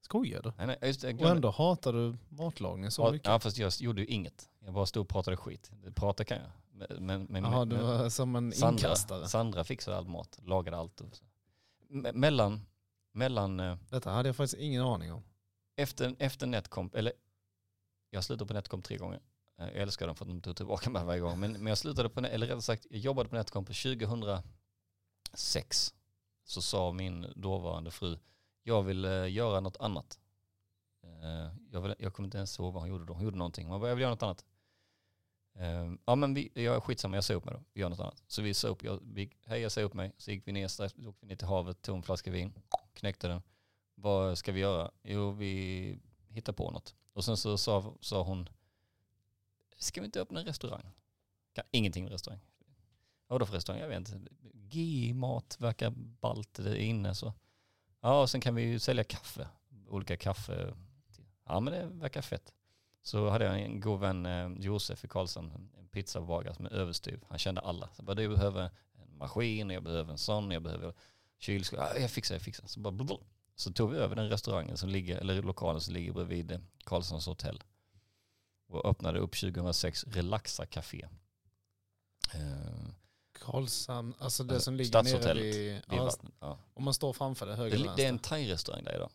Skojar 0.00 0.42
du? 0.42 0.52
Nej, 0.58 0.66
nej, 0.66 0.78
just 0.82 1.04
Och 1.04 1.10
ändå 1.30 1.50
hatar 1.50 1.92
du 1.92 2.16
matlagning 2.28 2.90
så 2.90 3.02
Ja, 3.02 3.12
mycket? 3.12 3.28
ja, 3.28 3.38
fast 3.40 3.58
jag 3.58 3.72
gjorde 3.80 4.00
ju 4.00 4.06
inget. 4.06 4.48
Jag 4.60 4.74
bara 4.74 4.86
stod 4.86 5.00
och 5.00 5.08
pratade 5.08 5.36
skit. 5.36 5.70
Prata 5.94 6.24
kan 6.24 6.38
jag. 6.38 6.50
Men, 6.72 7.06
men, 7.06 7.26
men, 7.30 7.44
Jaha, 7.44 7.64
du 7.64 7.76
men- 7.76 7.86
var 7.86 8.08
som 8.08 8.36
en 8.36 8.52
Sandra, 8.52 8.72
inkastare. 8.88 9.28
Sandra 9.28 9.64
fixade 9.64 9.96
all 9.96 10.08
mat, 10.08 10.38
lagade 10.42 10.76
allt. 10.76 11.00
och 11.00 11.16
så. 11.16 11.24
Me- 11.90 12.12
Mellan, 12.12 12.60
mellan 13.12 13.60
eh, 13.60 13.76
Detta 13.90 14.10
hade 14.10 14.28
jag 14.28 14.36
faktiskt 14.36 14.62
ingen 14.62 14.82
aning 14.82 15.12
om 15.12 15.22
efter, 15.82 16.16
efter 16.18 16.46
Netcomp, 16.46 16.94
eller 16.94 17.12
jag 18.10 18.24
slutade 18.24 18.48
på 18.48 18.54
Netcomp 18.54 18.84
tre 18.84 18.96
gånger. 18.96 19.20
Eh, 19.58 19.66
jag 19.66 19.76
älskar 19.76 20.06
dem 20.06 20.16
för 20.16 20.24
att 20.24 20.30
de 20.30 20.40
tog 20.40 20.56
tillbaka 20.56 20.90
mig 20.90 21.04
varje 21.04 21.20
gång. 21.20 21.40
Men, 21.40 21.52
men 21.52 21.66
jag 21.66 21.78
slutade 21.78 22.08
på, 22.08 22.20
eller 22.20 22.46
rättare 22.46 22.62
sagt, 22.62 22.86
jag 22.90 23.00
jobbade 23.00 23.28
på 23.28 23.36
Netcomp 23.36 23.68
2006. 23.68 25.94
Så 26.44 26.62
sa 26.62 26.92
min 26.92 27.32
dåvarande 27.36 27.90
fru, 27.90 28.18
jag 28.62 28.82
vill 28.82 29.04
eh, 29.04 29.32
göra 29.32 29.60
något 29.60 29.76
annat. 29.76 30.18
Eh, 31.04 31.54
jag, 31.70 31.80
vill, 31.80 31.94
jag 31.98 32.14
kommer 32.14 32.26
inte 32.26 32.38
ens 32.38 32.58
ihåg 32.58 32.72
vad 32.72 32.82
hon 32.82 32.90
gjorde 32.90 33.04
då. 33.04 33.12
Hon 33.12 33.24
gjorde 33.24 33.38
någonting. 33.38 33.68
Hon 33.68 33.80
bara, 33.80 33.88
jag 33.88 33.96
vill 33.96 34.02
göra 34.02 34.14
något 34.14 34.22
annat. 34.22 34.44
Eh, 35.54 35.92
ja 36.04 36.14
men 36.14 36.34
vi, 36.34 36.50
jag 36.54 36.76
är 36.76 36.80
skitsamma, 36.80 37.16
jag 37.16 37.24
säger 37.24 37.38
upp 37.38 37.44
mig 37.44 37.54
då. 37.54 37.62
Vi 37.72 37.80
gör 37.80 37.88
något 37.88 38.00
annat. 38.00 38.22
Så 38.26 38.42
vi 38.42 38.54
sa 38.54 38.68
upp, 38.68 38.84
jag, 38.84 39.00
vi, 39.02 39.32
hej 39.46 39.60
jag 39.60 39.72
säger 39.72 39.86
upp 39.86 39.94
mig. 39.94 40.12
Så 40.18 40.30
gick 40.30 40.46
vi 40.46 40.52
ner, 40.52 40.68
strax, 40.68 40.94
åkte 40.94 41.18
vi 41.20 41.26
ner 41.26 41.36
till 41.36 41.46
havet, 41.46 41.82
tog 41.82 41.96
en 41.96 42.02
flaska 42.02 42.30
vin, 42.30 42.54
knäckte 42.94 43.28
den. 43.28 43.42
Vad 44.02 44.38
ska 44.38 44.52
vi 44.52 44.60
göra? 44.60 44.90
Jo 45.02 45.30
vi 45.30 45.98
hittar 46.28 46.52
på 46.52 46.70
något. 46.70 46.94
Och 47.12 47.24
sen 47.24 47.36
så 47.36 47.58
sa, 47.58 47.94
sa 48.00 48.22
hon, 48.22 48.48
ska 49.78 50.00
vi 50.00 50.04
inte 50.04 50.20
öppna 50.20 50.40
en 50.40 50.46
restaurang? 50.46 50.90
Kan 51.52 51.64
ingenting 51.70 52.04
med 52.04 52.12
restaurang. 52.12 52.40
Vadå 53.26 53.46
för 53.46 53.54
restaurang? 53.54 53.80
Jag 53.82 53.88
vet 53.88 53.98
inte. 54.12 54.30
G-mat 54.54 55.56
verkar 55.60 55.90
ballt 55.96 56.54
det 56.54 56.70
är 56.70 56.74
inne 56.76 57.14
så. 57.14 57.32
Ja, 58.00 58.20
och 58.22 58.30
sen 58.30 58.40
kan 58.40 58.54
vi 58.54 58.62
ju 58.62 58.78
sälja 58.78 59.04
kaffe. 59.04 59.48
Olika 59.88 60.16
kaffe. 60.16 60.74
Ja, 61.44 61.60
men 61.60 61.72
det 61.72 61.86
verkar 61.86 62.22
fett. 62.22 62.52
Så 63.02 63.28
hade 63.28 63.44
jag 63.44 63.60
en 63.60 63.80
god 63.80 64.00
vän, 64.00 64.26
eh, 64.26 64.52
Josef 64.58 65.04
i 65.04 65.08
Karlshamn, 65.08 65.50
en- 65.50 65.70
en 65.78 65.88
pizzabagare 65.88 66.54
som 66.54 66.66
är 66.66 66.72
överstyv. 66.72 67.24
Han 67.28 67.38
kände 67.38 67.60
alla. 67.60 67.88
Så 67.94 68.02
bara, 68.02 68.14
du 68.14 68.28
behöver 68.28 68.62
en 68.94 69.16
maskin, 69.18 69.70
jag 69.70 69.82
behöver 69.82 70.12
en 70.12 70.18
sån, 70.18 70.50
jag 70.50 70.62
behöver 70.62 70.94
kylskåp. 71.38 71.78
Ja, 71.78 71.98
jag 71.98 72.10
fixar, 72.10 72.34
jag 72.34 72.42
fixar. 72.42 72.66
Så, 72.66 72.80
bara, 72.80 72.92
blablabla 72.92 73.26
så 73.56 73.72
tog 73.72 73.90
vi 73.90 73.96
över 73.98 74.16
den 74.16 74.28
restaurangen 74.28 74.76
som 74.76 74.88
ligger, 74.88 75.16
eller 75.18 75.42
lokalen 75.42 75.80
som 75.80 75.94
ligger 75.94 76.12
bredvid 76.12 76.52
eh, 76.52 76.58
Karlshamns 76.84 77.26
hotell. 77.26 77.62
Och 78.68 78.86
öppnade 78.90 79.18
upp 79.18 79.36
2006 79.40 80.04
Relaxa 80.08 80.66
Café. 80.66 81.08
Eh, 82.34 82.40
Karlshamn, 83.40 84.14
alltså 84.18 84.44
det 84.44 84.54
Alltså, 84.54 84.64
som 84.64 84.74
ligger 84.76 85.02
nere 85.02 85.34
vid... 85.34 85.82
Ja. 85.88 86.10
Ja. 86.40 86.58
om 86.74 86.84
man 86.84 86.94
står 86.94 87.12
framför 87.12 87.46
det, 87.46 87.54
höger 87.54 87.70
Det, 87.70 87.76
eller 87.76 87.84
det 87.84 87.88
vänster. 87.88 88.04
är 88.04 88.08
en 88.08 88.18
thai-restaurang 88.18 88.84
där 88.84 88.94
idag. 88.94 89.10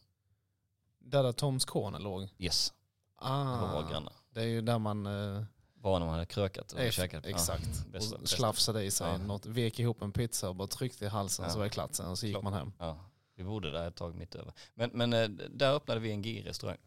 Där 0.99 1.23
där 1.23 1.31
Toms 1.31 1.65
Corner 1.65 1.99
låg. 1.99 2.29
Yes, 2.37 2.73
det 3.19 3.25
Ah, 3.25 3.89
grannar. 3.91 4.13
det 4.29 4.39
är 4.41 4.45
ju 4.45 4.61
där 4.61 4.79
man... 4.79 5.05
Eh, 5.05 5.43
Bara 5.73 5.99
när 5.99 6.05
man 6.05 6.13
hade 6.15 6.25
krökat 6.25 6.71
och 6.71 6.79
ex- 6.79 6.95
käkat. 6.95 7.23
Ja, 7.25 7.29
exakt. 7.29 7.85
bästa, 7.91 8.15
och 8.17 8.29
slafsade 8.29 8.83
i 8.83 8.91
sig 8.91 9.07
Ja. 9.07 9.17
något, 9.17 9.45
vek 9.45 9.79
ihop 9.79 10.01
en 10.01 10.11
pizza 10.11 10.49
och 10.49 10.55
bara 10.55 10.67
tryckte 10.67 11.05
i 11.05 11.07
halsen 11.07 11.45
Ja. 11.45 11.51
så 11.51 11.57
var 11.57 11.63
det 11.65 11.69
klart 11.69 11.93
sen 11.95 12.05
och 12.07 12.19
så 12.19 12.25
gick 12.25 12.33
Klart. 12.33 12.43
man 12.43 12.53
hem. 12.53 12.71
Ja, 12.79 12.97
vi 13.37 13.43
bodde 13.43 13.71
där 13.71 13.87
ett 13.87 13.95
tag 13.95 14.15
mitt 14.15 14.35
över. 14.35 14.53
Men, 14.73 14.89
men 14.93 15.13
eh, 15.13 15.29
där 15.29 15.73
öppnade 15.73 15.99
vi 15.99 16.11
en 16.11 16.21
GI-restaurang. 16.21 16.77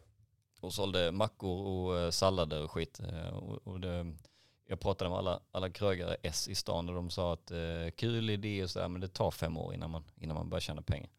Och 0.61 0.75
sålde 0.75 1.13
mackor 1.13 1.67
och 1.67 1.99
eh, 1.99 2.11
sallader 2.11 2.63
och 2.63 2.71
skit. 2.71 3.01
Eh, 3.01 3.29
och, 3.29 3.67
och 3.67 3.81
det, 3.81 4.13
jag 4.67 4.81
pratade 4.81 5.11
med 5.11 5.19
alla, 5.19 5.41
alla 5.51 5.71
krögare 5.71 6.17
S 6.23 6.49
i 6.49 6.55
stan 6.55 6.89
och 6.89 6.95
de 6.95 7.11
sa 7.11 7.33
att 7.33 7.51
eh, 7.51 7.91
kul 7.97 8.31
idé 8.31 8.63
och 8.63 8.71
sådär 8.71 8.89
men 8.89 9.01
det 9.01 9.09
tar 9.09 9.31
fem 9.31 9.57
år 9.57 9.75
innan 9.75 9.91
man, 9.91 10.05
innan 10.17 10.37
man 10.37 10.49
börjar 10.49 10.61
tjäna 10.61 10.83
pengar. 10.83 11.11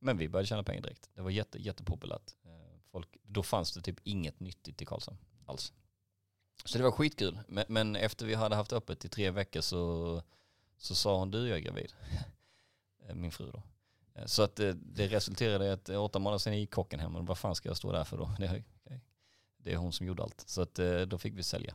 Men 0.00 0.18
vi 0.18 0.28
började 0.28 0.46
tjäna 0.46 0.62
pengar 0.62 0.82
direkt. 0.82 1.10
Det 1.14 1.22
var 1.22 1.30
jätte, 1.30 1.62
jättepopulärt. 1.62 2.34
Eh, 2.44 2.68
Folk, 2.90 3.16
då 3.22 3.42
fanns 3.42 3.72
det 3.72 3.80
typ 3.80 4.00
inget 4.02 4.40
nyttigt 4.40 4.82
i 4.82 4.84
Karlshamn 4.84 5.18
alls. 5.46 5.72
Så 6.64 6.78
det 6.78 6.84
var 6.84 6.90
skitkul. 6.90 7.38
Men, 7.48 7.64
men 7.68 7.96
efter 7.96 8.26
vi 8.26 8.34
hade 8.34 8.56
haft 8.56 8.72
öppet 8.72 9.04
i 9.04 9.08
tre 9.08 9.30
veckor 9.30 9.60
så, 9.60 10.22
så 10.76 10.94
sa 10.94 11.18
hon 11.18 11.30
du 11.30 11.48
jag 11.48 11.58
är 11.58 11.62
gravid. 11.62 11.92
Min 13.14 13.32
fru 13.32 13.50
då. 13.50 13.62
Eh, 14.18 14.24
Så 14.26 14.42
att 14.42 14.56
det, 14.56 14.72
det 14.72 15.06
resulterade 15.08 15.66
i 15.66 15.70
att 15.70 15.88
eh, 15.88 16.02
åtta 16.04 16.18
månader 16.18 16.38
sen 16.38 16.58
gick 16.58 16.70
kocken 16.70 17.00
hem 17.00 17.16
och 17.16 17.26
vad 17.26 17.38
fan 17.38 17.54
ska 17.54 17.68
jag 17.68 17.76
stå 17.76 17.92
där 17.92 18.04
för 18.04 18.16
då? 18.16 18.30
Det 18.38 18.46
är, 18.46 18.62
det 19.56 19.72
är 19.72 19.76
hon 19.76 19.92
som 19.92 20.06
gjorde 20.06 20.22
allt. 20.22 20.44
Så 20.46 20.62
att 20.62 20.78
eh, 20.78 21.00
då 21.00 21.18
fick 21.18 21.34
vi 21.34 21.42
sälja. 21.42 21.74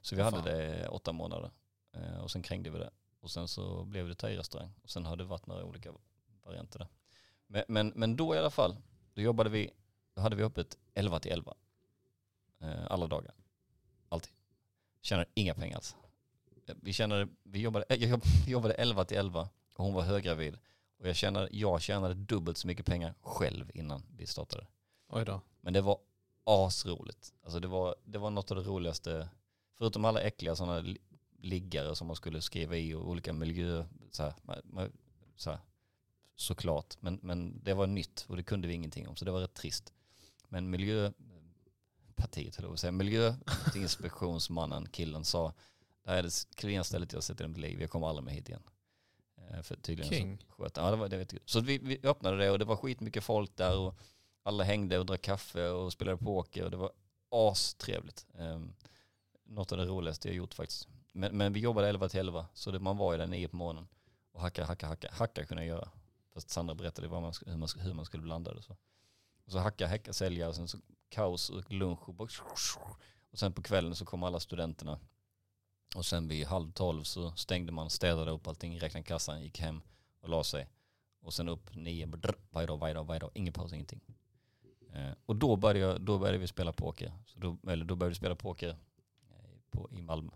Så 0.00 0.16
vi 0.16 0.22
Fan. 0.22 0.34
hade 0.34 0.50
det 0.52 0.88
åtta 0.88 1.12
månader 1.12 1.50
Eh, 1.92 2.18
och 2.18 2.30
sen 2.30 2.42
krängde 2.42 2.70
vi 2.70 2.78
det. 2.78 2.90
Och 3.20 3.30
sen 3.30 3.48
så 3.48 3.84
blev 3.84 4.08
det 4.08 4.14
thai-restaurang. 4.14 4.72
Och 4.82 4.90
sen 4.90 5.04
har 5.06 5.16
det 5.16 5.24
varit 5.24 5.46
några 5.46 5.64
olika 5.64 5.92
varianter 6.44 6.78
där. 6.78 6.88
Men, 7.46 7.64
men, 7.68 7.88
men 7.94 8.16
då 8.16 8.34
i 8.34 8.38
alla 8.38 8.50
fall, 8.50 8.76
då 9.14 9.22
jobbade 9.22 9.50
vi, 9.50 9.70
då 10.14 10.20
hade 10.22 10.36
vi 10.36 10.42
öppet 10.42 10.76
11 10.94 11.18
till 11.20 11.32
11. 11.32 11.54
Eh, 12.60 12.86
alla 12.90 13.06
dagar. 13.06 13.34
Alltid. 14.08 14.32
Tjänade 15.02 15.30
inga 15.34 15.54
pengar 15.54 15.76
alls. 15.76 15.96
Eh, 16.66 16.74
Vi, 16.82 16.92
tjänade, 16.92 17.28
vi 17.42 17.60
jobbade, 17.60 17.84
eh, 17.88 17.96
jag 17.96 18.10
jobb- 18.10 18.24
jobbade 18.48 18.74
11 18.74 19.04
till 19.04 19.16
11 19.16 19.48
och 19.74 19.84
hon 19.84 19.94
var 19.94 20.02
höggravid. 20.02 20.58
Och 20.98 21.08
jag 21.08 21.16
tjänade, 21.16 21.48
jag 21.52 21.82
tjänade 21.82 22.14
dubbelt 22.14 22.58
så 22.58 22.66
mycket 22.66 22.86
pengar 22.86 23.14
själv 23.20 23.70
innan 23.74 24.02
vi 24.16 24.26
startade. 24.26 24.66
Oj 25.08 25.24
då. 25.24 25.40
Men 25.60 25.72
det 25.72 25.80
var 25.80 25.98
asroligt. 26.44 27.34
Alltså 27.42 27.60
det 27.60 27.68
var, 27.68 27.96
det 28.04 28.18
var 28.18 28.30
något 28.30 28.50
av 28.50 28.56
det 28.56 28.62
roligaste. 28.62 29.28
Förutom 29.78 30.04
alla 30.04 30.20
äckliga 30.20 30.56
sådana 30.56 30.78
li- 30.80 30.98
liggare 31.38 31.96
som 31.96 32.06
man 32.06 32.16
skulle 32.16 32.42
skriva 32.42 32.76
i 32.76 32.94
och 32.94 33.08
olika 33.08 33.32
miljö, 33.32 33.84
så 34.10 34.22
här, 34.22 34.34
så 35.36 35.50
här, 35.50 35.58
såklart. 36.36 36.96
Men, 37.00 37.18
men 37.22 37.60
det 37.64 37.74
var 37.74 37.86
nytt 37.86 38.24
och 38.28 38.36
det 38.36 38.42
kunde 38.42 38.68
vi 38.68 38.74
ingenting 38.74 39.08
om 39.08 39.16
så 39.16 39.24
det 39.24 39.30
var 39.30 39.40
rätt 39.40 39.54
trist. 39.54 39.92
Men 40.48 40.70
miljöpartiet, 40.70 42.58
eller 42.58 42.68
vad 42.68 42.78
säga, 42.78 42.92
miljöinspektionsmannen, 42.92 44.88
killen 44.88 45.24
sa, 45.24 45.54
det 46.04 46.10
här 46.10 46.18
är 46.18 46.22
det 46.22 46.46
cleanaste 46.54 46.88
stället 46.88 47.12
jag 47.12 47.16
har 47.16 47.22
sett 47.22 47.40
i 47.40 47.48
mitt 47.48 47.58
liv, 47.58 47.80
jag 47.80 47.90
kommer 47.90 48.08
aldrig 48.08 48.24
mer 48.24 48.32
hit 48.32 48.48
igen. 48.48 48.62
Eh, 49.50 49.62
För 49.62 49.76
tydligen 49.76 50.10
King. 50.12 50.38
så 50.38 50.62
sköt 50.62 50.76
Ja, 50.76 50.90
det 50.90 50.96
var 50.96 51.08
det. 51.08 51.32
Jag. 51.32 51.40
Så 51.44 51.60
vi, 51.60 51.78
vi 51.78 52.00
öppnade 52.02 52.36
det 52.36 52.50
och 52.50 52.58
det 52.58 52.64
var 52.64 52.76
skitmycket 52.76 53.24
folk 53.24 53.56
där 53.56 53.78
och 53.78 53.98
alla 54.42 54.64
hängde 54.64 54.98
och 54.98 55.06
drack 55.06 55.22
kaffe 55.22 55.68
och 55.68 55.92
spelade 55.92 56.16
poker 56.16 56.64
och 56.64 56.70
det 56.70 56.76
var 56.76 56.92
astrevligt. 57.30 58.26
Um, 58.34 58.74
något 59.44 59.72
av 59.72 59.78
det 59.78 59.84
roligaste 59.84 60.28
jag 60.28 60.36
gjort 60.36 60.54
faktiskt. 60.54 60.88
Men, 61.12 61.36
men 61.36 61.52
vi 61.52 61.60
jobbade 61.60 61.88
11 61.88 62.08
till 62.08 62.20
11 62.20 62.46
så 62.54 62.70
det, 62.70 62.78
man 62.78 62.96
var 62.96 63.12
ju 63.12 63.18
där 63.18 63.26
9 63.26 63.48
på 63.48 63.56
morgonen 63.56 63.88
och 64.32 64.40
hacka, 64.40 64.64
hacka, 64.64 64.86
hacka. 64.86 65.08
Hacka 65.12 65.44
kunde 65.44 65.64
jag 65.64 65.68
göra. 65.76 65.88
Fast 66.34 66.50
Sandra 66.50 66.74
berättade 66.74 67.08
man, 67.08 67.32
hur, 67.46 67.56
man, 67.56 67.68
hur 67.76 67.94
man 67.94 68.04
skulle 68.04 68.22
blanda 68.22 68.54
det. 68.54 68.62
Så. 68.62 68.76
Och 69.44 69.52
så 69.52 69.58
hacka, 69.58 69.86
hacka, 69.86 70.12
sälja 70.12 70.48
och 70.48 70.54
sen 70.54 70.68
så 70.68 70.78
kaos 71.08 71.50
och 71.50 71.72
lunch 71.72 72.08
och, 72.08 72.20
och 73.30 73.38
sen 73.38 73.52
på 73.52 73.62
kvällen 73.62 73.94
så 73.94 74.04
kom 74.04 74.22
alla 74.22 74.40
studenterna. 74.40 74.98
Och 75.96 76.06
sen 76.06 76.28
vid 76.28 76.46
halv 76.46 76.72
tolv 76.72 77.02
så 77.02 77.32
stängde 77.32 77.72
man, 77.72 77.90
städade 77.90 78.30
upp 78.30 78.46
allting, 78.46 78.80
räknade 78.80 79.04
kassan, 79.04 79.42
gick 79.42 79.60
hem 79.60 79.80
och 80.20 80.28
la 80.28 80.44
sig. 80.44 80.68
Och 81.20 81.34
sen 81.34 81.48
upp 81.48 81.74
nio, 81.74 82.06
brr, 82.06 82.34
varje 82.50 82.66
dag, 82.66 82.78
varje 82.78 82.94
dag, 82.94 83.04
varje 83.04 83.18
dag, 83.18 83.30
ingen 83.34 83.52
paus, 83.52 83.72
ingenting. 83.72 84.00
Eh, 84.92 85.10
och 85.26 85.36
då 85.36 85.56
började, 85.56 85.78
jag, 85.78 86.00
då 86.00 86.18
började 86.18 86.38
vi 86.38 86.46
spela 86.46 86.72
poker. 86.72 87.12
Så 87.26 87.38
då, 87.38 87.58
eller 87.70 87.84
då 87.84 87.96
började 87.96 88.10
vi 88.10 88.14
spela 88.14 88.36
poker 88.36 88.68
eh, 88.68 88.76
på, 89.70 89.88
i 89.90 90.02
Malmö. 90.02 90.32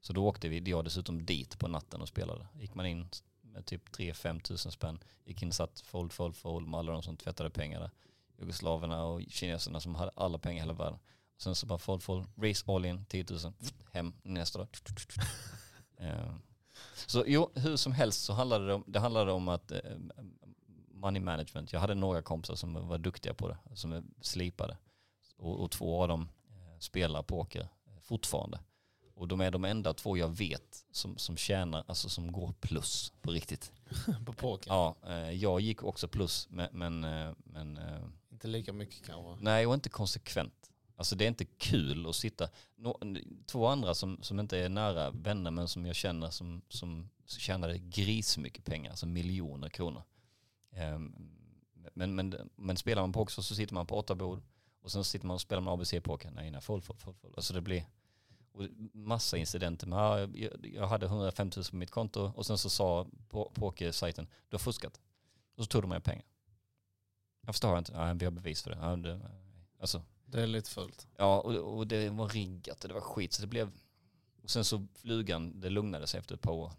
Så 0.00 0.12
då 0.12 0.26
åkte 0.26 0.48
vi, 0.48 0.70
jag 0.70 0.84
dessutom 0.84 1.26
dit 1.26 1.58
på 1.58 1.68
natten 1.68 2.00
och 2.00 2.08
spelade. 2.08 2.46
Gick 2.60 2.74
man 2.74 2.86
in 2.86 3.08
med 3.40 3.66
typ 3.66 3.88
3-5 3.88 4.40
tusen 4.40 4.72
spänn. 4.72 4.98
Gick 5.24 5.42
in, 5.42 5.48
och 5.48 5.54
satt 5.54 5.80
fold, 5.80 6.12
fold, 6.12 6.36
fold 6.36 6.68
med 6.68 6.80
alla 6.80 6.92
de 6.92 7.02
som 7.02 7.16
tvättade 7.16 7.50
pengarna. 7.50 7.90
Jugoslaverna 8.38 9.04
och 9.04 9.22
kineserna 9.28 9.80
som 9.80 9.94
hade 9.94 10.10
alla 10.14 10.38
pengar 10.38 10.56
i 10.56 10.60
hela 10.60 10.72
världen. 10.72 10.98
Sen 11.40 11.54
så 11.54 11.66
bara 11.66 11.78
fold, 11.78 12.02
fold, 12.02 12.26
race 12.36 12.64
all 12.72 12.84
in, 12.84 13.04
10 13.04 13.24
000, 13.30 13.52
hem 13.92 14.12
nästa 14.22 14.58
dag. 14.58 14.68
Eh, 15.98 16.34
Så 17.06 17.24
jo, 17.26 17.50
hur 17.54 17.76
som 17.76 17.92
helst 17.92 18.24
så 18.24 18.32
handlade 18.32 18.66
det 18.66 18.74
om, 18.74 18.84
det 18.86 18.98
handlade 19.00 19.32
om 19.32 19.48
att 19.48 19.70
eh, 19.72 19.78
money 20.90 21.20
management. 21.22 21.72
Jag 21.72 21.80
hade 21.80 21.94
några 21.94 22.22
kompisar 22.22 22.54
som 22.54 22.88
var 22.88 22.98
duktiga 22.98 23.34
på 23.34 23.48
det, 23.48 23.58
som 23.74 23.92
är 23.92 24.02
slipade. 24.20 24.76
Och, 25.36 25.60
och 25.60 25.70
två 25.70 26.02
av 26.02 26.08
dem 26.08 26.28
eh, 26.50 26.78
spelar 26.78 27.22
poker 27.22 27.68
fortfarande. 28.02 28.60
Och 29.14 29.28
de 29.28 29.40
är 29.40 29.50
de 29.50 29.64
enda 29.64 29.94
två 29.94 30.16
jag 30.16 30.28
vet 30.28 30.84
som, 30.90 31.18
som 31.18 31.36
tjänar, 31.36 31.84
alltså 31.86 32.08
som 32.08 32.32
går 32.32 32.52
plus 32.60 33.12
på 33.22 33.30
riktigt. 33.30 33.72
på 34.26 34.32
poker. 34.32 34.70
Ja, 34.70 34.96
jag 35.32 35.60
gick 35.60 35.82
också 35.82 36.08
plus 36.08 36.48
men, 36.50 36.68
men, 36.72 37.00
men 37.44 37.78
Inte 38.32 38.48
lika 38.48 38.72
mycket 38.72 39.06
kanske. 39.06 39.44
nej 39.44 39.66
och 39.66 39.74
inte 39.74 39.88
konsekvent. 39.88 40.70
Alltså 41.00 41.16
det 41.16 41.24
är 41.24 41.28
inte 41.28 41.44
kul 41.44 42.06
att 42.06 42.16
sitta, 42.16 42.48
nå, 42.76 42.98
två 43.46 43.66
andra 43.66 43.94
som, 43.94 44.22
som 44.22 44.40
inte 44.40 44.58
är 44.58 44.68
nära 44.68 45.10
vänner 45.10 45.50
men 45.50 45.68
som 45.68 45.86
jag 45.86 45.96
känner 45.96 46.30
som, 46.30 46.62
som 46.68 47.10
tjänade 47.26 47.78
grismycket 47.78 48.64
pengar, 48.64 48.90
alltså 48.90 49.06
miljoner 49.06 49.68
kronor. 49.68 50.02
Um, 50.94 51.14
Men, 51.94 52.14
men, 52.14 52.50
men 52.56 52.76
spelar 52.76 53.02
man 53.02 53.12
poker 53.12 53.42
så 53.42 53.54
sitter 53.54 53.74
man 53.74 53.86
på 53.86 53.96
åtta 53.96 54.14
bord 54.14 54.42
och 54.82 54.92
sen 54.92 55.04
sitter 55.04 55.26
man 55.26 55.34
och 55.34 55.40
spelar 55.40 55.62
med 55.62 55.72
ABC-poker. 55.72 56.30
Nej, 56.30 56.50
nej, 56.50 56.60
full, 56.60 56.82
full, 56.82 56.96
full, 56.96 57.14
full. 57.14 57.32
Alltså 57.36 57.54
det 57.54 57.60
blir 57.60 57.84
och 58.52 58.64
massa 58.92 59.36
incidenter. 59.36 59.86
Men 59.86 59.98
ah, 59.98 60.18
jag, 60.18 60.66
jag 60.74 60.86
hade 60.86 61.06
105 61.06 61.50
000 61.56 61.64
på 61.70 61.76
mitt 61.76 61.90
konto 61.90 62.32
och 62.36 62.46
sen 62.46 62.58
så 62.58 62.70
sa 62.70 63.06
pokersajten, 63.54 64.26
du 64.48 64.54
har 64.54 64.58
fuskat. 64.58 65.00
Och 65.56 65.64
så 65.64 65.68
tog 65.68 65.82
de 65.82 65.88
mig 65.88 66.00
pengar. 66.00 66.24
Jag 67.46 67.54
förstår 67.54 67.78
inte, 67.78 67.92
nej, 67.92 68.14
vi 68.14 68.24
har 68.24 68.32
bevis 68.32 68.62
för 68.62 68.70
det. 68.70 69.08
Det 69.08 69.20
alltså, 69.80 70.02
det 70.30 70.42
är 70.42 70.46
lite 70.46 70.70
fullt. 70.70 71.06
Ja, 71.16 71.40
och, 71.40 71.78
och 71.78 71.86
det 71.86 72.10
var 72.10 72.28
riggat 72.28 72.82
och 72.82 72.88
det 72.88 72.94
var 72.94 73.00
skit. 73.00 73.32
Så 73.32 73.42
det 73.42 73.48
blev... 73.48 73.70
Och 74.42 74.50
sen 74.50 74.64
så 74.64 74.86
flugan, 74.94 75.60
det 75.60 75.70
lugnade 75.70 76.06
sig 76.06 76.20
efter 76.20 76.34
ett 76.34 76.40
par 76.40 76.52
år. 76.52 76.72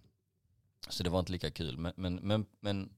Så 0.90 1.04
det 1.04 1.10
var 1.10 1.20
inte 1.20 1.32
lika 1.32 1.52
kul. 1.52 1.78
Men, 1.78 1.94
men, 1.96 2.16
men, 2.16 2.46
men 2.60 2.94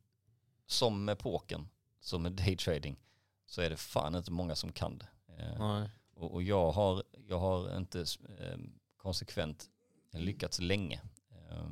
som 0.65 1.05
med 1.05 1.19
poken, 1.19 1.69
som 1.99 2.23
med 2.23 2.31
daytrading, 2.31 2.99
så 3.45 3.61
är 3.61 3.69
det 3.69 3.77
fan 3.77 4.15
inte 4.15 4.31
många 4.31 4.55
som 4.55 4.71
kan 4.71 4.97
det. 4.97 5.07
Eh. 5.37 5.83
Och, 6.13 6.33
och, 6.33 6.43
jag, 6.43 6.71
har, 6.71 7.03
jag 7.27 7.39
har 7.39 7.77
inte 7.77 8.05
eh, 8.39 8.57
konsekvent 8.97 9.69
lyckats 10.11 10.59
länge. 10.59 11.01
Eh, 11.31 11.69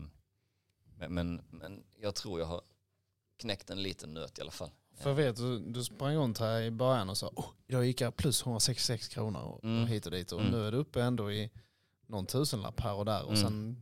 men, 0.97 1.13
men, 1.13 1.41
men 1.49 1.83
jag 1.99 2.15
tror 2.15 2.39
jag 2.39 2.47
har 2.47 2.61
knäckt 3.37 3.69
en 3.69 3.83
liten 3.83 4.13
nöt 4.13 4.37
i 4.37 4.41
alla 4.41 4.51
fall. 4.51 4.71
För 5.01 5.09
jag 5.09 5.15
vet, 5.15 5.35
du, 5.35 5.59
du 5.59 5.83
sprang 5.83 6.15
runt 6.15 6.39
här 6.39 6.61
i 6.61 6.71
början 6.71 7.09
och 7.09 7.17
sa 7.17 7.27
oh, 7.27 7.45
idag 7.67 7.85
gick 7.85 8.01
jag 8.01 8.15
plus 8.15 8.41
166 8.41 9.07
kronor 9.07 9.41
och, 9.41 9.63
mm. 9.63 9.87
hit 9.87 10.05
och 10.05 10.11
dit. 10.11 10.31
Och 10.31 10.39
mm. 10.39 10.51
nu 10.51 10.67
är 10.67 10.71
du 10.71 10.77
uppe 10.77 11.01
ändå 11.01 11.31
i 11.31 11.51
någon 12.07 12.25
tusenlapp 12.25 12.79
här 12.79 12.93
och 12.93 13.05
där. 13.05 13.23
Och 13.23 13.33
mm. 13.33 13.41
sen, 13.41 13.77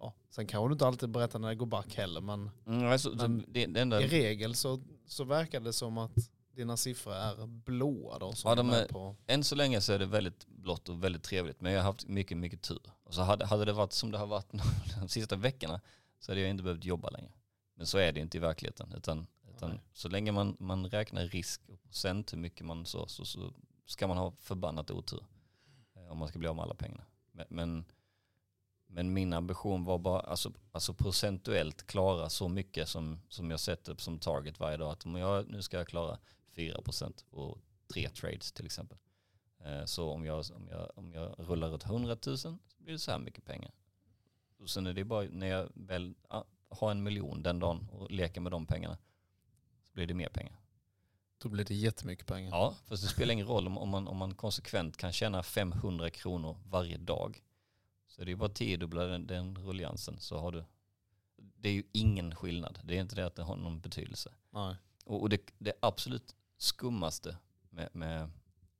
ja, 0.00 0.14
sen 0.30 0.46
kan 0.46 0.66
du 0.66 0.72
inte 0.72 0.86
alltid 0.86 1.08
berätta 1.08 1.38
när 1.38 1.48
det 1.48 1.54
går 1.54 1.66
back 1.66 1.94
heller. 1.94 2.20
Men, 2.20 2.50
mm, 2.66 2.86
alltså, 2.86 3.10
men 3.10 3.44
det, 3.48 3.66
det 3.66 3.80
enda... 3.80 4.02
i 4.02 4.06
regel 4.06 4.54
så, 4.54 4.80
så 5.06 5.24
verkar 5.24 5.60
det 5.60 5.72
som 5.72 5.98
att 5.98 6.30
dina 6.54 6.76
siffror 6.76 7.14
är 7.14 7.46
blåa 7.46 8.18
då? 8.18 8.32
Som 8.32 8.48
ja, 8.48 8.54
de 8.54 8.70
är, 8.70 8.86
på. 8.86 9.16
Än 9.26 9.44
så 9.44 9.54
länge 9.54 9.80
så 9.80 9.92
är 9.92 9.98
det 9.98 10.06
väldigt 10.06 10.46
blått 10.46 10.88
och 10.88 11.04
väldigt 11.04 11.22
trevligt. 11.22 11.60
Men 11.60 11.72
jag 11.72 11.80
har 11.80 11.84
haft 11.84 12.08
mycket, 12.08 12.36
mycket 12.36 12.62
tur. 12.62 12.92
Och 13.04 13.14
så 13.14 13.22
hade, 13.22 13.46
hade 13.46 13.64
det 13.64 13.72
varit 13.72 13.92
som 13.92 14.10
det 14.10 14.18
har 14.18 14.26
varit 14.26 14.52
de 15.00 15.08
sista 15.08 15.36
veckorna 15.36 15.80
så 16.20 16.32
hade 16.32 16.40
jag 16.40 16.50
inte 16.50 16.62
behövt 16.62 16.84
jobba 16.84 17.10
längre. 17.10 17.32
Men 17.74 17.86
så 17.86 17.98
är 17.98 18.12
det 18.12 18.20
inte 18.20 18.36
i 18.36 18.40
verkligheten. 18.40 18.92
Utan, 18.96 19.26
utan 19.56 19.80
så 19.92 20.08
länge 20.08 20.32
man, 20.32 20.56
man 20.58 20.86
räknar 20.86 21.24
risk 21.24 21.60
och 21.68 21.82
procent 21.82 22.32
hur 22.32 22.38
mycket 22.38 22.66
man 22.66 22.86
så, 22.86 23.06
så, 23.06 23.24
så 23.24 23.52
ska 23.86 24.06
man 24.06 24.16
ha 24.16 24.32
förbannat 24.40 24.90
otur. 24.90 25.24
Eh, 25.96 26.12
om 26.12 26.18
man 26.18 26.28
ska 26.28 26.38
bli 26.38 26.48
av 26.48 26.56
med 26.56 26.62
alla 26.62 26.74
pengarna. 26.74 27.04
Men, 27.32 27.46
men, 27.48 27.84
men 28.86 29.12
min 29.12 29.32
ambition 29.32 29.84
var 29.84 29.98
bara, 29.98 30.20
alltså, 30.20 30.52
alltså 30.72 30.94
procentuellt 30.94 31.86
klara 31.86 32.28
så 32.28 32.48
mycket 32.48 32.88
som, 32.88 33.20
som 33.28 33.50
jag 33.50 33.60
sätter 33.60 33.94
som 33.98 34.18
target 34.18 34.60
varje 34.60 34.76
dag. 34.76 34.92
Att 34.92 35.06
om 35.06 35.16
jag, 35.16 35.48
nu 35.48 35.62
ska 35.62 35.76
jag 35.76 35.88
klara 35.88 36.18
4% 36.54 37.24
på 37.30 37.58
tre 37.92 38.08
trades 38.08 38.52
till 38.52 38.66
exempel. 38.66 38.98
Eh, 39.64 39.84
så 39.84 40.10
om 40.10 40.24
jag, 40.24 40.44
om, 40.54 40.68
jag, 40.68 40.90
om 40.94 41.12
jag 41.12 41.34
rullar 41.38 41.74
ut 41.74 41.84
100 41.84 42.16
000 42.26 42.38
så 42.38 42.58
blir 42.78 42.92
det 42.92 42.98
så 42.98 43.10
här 43.10 43.18
mycket 43.18 43.44
pengar. 43.44 43.72
Och 44.58 44.70
sen 44.70 44.86
är 44.86 44.92
det 44.92 45.04
bara 45.04 45.26
när 45.30 45.46
jag 45.46 45.68
väl 45.74 46.14
har 46.68 46.90
en 46.90 47.02
miljon 47.02 47.42
den 47.42 47.58
dagen 47.58 47.88
och 47.92 48.10
leker 48.10 48.40
med 48.40 48.52
de 48.52 48.66
pengarna 48.66 48.98
blir 49.92 50.06
det 50.06 50.14
mer 50.14 50.28
pengar. 50.28 50.58
Då 51.38 51.48
blir 51.48 51.64
det 51.64 51.74
jättemycket 51.74 52.26
pengar. 52.26 52.50
Ja, 52.50 52.74
fast 52.84 53.02
det 53.02 53.08
spelar 53.08 53.32
ingen 53.32 53.46
roll 53.46 53.66
om, 53.66 53.78
om, 53.78 53.88
man, 53.88 54.08
om 54.08 54.16
man 54.16 54.34
konsekvent 54.34 54.96
kan 54.96 55.12
tjäna 55.12 55.42
500 55.42 56.10
kronor 56.10 56.58
varje 56.66 56.96
dag. 56.96 57.42
Så 58.06 58.24
det 58.24 58.32
är 58.32 58.36
bara 58.36 58.48
tiodubbla 58.48 59.04
den, 59.04 59.26
den 59.26 59.58
rulliansen 59.58 60.20
så 60.20 60.38
har 60.38 60.52
du. 60.52 60.64
Det 61.36 61.68
är 61.68 61.72
ju 61.72 61.82
ingen 61.92 62.34
skillnad. 62.34 62.78
Det 62.84 62.96
är 62.96 63.00
inte 63.00 63.16
det 63.16 63.26
att 63.26 63.34
det 63.34 63.42
har 63.42 63.56
någon 63.56 63.80
betydelse. 63.80 64.34
Nej. 64.50 64.76
Och, 65.04 65.20
och 65.20 65.28
det, 65.28 65.40
det 65.58 65.72
absolut 65.80 66.36
skummaste 66.56 67.36
med, 67.70 67.88
med, 67.92 68.30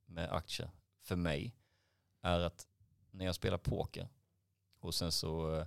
med 0.05 0.31
aktier 0.31 0.69
för 1.01 1.15
mig 1.15 1.55
är 2.21 2.39
att 2.39 2.67
när 3.11 3.25
jag 3.25 3.35
spelar 3.35 3.57
poker 3.57 4.07
och 4.79 4.95
sen 4.95 5.11
så 5.11 5.55
uh, 5.55 5.65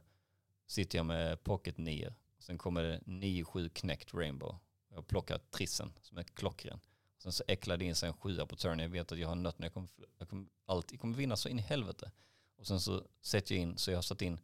sitter 0.67 0.99
jag 0.99 1.07
med 1.07 1.45
pocket 1.45 1.79
9. 1.79 2.15
Sen 2.39 2.59
kommer 2.59 2.83
det 2.83 2.99
9-7 2.99 3.69
knäckt 3.69 4.15
rainbow. 4.15 4.59
Jag 4.97 5.07
plockar 5.07 5.39
trissen 5.39 5.93
som 6.03 6.19
är 6.19 6.23
klockren. 6.23 6.81
Sen 7.19 7.33
så 7.33 7.45
äcklar 7.49 7.77
det 7.77 7.85
in 7.85 7.95
sig 7.95 8.07
en 8.09 8.15
sjua 8.15 8.47
på 8.47 8.57
turn. 8.57 8.79
Jag 8.79 8.89
vet 8.89 9.13
att 9.13 9.19
jag 9.19 9.29
har 9.29 9.35
nött 9.35 9.57
jag 9.59 9.73
kommer, 9.75 9.89
jag 10.19 10.29
kommer 10.29 10.47
alltid 10.67 10.95
jag 10.95 11.01
kommer 11.01 11.17
vinna 11.17 11.37
så 11.37 11.49
in 11.49 11.59
i 11.59 11.63
helvete. 11.63 12.11
Och 12.57 12.67
sen 12.67 12.81
så 12.81 13.03
sätter 13.21 13.55
jag 13.55 13.63
in, 13.63 13.79
så 13.79 13.91
jag 13.91 13.99
har 13.99 14.03
satt 14.03 14.23
in 14.23 14.41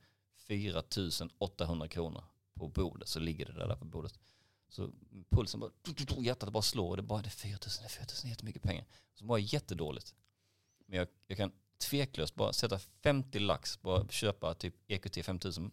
4 0.48 0.82
800 1.38 1.88
kronor 1.88 2.24
på 2.54 2.68
bordet. 2.68 3.08
Så 3.08 3.20
ligger 3.20 3.46
det 3.46 3.52
där 3.52 3.76
på 3.76 3.84
bordet. 3.84 4.18
Så 4.68 4.90
pulsen 5.30 5.60
bara, 5.60 5.70
hjärtat 6.18 6.52
bara 6.52 6.62
slår 6.62 6.90
och 6.90 6.96
det 6.96 7.02
bara, 7.02 7.22
det 7.22 7.28
är 7.28 7.30
4000, 7.30 7.82
det 7.82 7.86
är 7.86 7.90
4000, 7.90 8.30
jättemycket 8.30 8.62
pengar. 8.62 8.84
Så 9.14 9.24
bara 9.24 9.38
jättedåligt. 9.38 10.14
Men 10.86 10.98
jag, 10.98 11.08
jag 11.26 11.38
kan 11.38 11.52
tveklöst 11.78 12.34
bara 12.34 12.52
sätta 12.52 12.78
50 12.78 13.38
lax, 13.38 13.82
bara 13.82 14.08
köpa 14.08 14.54
typ 14.54 14.74
EQT 14.86 15.24
5000 15.24 15.70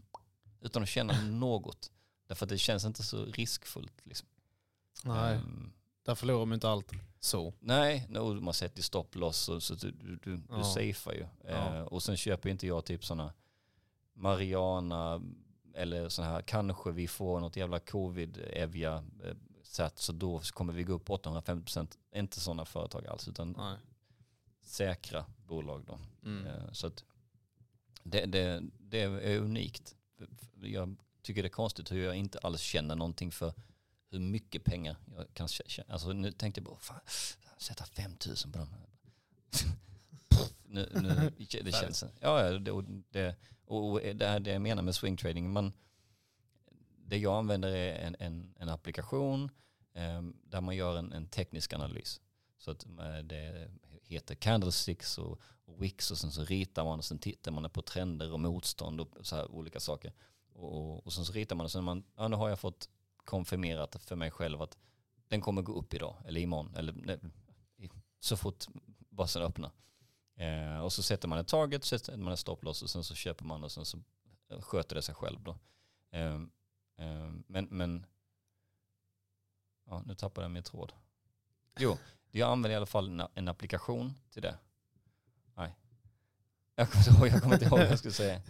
utan 0.62 0.84
att 0.84 0.90
känna 0.90 1.22
något. 1.30 1.92
Därför 2.28 2.46
att 2.46 2.50
det 2.50 2.58
känns 2.58 2.86
inte 2.86 3.04
så 3.04 3.26
riskfullt. 3.26 4.06
Liksom. 4.06 4.28
Nej, 5.04 5.36
um, 5.36 5.74
där 6.04 6.16
förlorar 6.16 6.46
man 6.46 6.54
inte 6.54 6.70
allt 6.70 6.92
så. 7.20 7.54
Nej, 7.60 8.06
no, 8.10 8.42
man 8.42 8.54
sätter 8.54 8.82
stopp 8.82 9.16
loss 9.16 9.38
så, 9.38 9.62
så 9.62 9.76
du, 9.76 9.92
du, 9.92 10.16
du, 10.16 10.42
ja. 10.50 10.64
safear 10.64 11.14
ju. 11.14 11.26
Ja. 11.48 11.80
Uh, 11.80 11.82
och 11.82 12.04
sen 12.04 12.18
köper 12.18 12.50
inte 12.50 12.68
jag 12.68 12.86
typ 12.86 13.06
sådana 13.06 13.34
Mariana 14.14 15.22
eller 15.74 16.10
så 16.10 16.22
här, 16.22 16.42
kanske 16.42 16.92
vi 16.92 17.08
får 17.08 17.40
något 17.40 17.56
jävla 17.56 17.80
covid-evja 17.80 19.04
eh, 19.24 19.36
sätt 19.64 20.00
så 20.00 20.14
då 20.14 20.40
kommer 20.40 20.74
vi 20.74 20.84
gå 20.84 20.94
upp 20.94 21.10
850%. 21.10 21.98
Inte 22.16 22.40
sådana 22.40 22.66
företag 22.66 23.08
alls 23.08 23.28
utan 23.28 23.56
Nej. 23.58 23.78
säkra 24.62 25.26
bolag 25.48 25.86
då. 25.86 26.00
Mm. 26.26 26.46
Eh, 26.46 26.72
så 26.72 26.88
att 26.88 27.04
det, 28.04 28.26
det, 28.26 28.64
det 28.80 29.02
är 29.02 29.38
unikt. 29.38 29.96
Jag 30.62 30.96
tycker 31.22 31.44
det 31.44 31.48
är 31.48 31.50
konstigt 31.50 31.92
hur 31.92 32.04
jag 32.06 32.16
inte 32.16 32.40
alls 32.40 32.62
känner 32.62 32.96
någonting 32.96 33.32
för 33.32 33.54
hur 34.10 34.20
mycket 34.20 34.64
pengar 34.64 34.98
jag 35.16 35.34
kan 35.34 35.48
tjäna. 35.48 35.94
Alltså 35.94 36.14
nu 36.14 36.32
tänkte 36.32 36.60
jag 36.62 36.66
bara, 36.66 36.80
fan, 36.80 37.00
sätta 37.58 37.86
5000 37.86 38.52
på 38.52 38.58
dem. 38.58 38.68
nu, 40.64 40.90
nu, 40.94 41.32
det 41.38 41.72
känns, 41.72 42.04
ja, 42.20 42.44
det, 42.44 42.60
det, 43.10 43.36
och 43.66 44.00
det 44.00 44.26
är 44.26 44.40
det 44.40 44.52
jag 44.52 44.62
menar 44.62 44.84
med 44.84 44.96
swing 44.96 45.18
trading. 45.18 45.50
Man, 45.50 45.74
det 47.06 47.18
jag 47.18 47.38
använder 47.38 47.70
är 47.70 47.96
en, 47.96 48.16
en, 48.20 48.54
en 48.60 48.70
applikation 48.70 49.50
eh, 49.94 50.22
där 50.44 50.62
man 50.62 50.76
gör 50.76 50.98
en, 50.98 51.14
en, 51.14 51.28
teknisk 51.28 51.74
analys. 51.74 52.22
Så 52.58 52.72
att 52.72 52.86
eh, 52.86 53.18
det 53.24 53.72
heter 54.04 54.36
candlesticks 54.36 55.18
och, 55.18 55.42
och 55.66 55.84
wicks 55.84 56.12
och 56.12 56.18
sen 56.18 56.32
så 56.32 56.44
ritar 56.44 56.84
man 56.84 57.00
och 57.00 57.06
sen 57.06 57.20
tittar 57.20 57.52
man 57.52 57.70
på 57.70 57.82
trender 57.82 58.32
och 58.34 58.40
motstånd 58.40 59.02
och 59.02 59.10
så 59.22 59.36
här 59.36 59.52
olika 59.52 59.80
saker. 59.80 60.14
Och, 60.54 60.78
och, 60.78 61.06
och 61.06 61.14
sen 61.14 61.26
så 61.26 61.34
ritar 61.34 61.56
man 61.56 61.64
och 61.64 61.72
sen 61.72 61.84
man, 61.84 62.04
ja 62.16 62.28
nu 62.28 62.36
har 62.36 62.50
jag 62.50 62.60
fått 62.60 62.90
konfirmerat 63.30 63.96
för 63.96 64.16
mig 64.16 64.32
själv 64.32 64.62
att 64.62 64.78
den 65.28 65.42
kommer 65.42 65.62
gå 65.62 65.74
upp 65.74 65.94
idag 65.94 66.16
eller 66.26 66.42
imorgon 66.42 66.76
eller 66.76 66.94
nej, 66.94 67.20
så 68.20 68.38
fort 68.38 68.66
börsen 69.10 69.42
öppnar. 69.42 69.72
Eh, 70.36 70.80
och 70.80 70.94
så 70.94 71.04
sätter 71.04 71.28
man 71.28 71.40
ett 71.40 71.48
target, 71.48 71.84
sätter 71.84 72.18
man 72.18 72.34
ett 72.34 72.40
stopploss 72.40 72.82
och 72.82 72.90
sen 72.90 73.04
så 73.04 73.16
köper 73.16 73.46
man 73.46 73.64
och 73.64 73.72
sen 73.72 73.86
så 73.86 73.98
eh, 74.50 74.62
sköter 74.62 74.96
det 74.96 75.02
sig 75.02 75.16
själv 75.16 75.44
då. 75.44 75.58
Eh, 76.12 76.36
eh, 76.98 77.32
men, 77.48 77.66
men 77.66 78.06
ja, 79.86 80.04
nu 80.06 80.16
tappade 80.16 80.46
jag 80.46 80.52
min 80.52 80.64
tråd. 80.64 80.94
Jo, 81.80 81.98
jag 82.32 82.52
använder 82.52 82.70
i 82.70 82.76
alla 82.76 82.86
fall 82.86 83.08
en, 83.08 83.28
en 83.34 83.48
applikation 83.48 84.14
till 84.30 84.42
det. 84.42 84.58
Nej, 85.56 85.76
jag 86.76 86.92
kommer 86.92 87.08
inte 87.08 87.20
ihåg, 87.20 87.28
jag 87.28 87.42
kommer 87.42 87.56
inte 87.56 87.66
ihåg 87.66 87.80
vad 87.80 87.92
jag 87.92 88.00
skulle 88.00 88.14
säga. 88.14 88.42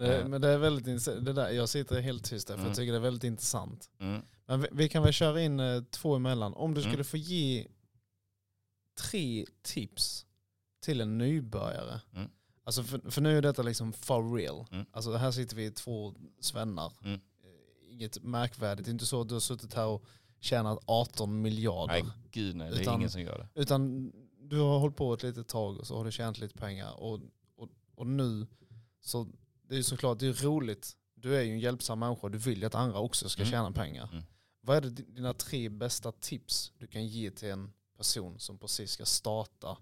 Det, 0.00 0.28
men 0.28 0.40
det 0.40 0.48
är 0.48 0.58
väldigt 0.58 1.04
det 1.04 1.32
där, 1.32 1.50
jag 1.50 1.68
sitter 1.68 2.00
helt 2.00 2.24
tyst 2.24 2.48
där 2.48 2.54
för 2.54 2.60
mm. 2.60 2.68
jag 2.68 2.76
tycker 2.76 2.92
det 2.92 2.98
är 2.98 3.02
väldigt 3.02 3.24
intressant. 3.24 3.90
Mm. 3.98 4.22
Men 4.46 4.60
vi, 4.60 4.68
vi, 4.72 4.88
kan 4.88 5.02
väl 5.02 5.12
köra 5.12 5.42
in 5.42 5.60
eh, 5.60 5.82
två 5.82 6.14
emellan. 6.16 6.54
Om 6.54 6.74
du 6.74 6.80
mm. 6.80 6.92
skulle 6.92 7.04
få 7.04 7.16
ge 7.16 7.66
tre 9.00 9.46
tips 9.62 10.26
till 10.82 11.00
en 11.00 11.18
nybörjare. 11.18 12.00
Mm. 12.14 12.30
Alltså 12.64 12.82
för, 12.82 13.10
för, 13.10 13.20
nu 13.20 13.38
är 13.38 13.42
detta 13.42 13.62
liksom 13.62 13.92
for 13.92 14.34
real. 14.36 14.66
Mm. 14.70 14.86
Alltså 14.92 15.16
här 15.16 15.30
sitter 15.30 15.56
vi 15.56 15.70
två 15.70 16.14
svennar. 16.40 16.92
Mm. 17.04 17.14
Eh, 17.14 17.94
inget 17.94 18.22
märkvärdigt. 18.22 18.84
Det 18.84 18.90
är 18.90 18.92
inte 18.92 19.06
så 19.06 19.20
att 19.20 19.28
du 19.28 19.34
har 19.34 19.40
suttit 19.40 19.74
här 19.74 19.86
och 19.86 20.04
tjänat 20.40 20.78
18 20.86 21.42
miljarder. 21.42 22.02
Nej 22.02 22.12
gud 22.30 22.56
nej, 22.56 22.70
det 22.70 22.84
är 22.84 22.94
ingen 22.94 23.10
som 23.10 23.22
gör 23.22 23.38
det. 23.38 23.60
Utan 23.60 24.12
du 24.38 24.58
har 24.58 24.78
hållit 24.78 24.96
på 24.96 25.14
ett 25.14 25.22
litet 25.22 25.48
tag 25.48 25.78
och 25.78 25.86
så 25.86 25.96
har 25.96 26.04
du 26.04 26.12
tjänat 26.12 26.38
lite 26.38 26.54
pengar. 26.54 27.00
Och, 27.00 27.20
och, 27.56 27.68
och 27.94 28.06
nu, 28.06 28.46
så 29.00 29.26
det 29.70 29.78
är 29.78 29.82
såklart 29.82 30.18
det 30.18 30.26
är 30.26 30.32
roligt. 30.44 30.96
Du 31.14 31.36
är 31.36 31.42
ju 31.42 31.52
en 31.52 31.58
hjälpsam 31.60 31.98
människa. 31.98 32.28
Du 32.28 32.38
vill 32.38 32.60
ju 32.60 32.66
att 32.66 32.74
andra 32.74 32.98
också 32.98 33.28
ska 33.28 33.42
mm. 33.42 33.50
tjäna 33.52 33.72
pengar. 33.72 34.08
Mm. 34.12 34.24
Vad 34.62 34.76
är 34.76 34.80
det 34.80 34.90
dina 34.90 35.34
tre 35.34 35.68
bästa 35.68 36.12
tips 36.12 36.72
du 36.78 36.86
kan 36.86 37.06
ge 37.06 37.30
till 37.30 37.48
en 37.48 37.72
person 37.96 38.38
som 38.38 38.58
precis 38.58 38.90
ska 38.90 39.04
starta 39.04 39.78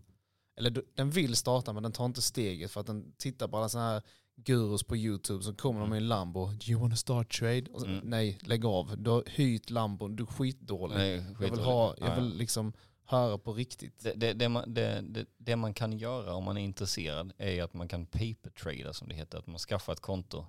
eller 0.59 0.83
den 0.95 1.11
vill 1.11 1.37
starta 1.37 1.73
men 1.73 1.83
den 1.83 1.93
tar 1.93 2.05
inte 2.07 2.23
steget 2.23 2.71
för 2.71 2.81
att 2.81 2.87
den 2.87 3.13
tittar 3.17 3.49
på 3.49 3.57
alla 3.57 3.69
sådana 3.69 3.91
här 3.91 4.03
gurus 4.37 4.83
på 4.83 4.97
YouTube 4.97 5.45
som 5.45 5.55
kommer 5.55 5.81
Mm. 5.81 5.91
med 5.91 5.97
en 5.97 6.09
Lambo. 6.09 6.47
Do 6.47 6.67
you 6.67 6.81
wanna 6.81 6.97
start 6.97 7.39
trade? 7.39 7.65
Och 7.73 7.81
så, 7.81 7.87
Mm. 7.87 8.01
Nej, 8.05 8.39
lägg 8.43 8.65
av. 8.65 9.03
Du 9.03 9.11
har 9.11 9.25
hyrt 9.27 9.71
Lambon, 9.71 10.17
du 10.17 10.23
är 10.23 10.27
skitdålig. 10.27 10.97
Nej, 10.97 11.25
jag 11.41 11.51
vill, 11.51 11.61
ha, 11.61 11.95
Ja, 11.99 12.07
jag 12.07 12.09
ja. 12.09 12.15
vill 12.15 12.37
liksom 12.37 12.73
höra 13.11 13.39
på 13.39 13.53
riktigt. 13.53 14.03
Det, 14.03 14.13
det, 14.13 14.33
det, 14.33 14.49
man, 14.49 14.75
det, 14.75 15.01
det, 15.01 15.27
det 15.37 15.57
man 15.57 15.75
kan 15.75 15.99
göra 15.99 16.35
om 16.35 16.45
man 16.45 16.59
är 16.59 16.63
intresserad 16.63 17.33
är 17.39 17.63
att 17.63 17.75
man 17.75 17.89
kan 17.89 18.07
paper 18.07 18.51
trada 18.51 18.93
som 18.93 19.09
det 19.09 19.15
heter. 19.15 19.39
Att 19.39 19.47
man 19.47 19.59
skaffar 19.59 19.93
ett 19.93 20.01
konto 20.01 20.47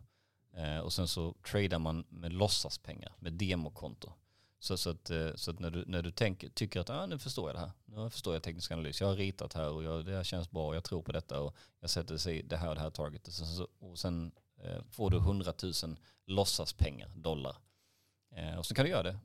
eh, 0.53 0.77
och 0.77 0.93
sen 0.93 1.07
så 1.07 1.35
tradar 1.51 1.79
man 1.79 2.05
med 2.09 2.33
låtsaspengar, 2.33 3.13
med 3.19 3.33
demokonto. 3.33 4.13
Så, 4.59 4.77
så 4.77 4.89
att, 4.89 5.09
eh, 5.09 5.35
så 5.35 5.51
att 5.51 5.59
när 5.59 5.69
du, 5.69 5.83
när 5.87 6.01
du 6.01 6.11
tänker, 6.11 6.49
tycker 6.49 6.79
att 6.79 6.89
ah, 6.89 7.05
nu 7.05 7.19
förstår 7.19 7.49
jag 7.49 7.55
det 7.55 7.59
här, 7.59 7.71
nu 7.85 8.09
förstår 8.09 8.33
jag 8.33 8.43
teknisk 8.43 8.71
analys, 8.71 9.01
jag 9.01 9.07
har 9.07 9.15
ritat 9.15 9.53
här 9.53 9.69
och 9.69 9.83
jag, 9.83 10.05
det 10.05 10.15
här 10.15 10.23
känns 10.23 10.51
bra, 10.51 10.73
jag 10.73 10.83
tror 10.83 11.01
på 11.01 11.11
detta 11.11 11.39
och 11.39 11.55
jag 11.79 11.89
sätter 11.89 12.17
sig 12.17 12.43
det 12.43 12.57
här 12.57 12.69
och 12.69 12.75
det 12.75 12.81
här 12.81 12.89
targetet. 12.89 13.27
Och 13.27 13.33
sen, 13.33 13.47
så, 13.47 13.67
och 13.79 13.99
sen 13.99 14.31
eh, 14.63 14.83
får 14.91 15.09
du 15.09 15.17
100 15.17 15.53
000 15.63 15.73
låtsaspengar, 16.25 17.09
dollar. 17.15 17.55
Eh, 18.35 18.57
och 18.57 18.65
så 18.65 18.75
kan 18.75 18.85
du 18.85 18.91
göra 18.91 19.03
det 19.03 19.19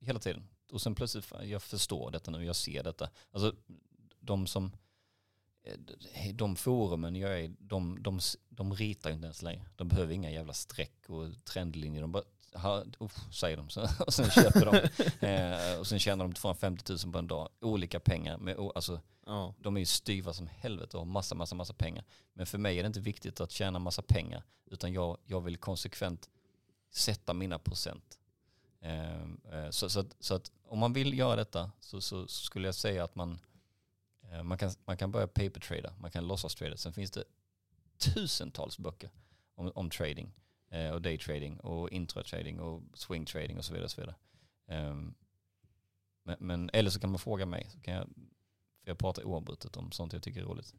hela 0.00 0.18
tiden. 0.18 0.48
Och 0.72 0.80
sen 0.80 0.94
plötsligt, 0.94 1.24
fan, 1.24 1.48
jag 1.48 1.62
förstår 1.62 2.10
detta 2.10 2.30
nu, 2.30 2.44
jag 2.44 2.56
ser 2.56 2.82
detta. 2.82 3.10
Alltså 3.30 3.54
de 4.20 4.46
som, 4.46 4.72
eh, 5.62 6.34
de 6.34 6.56
forumen 6.56 7.16
jag 7.16 7.40
är 7.40 7.54
de, 7.58 8.02
de, 8.02 8.20
de 8.48 8.74
ritar 8.74 9.10
inte 9.10 9.24
ens 9.24 9.42
längre. 9.42 9.64
De 9.76 9.88
behöver 9.88 10.14
inga 10.14 10.30
jävla 10.30 10.52
streck 10.52 11.08
och 11.08 11.44
trendlinjer. 11.44 12.00
De 12.00 12.12
bara, 12.12 12.24
ha, 12.54 12.84
uff, 12.98 13.16
säger 13.32 13.56
de, 13.56 13.68
så, 13.70 13.88
och 14.06 14.14
sen 14.14 14.30
köper 14.30 14.64
de. 15.20 15.26
eh, 15.26 15.80
och 15.80 15.86
sen 15.86 15.98
tjänar 15.98 16.24
de 16.24 16.32
250 16.32 16.92
000 17.04 17.12
på 17.12 17.18
en 17.18 17.26
dag. 17.26 17.48
Olika 17.60 18.00
pengar. 18.00 18.38
Med, 18.38 18.58
alltså, 18.58 19.00
Ja. 19.26 19.54
de 19.58 19.76
är 19.76 19.80
ju 19.80 19.86
styva 19.86 20.32
som 20.32 20.46
helvete 20.46 20.96
och 20.96 21.00
har 21.00 21.12
massa, 21.12 21.34
massa, 21.34 21.54
massa 21.54 21.74
pengar. 21.74 22.04
Men 22.32 22.46
för 22.46 22.58
mig 22.58 22.78
är 22.78 22.82
det 22.82 22.86
inte 22.86 23.00
viktigt 23.00 23.40
att 23.40 23.50
tjäna 23.50 23.78
massa 23.78 24.02
pengar. 24.02 24.42
Utan 24.66 24.92
jag, 24.92 25.18
jag 25.24 25.40
vill 25.40 25.56
konsekvent 25.56 26.28
sätta 26.90 27.32
mina 27.34 27.58
procent. 27.58 28.18
Ehm, 28.80 29.40
eh, 29.52 29.70
Så, 29.70 29.90
så, 29.90 30.00
att, 30.00 30.16
så 30.20 30.34
att 30.34 30.50
om 30.68 30.78
man 30.78 30.92
vill 30.92 31.18
göra 31.18 31.36
detta 31.36 31.70
så, 31.80 32.00
så, 32.00 32.28
så 32.28 32.44
skulle 32.44 32.68
jag 32.68 32.74
säga 32.74 33.04
att 33.04 33.14
man, 33.14 33.38
eh, 34.22 34.42
man, 34.42 34.58
kan, 34.58 34.70
man 34.84 34.96
kan 34.96 35.10
börja 35.12 35.26
paper 35.26 35.60
trada, 35.60 35.94
man 36.00 36.10
kan 36.10 36.26
låtsas 36.26 36.54
trada. 36.54 36.76
Sen 36.76 36.92
finns 36.92 37.10
det 37.10 37.24
tusentals 37.98 38.78
böcker 38.78 39.10
om, 39.54 39.72
om 39.74 39.90
trading 39.90 40.32
eh, 40.70 40.90
och 40.90 41.02
day 41.02 41.18
trading 41.18 41.56
och 41.60 41.90
intratrading 41.90 42.60
och 42.60 42.82
swing 42.94 43.24
trading 43.26 43.58
och 43.58 43.64
så 43.64 43.72
vidare. 43.72 43.88
Så 43.88 44.00
vidare. 44.00 44.16
Ehm, 44.68 45.14
Men, 46.22 46.36
men, 46.40 46.70
eller 46.72 46.90
så 46.90 47.00
kan 47.00 47.10
man 47.10 47.18
fråga 47.18 47.46
mig, 47.46 47.66
så 47.70 47.80
kan 47.80 47.94
jag, 47.94 48.08
för 48.82 48.90
jag 48.90 48.98
pratar 48.98 49.24
oavbrutet 49.24 49.76
om 49.76 49.92
sånt 49.92 50.12
jag 50.12 50.22
tycker 50.22 50.40
är 50.40 50.44
roligt. 50.44 50.74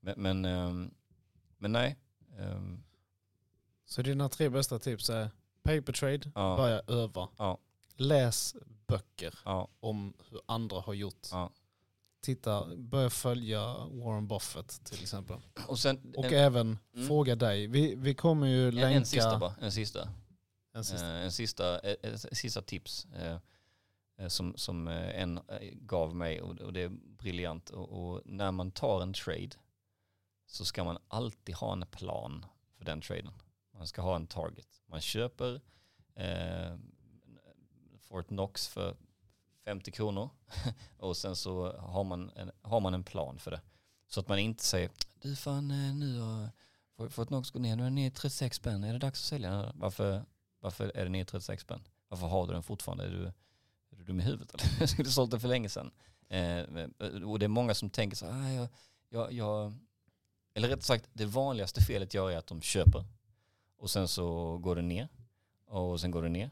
Men, 0.00 0.14
men, 0.16 0.44
ehm, 0.44 0.90
men 1.58 1.72
nej, 1.72 1.96
ehm, 2.38 2.82
Så 3.84 4.02
dina 4.02 4.28
tre 4.28 4.48
bästa 4.48 4.78
tips 4.78 5.10
är 5.10 5.30
paper 5.62 5.92
trade, 5.92 6.30
ja, 6.34 6.56
börja 6.56 6.82
öva. 6.86 7.28
Ja. 7.38 7.58
Läs 7.96 8.56
böcker 8.90 9.38
ja, 9.44 9.68
om 9.80 10.14
hur 10.30 10.40
andra 10.46 10.80
har 10.80 10.94
gjort. 10.94 11.28
ja. 11.32 11.50
Titta, 12.22 12.76
börja 12.76 13.10
följa 13.10 13.74
Warren 13.90 14.28
Buffett 14.28 14.84
till 14.84 15.02
exempel. 15.02 15.36
Och 15.68 15.78
sen 15.78 16.14
Och 16.16 16.24
en, 16.24 16.34
även 16.34 16.78
Mm. 16.94 17.08
fråga 17.08 17.36
dig. 17.36 17.66
Vi, 17.66 17.94
vi 17.94 18.14
kommer 18.14 18.46
ju 18.46 18.68
en, 18.68 18.74
länka... 18.74 18.90
en 18.96 19.04
sista 19.06 19.38
bara, 19.38 19.54
en 19.60 19.72
sista. 19.72 20.08
En 20.72 20.84
sista. 20.84 21.06
Eh, 21.06 21.24
en 21.24 21.32
sista, 21.32 21.78
ett, 21.78 22.04
ett 22.04 22.36
sista 22.38 22.62
tips 22.62 23.04
eh, 23.04 23.36
eh, 24.18 24.28
som, 24.28 24.56
som 24.56 24.88
eh, 24.88 25.20
en 25.22 25.38
eh, 25.38 25.58
gav 25.72 26.16
mig 26.16 26.40
och, 26.42 26.60
och 26.60 26.72
det 26.72 26.80
är 26.82 26.88
briljant. 27.18 27.70
Och, 27.70 27.88
och 28.12 28.22
när 28.24 28.52
man 28.52 28.70
tar 28.70 29.02
en 29.02 29.12
trade 29.12 29.50
så 30.46 30.64
ska 30.64 30.84
man 30.84 30.98
alltid 31.08 31.54
ha 31.54 31.72
en 31.72 31.86
plan 31.86 32.46
för 32.78 32.84
den 32.84 33.00
traden. 33.00 33.32
Man 33.74 33.86
ska 33.86 34.02
ha 34.02 34.16
en 34.16 34.26
target. 34.26 34.82
Man 34.86 35.00
köper 35.00 35.60
eh, 36.14 36.76
Fort 38.10 38.26
Knox 38.28 38.68
för 38.68 38.96
50 39.64 39.90
kronor 39.90 40.30
och 40.98 41.16
sen 41.16 41.36
så 41.36 41.72
har 41.78 42.04
man, 42.04 42.30
en, 42.36 42.50
har 42.62 42.80
man 42.80 42.94
en 42.94 43.04
plan 43.04 43.38
för 43.38 43.50
det. 43.50 43.60
Så 44.08 44.20
att 44.20 44.28
man 44.28 44.38
inte 44.38 44.64
säger, 44.64 44.90
du 45.22 45.36
fan 45.36 45.70
eh, 45.70 45.94
nu 45.94 46.20
har 46.20 46.50
Fort- 47.10 47.28
Knox 47.28 47.50
gått 47.50 47.62
ner, 47.62 47.76
nu 47.76 47.82
är 47.82 47.84
den 47.86 47.94
ner 47.94 48.06
i 48.06 48.10
36 48.10 48.56
spänn, 48.56 48.84
är 48.84 48.92
det 48.92 48.98
dags 48.98 49.20
att 49.20 49.26
sälja 49.26 49.50
den? 49.50 49.72
Varför, 49.80 50.24
varför 50.60 50.92
är 50.96 51.02
den 51.02 51.12
ner 51.12 51.22
i 51.22 51.24
36 51.24 51.62
spänn? 51.62 51.82
Varför 52.08 52.26
har 52.26 52.46
du 52.46 52.52
den 52.52 52.62
fortfarande? 52.62 53.04
Är 53.04 53.10
du, 53.10 53.24
är 53.90 53.96
du 53.96 54.04
dum 54.04 54.20
i 54.20 54.22
huvudet 54.22 54.54
eller? 54.54 54.64
Jag 54.80 54.88
skulle 54.88 55.08
sålt 55.10 55.30
den 55.30 55.40
för 55.40 55.48
länge 55.48 55.68
sedan. 55.68 55.90
Eh, 56.28 56.64
och 57.24 57.38
det 57.38 57.46
är 57.46 57.48
många 57.48 57.74
som 57.74 57.90
tänker 57.90 58.16
så 58.16 58.26
här, 58.26 58.32
"Ah, 58.32 58.50
jag, 58.52 58.68
jag, 59.08 59.32
jag, 59.32 59.74
eller 60.54 60.68
rätt 60.68 60.82
sagt, 60.82 61.08
det 61.12 61.26
vanligaste 61.26 61.80
felet 61.80 62.14
jag 62.14 62.24
gör 62.30 62.34
är 62.34 62.38
att 62.38 62.46
de 62.46 62.60
köper 62.60 63.04
och 63.78 63.90
sen 63.90 64.08
så 64.08 64.58
går 64.58 64.76
den 64.76 64.88
ner 64.88 65.08
och 65.66 66.00
sen 66.00 66.10
går 66.10 66.22
den 66.22 66.32
ner 66.32 66.50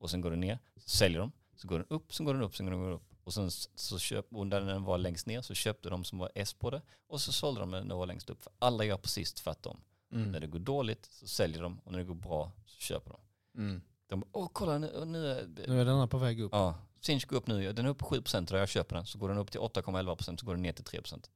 och 0.00 0.10
sen 0.10 0.20
går 0.20 0.30
den 0.30 0.40
ner, 0.40 0.58
så 0.76 0.88
säljer 0.88 1.20
de, 1.20 1.32
så 1.54 1.68
går 1.68 1.78
den 1.78 1.86
upp, 1.90 2.14
sen 2.14 2.26
går 2.26 2.34
den 2.34 2.42
upp, 2.42 2.56
sen 2.56 2.66
går 2.66 2.72
den 2.72 2.92
upp 2.92 3.10
och 3.24 3.34
sen 3.34 3.50
så 3.74 3.98
köp, 3.98 4.34
och 4.34 4.46
när 4.46 4.60
den 4.60 4.84
var 4.84 4.98
längst 4.98 5.26
ner 5.26 5.42
så 5.42 5.54
köpte 5.54 5.88
de 5.90 6.04
som 6.04 6.18
var 6.18 6.30
S 6.34 6.52
på 6.54 6.70
det 6.70 6.82
och 7.06 7.20
så 7.20 7.32
sålde 7.32 7.60
de 7.60 7.70
när 7.70 7.78
den 7.78 7.88
var 7.88 8.06
längst 8.06 8.30
upp. 8.30 8.42
För 8.42 8.52
alla 8.58 8.84
gör 8.84 8.96
precis 8.96 9.32
tvärtom. 9.32 9.80
Mm. 10.12 10.32
När 10.32 10.40
det 10.40 10.46
går 10.46 10.58
dåligt 10.58 11.08
så 11.10 11.28
säljer 11.28 11.62
de 11.62 11.78
och 11.78 11.92
när 11.92 11.98
det 11.98 12.04
går 12.04 12.14
bra 12.14 12.52
så 12.66 12.80
köper 12.80 13.10
de. 13.10 13.20
Mm. 13.62 13.82
De 14.06 14.20
bara, 14.20 14.28
åh 14.32 14.48
kolla 14.52 14.78
nu, 14.78 15.04
nu 15.04 15.26
är, 15.26 15.48
Nu 15.68 15.80
är 15.80 15.84
denna 15.84 16.06
på 16.06 16.18
väg 16.18 16.40
upp. 16.40 16.52
ja, 16.52 16.74
Sinch 17.00 17.26
går 17.26 17.36
upp 17.36 17.46
nu, 17.46 17.72
den 17.72 17.86
är 17.86 17.90
uppe 17.90 18.04
på 18.04 18.14
7% 18.14 18.46
där 18.50 18.58
jag 18.58 18.68
köper 18.68 18.96
den, 18.96 19.06
så 19.06 19.18
går 19.18 19.28
den 19.28 19.38
upp 19.38 19.50
till 19.50 19.60
8,11% 19.60 20.36
så 20.36 20.46
går 20.46 20.54
den 20.54 20.62
ner 20.62 20.72
till 20.72 20.84
3%. 20.84 21.30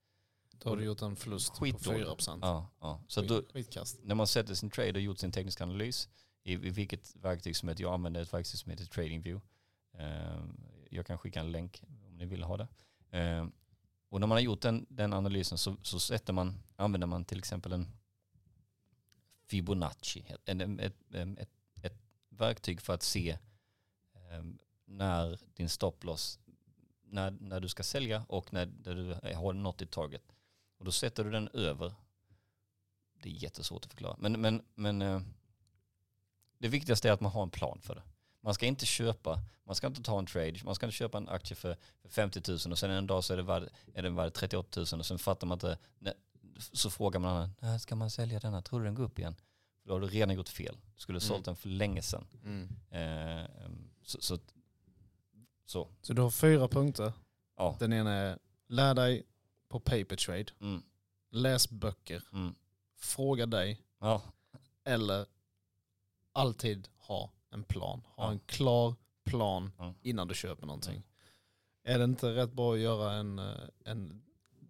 Då 0.58 0.70
har 0.70 0.76
du 0.76 0.84
gjort 0.84 1.02
en 1.02 1.16
förlust 1.16 1.54
på 1.54 1.64
Skitdåligt. 1.64 2.08
4%. 2.08 2.38
Ja, 2.42 2.70
ja. 2.80 3.00
Så 3.08 3.20
Skit, 3.20 3.28
då, 3.28 3.42
skitkast. 3.52 3.98
när 4.02 4.14
man 4.14 4.26
sätter 4.26 4.54
sin 4.54 4.70
trade 4.70 4.92
och 4.92 5.00
gjort 5.00 5.18
sin 5.18 5.32
tekniska 5.32 5.64
analys 5.64 6.08
i, 6.44 6.52
i 6.52 6.70
vilket 6.70 7.16
verktyg 7.16 7.56
som 7.56 7.68
heter, 7.68 7.82
jag 7.82 7.94
använder 7.94 8.22
ett 8.22 8.34
verktyg 8.34 8.58
som 8.58 8.70
heter 8.70 8.84
TradingView. 8.84 9.46
Eh, 9.98 10.44
jag 10.90 11.06
kan 11.06 11.18
skicka 11.18 11.40
en 11.40 11.52
länk 11.52 11.82
om 12.06 12.16
ni 12.16 12.24
vill 12.24 12.42
ha 12.42 12.56
det. 12.56 12.68
Eh, 13.10 13.46
och 14.08 14.20
när 14.20 14.26
man 14.26 14.36
har 14.36 14.42
gjort 14.42 14.60
den, 14.60 14.86
den 14.88 15.12
analysen 15.12 15.58
så, 15.58 15.76
så 15.82 16.00
sätter 16.00 16.32
man, 16.32 16.62
använder 16.76 17.06
man 17.06 17.24
till 17.24 17.38
exempel 17.38 17.72
en 17.72 17.88
Fibonacci, 19.46 20.24
ett, 20.28 20.48
ett, 20.48 20.96
ett, 21.38 21.50
ett, 21.82 22.00
verktyg 22.28 22.80
för 22.80 22.94
att 22.94 23.02
se 23.02 23.30
eh, 24.14 24.44
när 24.84 25.40
din 25.54 25.68
stopploss, 25.68 26.38
när, 27.02 27.30
när 27.30 27.60
du 27.60 27.68
ska 27.68 27.82
sälja 27.82 28.24
och 28.28 28.52
när, 28.52 28.66
när 28.66 28.94
du 28.94 29.34
har 29.34 29.52
nått 29.52 29.78
ditt 29.78 29.90
target. 29.90 30.22
Och 30.78 30.84
då 30.84 30.92
sätter 30.92 31.24
du 31.24 31.30
den 31.30 31.48
över 31.48 31.94
det 33.22 33.28
är 33.28 33.42
jättesvårt 33.42 33.84
att 33.84 33.90
förklara. 33.90 34.16
Men, 34.18 34.40
men, 34.40 34.62
men 34.74 35.02
eh, 35.02 35.20
det 36.64 36.68
viktigaste 36.68 37.08
är 37.08 37.12
att 37.12 37.20
man 37.20 37.32
har 37.32 37.42
en 37.42 37.50
plan 37.50 37.78
för 37.82 37.94
det. 37.94 38.02
Man 38.42 38.54
ska 38.54 38.66
inte 38.66 38.86
köpa, 38.86 39.40
man 39.64 39.74
ska 39.74 39.86
inte 39.86 40.02
ta 40.02 40.18
en 40.18 40.26
trade, 40.26 40.54
man 40.64 40.74
ska 40.74 40.86
inte 40.86 40.96
köpa 40.96 41.18
en 41.18 41.28
aktie 41.28 41.56
för, 41.56 41.76
för 42.02 42.08
50 42.08 42.42
000 42.48 42.58
och 42.72 42.78
sen 42.78 42.90
en 42.90 43.06
dag 43.06 43.24
så 43.24 43.32
är, 43.32 43.36
det 43.36 43.42
värd, 43.42 43.68
är 43.94 44.02
den 44.02 44.14
värd 44.14 44.32
38 44.34 44.80
000 44.92 45.00
och 45.00 45.06
sen 45.06 45.18
fattar 45.18 45.46
man 45.46 45.56
inte, 45.56 45.78
så 46.72 46.90
frågar 46.90 47.20
man 47.20 47.36
annan, 47.36 47.50
"Nej, 47.60 47.80
ska 47.80 47.94
man 47.96 48.10
sälja 48.10 48.40
denna, 48.40 48.62
tror 48.62 48.80
du 48.80 48.84
den 48.86 48.94
går 48.94 49.04
upp 49.04 49.18
igen? 49.18 49.36
Då 49.84 49.92
har 49.92 50.00
du 50.00 50.06
redan 50.06 50.34
gjort 50.34 50.48
fel. 50.48 50.76
Du 50.94 51.00
skulle 51.00 51.16
ha 51.16 51.20
sålt 51.20 51.32
Mm. 51.38 51.42
den 51.44 51.56
för 51.56 51.68
länge 51.68 52.02
sedan. 52.02 52.26
Mm. 52.44 52.68
Eh, 52.90 53.46
så, 54.02 54.20
så, 54.20 54.38
så, 55.64 55.88
Så 56.02 56.12
du 56.12 56.22
har 56.22 56.30
fyra 56.30 56.68
punkter. 56.68 57.12
ja. 57.56 57.76
Den 57.80 57.92
ena 57.92 58.10
är 58.12 58.38
lär 58.68 58.94
dig 58.94 59.22
på 59.68 59.80
paper 59.80 60.16
trade. 60.16 60.46
Mm, 60.60 60.82
Läs 61.30 61.70
böcker. 61.70 62.22
mm, 62.32 62.54
Fråga 62.96 63.46
dig. 63.46 63.80
ja, 64.00 64.22
Eller 64.84 65.26
alltid 66.34 66.88
ha 66.98 67.30
en 67.50 67.64
plan. 67.64 68.02
Ha 68.16 68.24
Ja. 68.24 68.30
en 68.32 68.38
klar 68.46 68.94
plan 69.24 69.72
Ja. 69.78 69.94
innan 70.02 70.28
du 70.28 70.34
köper 70.34 70.66
någonting. 70.66 71.02
Är 71.84 71.98
det 71.98 72.04
inte 72.04 72.34
rätt 72.34 72.52
bra 72.52 72.72
att 72.74 72.80
göra 72.80 73.12
en, 73.12 73.38
eh, 73.38 73.54
en 73.84 74.22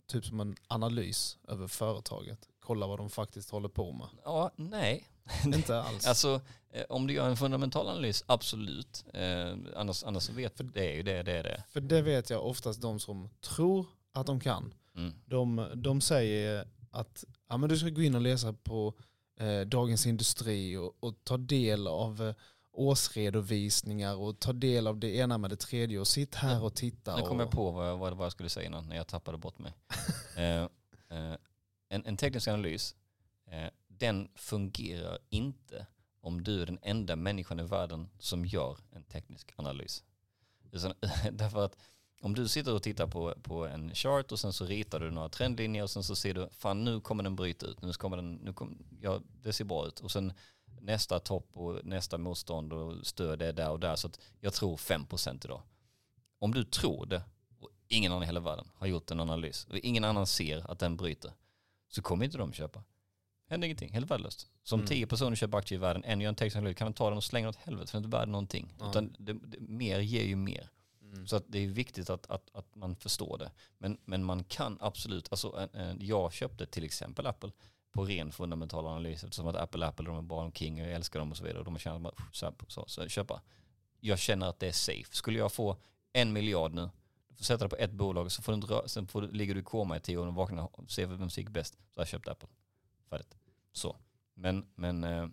typ 0.07 0.25
som 0.25 0.41
en 0.41 0.57
analys 0.67 1.39
över 1.49 1.67
företaget? 1.67 2.49
Kolla 2.61 2.87
vad 2.87 2.99
de 2.99 3.11
faktiskt 3.11 3.51
håller 3.51 3.69
på 3.69 3.93
med. 3.93 4.09
ja, 4.25 4.51
nej. 4.57 5.09
inte 5.45 5.83
alls. 5.83 6.07
Alltså 6.07 6.41
eh, 6.71 6.85
om 6.89 7.07
du 7.07 7.15
gör 7.15 7.29
en 7.29 7.37
fundamental 7.37 7.89
analys, 7.89 8.25
absolut. 8.27 9.05
Eh, 9.15 9.57
annars, 9.77 10.05
annars 10.05 10.31
vet 10.31 10.57
för 10.57 10.65
det 10.65 10.91
är 10.93 10.97
ju 10.97 11.03
det 11.03 11.23
det 11.23 11.33
är 11.33 11.43
det. 11.43 11.65
För 11.69 11.81
det 11.81 12.03
vet 12.03 12.31
jag 12.31 12.47
oftast 12.47 12.81
de 12.83 13.01
som 13.01 13.29
tror 13.41 13.87
att 14.13 14.27
de 14.27 14.41
kan. 14.41 14.75
Mm. 14.97 15.13
De, 15.27 15.71
de 15.75 16.01
säger 16.01 16.69
att 16.91 17.25
ja, 17.49 17.57
men 17.57 17.69
du 17.69 17.79
ska 17.79 17.89
gå 17.89 18.03
in 18.03 18.15
och 18.15 18.21
läsa 18.21 18.53
på 18.53 18.95
eh, 19.37 19.61
Dagens 19.61 20.07
Industri 20.07 20.77
och, 20.77 20.97
och 21.01 21.25
ta 21.25 21.37
del 21.37 21.87
av 21.87 22.23
eh, 22.23 22.35
årsredovisningar 22.73 24.17
och 24.17 24.39
ta 24.39 24.53
del 24.53 24.87
av 24.87 24.99
det 24.99 25.17
ena 25.17 25.39
med 25.39 25.51
det 25.51 25.57
tredje 25.57 25.99
och 25.99 26.07
sitt 26.07 26.35
här 26.35 26.65
och 26.65 26.75
titta. 26.75 27.17
Nu 27.17 27.23
kom 27.23 27.39
jag 27.39 27.49
och, 27.49 27.55
på 27.55 27.71
vad 27.71 27.89
jag, 27.89 27.97
vad, 27.97 28.17
vad 28.17 28.25
jag 28.25 28.33
skulle 28.33 28.49
säga 28.49 28.67
innan 28.67 28.89
när 28.89 28.97
jag 28.97 29.07
tappade 29.07 29.39
bort 29.39 29.59
mig. 29.59 29.73
eh, 30.37 30.63
eh, 30.63 31.37
en, 31.89 32.07
en 32.07 32.17
teknisk 32.17 32.49
analys, 32.49 32.95
den 33.89 34.29
fungerar 34.35 35.19
inte 35.31 35.87
om 36.21 36.45
du 36.45 36.63
är 36.63 36.67
den 36.67 36.79
enda 36.83 37.17
människan 37.17 37.61
i 37.61 37.63
världen 37.63 38.09
som 38.19 38.45
gör 38.45 38.79
en 38.91 39.05
teknisk 39.05 39.53
analys. 39.57 40.05
Därför 41.33 41.65
att 41.65 41.77
om 42.21 42.35
du 42.35 42.49
sitter 42.49 42.75
och 42.75 42.83
tittar 42.83 43.07
på, 43.07 43.35
på 43.43 43.67
en 43.67 43.95
chart 43.95 44.33
och 44.33 44.41
sen 44.41 44.53
så 44.53 44.65
ritar 44.65 45.01
du 45.01 45.11
några 45.11 45.29
trendlinjer 45.29 45.83
och 45.83 45.91
sen 45.91 46.05
så 46.05 46.17
ser 46.17 46.35
du, 46.35 46.49
fan 46.53 46.85
nu 46.85 47.01
kommer 47.01 47.23
den 47.23 47.37
bryta 47.37 47.67
ut, 47.67 47.83
nu 47.83 47.93
kommer 47.93 48.17
den, 48.17 48.35
nu 48.35 48.53
kommer, 48.53 48.77
ja 49.01 49.21
det 49.43 49.53
ser 49.53 49.65
bra 49.65 49.87
ut. 49.87 50.01
Och 50.01 50.11
sen 50.11 50.33
nästa 50.81 51.19
topp 51.19 51.49
och 51.53 51.85
nästa 51.85 52.19
motstånd 52.19 52.73
och 52.73 53.07
stöd 53.07 53.43
är 53.43 53.53
där 53.53 53.71
och 53.71 53.81
där. 53.81 53.97
Så 53.97 54.07
att 54.07 54.21
jag 54.41 54.53
tror 54.53 54.77
5% 54.77 55.45
idag. 55.45 55.63
Om 56.39 56.55
du 56.55 56.65
tror 56.65 57.07
det 57.07 57.23
och 57.61 57.71
ingen 57.89 58.13
annan 58.13 58.23
i 58.23 58.27
hela 58.27 58.41
världen 58.41 58.67
har 58.75 58.87
gjort 58.87 59.11
en 59.11 59.21
analys 59.21 59.65
och 59.71 59.79
ingen 59.79 60.05
annan 60.05 60.27
ser 60.27 60.71
att 60.71 60.79
den 60.79 60.97
bryter 60.97 61.33
så 61.89 62.03
kommer 62.03 62.25
inte 62.25 62.39
de 62.39 62.53
köpa. 62.53 62.85
Händer 63.49 63.67
ingenting, 63.67 63.93
helt 63.93 64.11
värdelöst. 64.11 64.49
Så 64.63 64.75
om 64.75 64.81
Mm. 64.81 64.89
tio 64.89 65.07
personer 65.07 65.37
köper 65.37 65.59
aktier 65.59 65.79
i 65.79 65.81
världen, 65.81 66.05
en 66.05 66.21
gör 66.21 66.29
en 66.29 66.35
teknisk 66.35 66.57
analys, 66.57 66.77
kan 66.77 66.87
de 66.87 66.95
ta 66.95 67.09
den 67.09 67.17
och 67.17 67.25
slänga 67.25 67.49
åt 67.49 67.57
helvete 67.57 67.91
för 67.91 67.99
det 67.99 68.03
är 68.03 68.07
inte 68.07 68.17
värd 68.17 68.29
någonting. 68.29 68.75
Ja. 68.79 68.91
Utan 68.91 69.17
det, 69.19 69.33
det, 69.33 69.61
mer 69.61 70.01
ger 70.01 70.25
ju 70.25 70.37
mer. 70.37 70.71
Mm. 71.15 71.27
Så 71.27 71.37
att 71.37 71.45
det 71.47 71.59
är 71.59 71.69
viktigt 71.69 72.11
att, 72.11 72.31
att, 72.31 72.51
att 72.55 72.75
man 72.75 72.97
förstår 72.97 73.39
det. 73.39 73.51
Men, 73.79 73.99
men 74.05 74.25
man 74.25 74.45
kan 74.45 74.79
absolut, 74.81 75.29
alltså 75.31 75.57
en, 75.57 75.81
en, 75.81 75.99
jag 76.01 76.33
köpte 76.33 76.67
till 76.67 76.85
exempel 76.85 77.27
Apple 77.27 77.51
på 77.93 78.05
ren 78.05 78.33
fundamental 78.33 78.87
analys 78.87 79.25
eftersom 79.25 79.47
att 79.47 79.57
Apple 79.57 79.87
Apple, 79.87 80.07
de 80.07 80.19
är 80.19 80.23
bara 80.23 80.51
king 80.51 80.81
och 80.81 80.87
jag 80.87 80.95
älskar 80.95 81.19
dem 81.19 81.31
och 81.31 81.37
så 81.37 81.45
vidare. 81.45 81.59
Och 81.59 81.65
de 81.65 81.79
känner 81.79 82.09
att 82.09 82.15
så, 82.33 82.55
så, 82.69 82.85
så, 82.87 83.09
köpa. 83.09 83.43
Jag 84.01 84.19
känner 84.19 84.47
att 84.47 84.59
det 84.59 84.69
är 84.69 84.73
safe. 84.73 85.17
Skulle 85.17 85.39
jag 85.39 85.53
få 85.53 85.77
en 86.13 86.33
miljard 86.33 86.75
nu, 86.75 86.91
du 87.29 87.35
får 87.37 87.45
sätta 87.45 87.65
det 87.65 87.69
på 87.69 87.77
ett 87.77 87.93
bolag 87.93 88.33
så 88.33 88.43
får 88.43 88.53
du 88.53 88.57
inte 88.57 88.67
röra, 88.67 88.89
sen 88.89 89.07
får 89.07 89.23
du, 89.23 89.31
ligger 89.31 89.55
du 89.55 89.61
i 89.61 89.65
koma 89.65 89.97
i 89.97 90.01
tio 90.01 90.17
år 90.17 90.27
och 90.27 90.35
vaknar 90.35 90.69
och 90.73 90.91
ser 90.91 91.07
vem 91.07 91.31
som 91.31 91.41
gick 91.41 91.51
bäst. 91.51 91.75
Så 91.75 92.01
har 92.01 92.03
jag 92.03 92.09
köpt 92.09 92.29
Apple. 92.29 92.49
Färdigt. 93.11 93.35
Så. 93.73 93.97
Men, 94.35 94.67
men, 94.75 95.05
eh, 95.05 95.29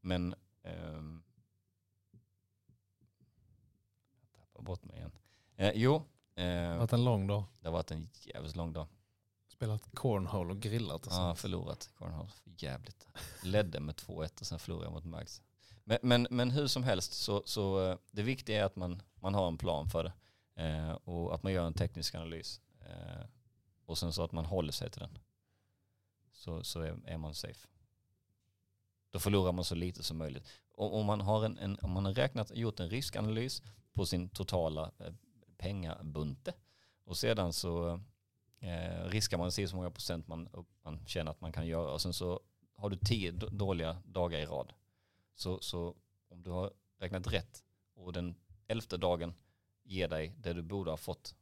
men, 0.00 0.34
men, 0.62 1.22
bort 4.62 4.84
mig 4.84 4.96
igen. 4.96 5.12
Eh, 5.56 5.72
jo, 5.74 6.02
Det 6.34 6.42
eh, 6.42 6.68
har 6.68 6.78
varit 6.78 6.92
en 6.92 7.04
lång 7.04 7.26
dag. 7.26 7.44
det 7.60 7.66
har 7.68 7.72
varit 7.72 7.90
en 7.90 8.08
jävligt 8.24 8.56
lång 8.56 8.72
dag. 8.72 8.86
Spelat 9.48 9.82
cornhole 9.94 10.52
och 10.52 10.60
grillat 10.60 11.06
och 11.06 11.12
Ja, 11.12 11.16
sånt. 11.16 11.38
förlorat. 11.38 11.90
Cornhole. 11.94 12.28
Jävligt. 12.44 13.06
Ledde 13.42 13.80
med 13.80 13.94
2-1 13.94 14.40
och 14.40 14.46
sen 14.46 14.58
förlorade 14.58 14.86
jag 14.86 14.92
mot 14.92 15.04
Max. 15.04 15.42
Men, 15.84 15.98
men, 16.02 16.26
men 16.30 16.50
hur 16.50 16.66
som 16.66 16.82
helst 16.82 17.12
så, 17.12 17.42
så 17.46 17.86
eh, 17.90 17.96
det 18.10 18.22
viktiga 18.22 18.60
är 18.60 18.64
att 18.64 18.76
man, 18.76 19.02
man 19.14 19.34
har 19.34 19.48
en 19.48 19.58
plan 19.58 19.88
för 19.90 20.04
det. 20.04 20.12
Eh, 20.62 20.90
och 20.92 21.34
att 21.34 21.42
man 21.42 21.52
gör 21.52 21.66
en 21.66 21.74
teknisk 21.74 22.14
analys. 22.14 22.60
Eh, 22.80 23.24
och 23.86 23.98
sen 23.98 24.12
så 24.12 24.24
att 24.24 24.32
man 24.32 24.44
håller 24.44 24.72
sig 24.72 24.90
till 24.90 25.00
den. 25.00 25.18
Så, 26.32 26.64
så 26.64 26.80
är, 26.80 27.00
är 27.04 27.18
man 27.18 27.34
safe. 27.34 27.68
Då 29.10 29.18
förlorar 29.18 29.52
man 29.52 29.64
så 29.64 29.74
lite 29.74 30.02
som 30.02 30.18
möjligt. 30.18 30.48
Om, 30.74 30.92
om, 30.92 31.06
man, 31.06 31.20
har 31.20 31.44
en, 31.44 31.58
en, 31.58 31.78
om 31.82 31.90
man 31.90 32.04
har 32.04 32.14
räknat, 32.14 32.56
gjort 32.56 32.80
en 32.80 32.90
riskanalys 32.90 33.62
på 33.98 34.06
sin 34.06 34.28
totala 34.28 34.90
eh, 34.98 35.12
pengabunte 35.56 36.54
och 37.04 37.16
sedan 37.16 37.52
så 37.52 38.00
eh, 38.60 39.04
riskar 39.04 39.38
man 39.38 39.52
sig 39.52 39.68
så 39.68 39.76
många 39.76 39.90
procent 39.90 40.28
man, 40.28 40.48
man 40.82 41.06
känner 41.06 41.30
att 41.30 41.40
man 41.40 41.52
kan 41.52 41.66
göra 41.66 41.92
och 41.92 42.00
sen 42.00 42.12
så 42.12 42.40
har 42.74 42.90
du 42.90 42.96
tio 42.96 43.30
dåliga 43.32 44.02
dagar 44.04 44.38
i 44.38 44.46
rad. 44.46 44.72
Så, 45.34 45.60
så 45.60 45.94
om 46.28 46.42
du 46.42 46.50
har 46.50 46.72
räknat 46.98 47.32
rätt 47.32 47.64
och 47.94 48.12
den 48.12 48.34
elfte 48.66 48.96
dagen 48.96 49.34
ger 49.82 50.08
dig 50.08 50.34
det 50.38 50.52
du 50.52 50.62
borde 50.62 50.90
ha 50.90 50.96
fått 50.96 51.34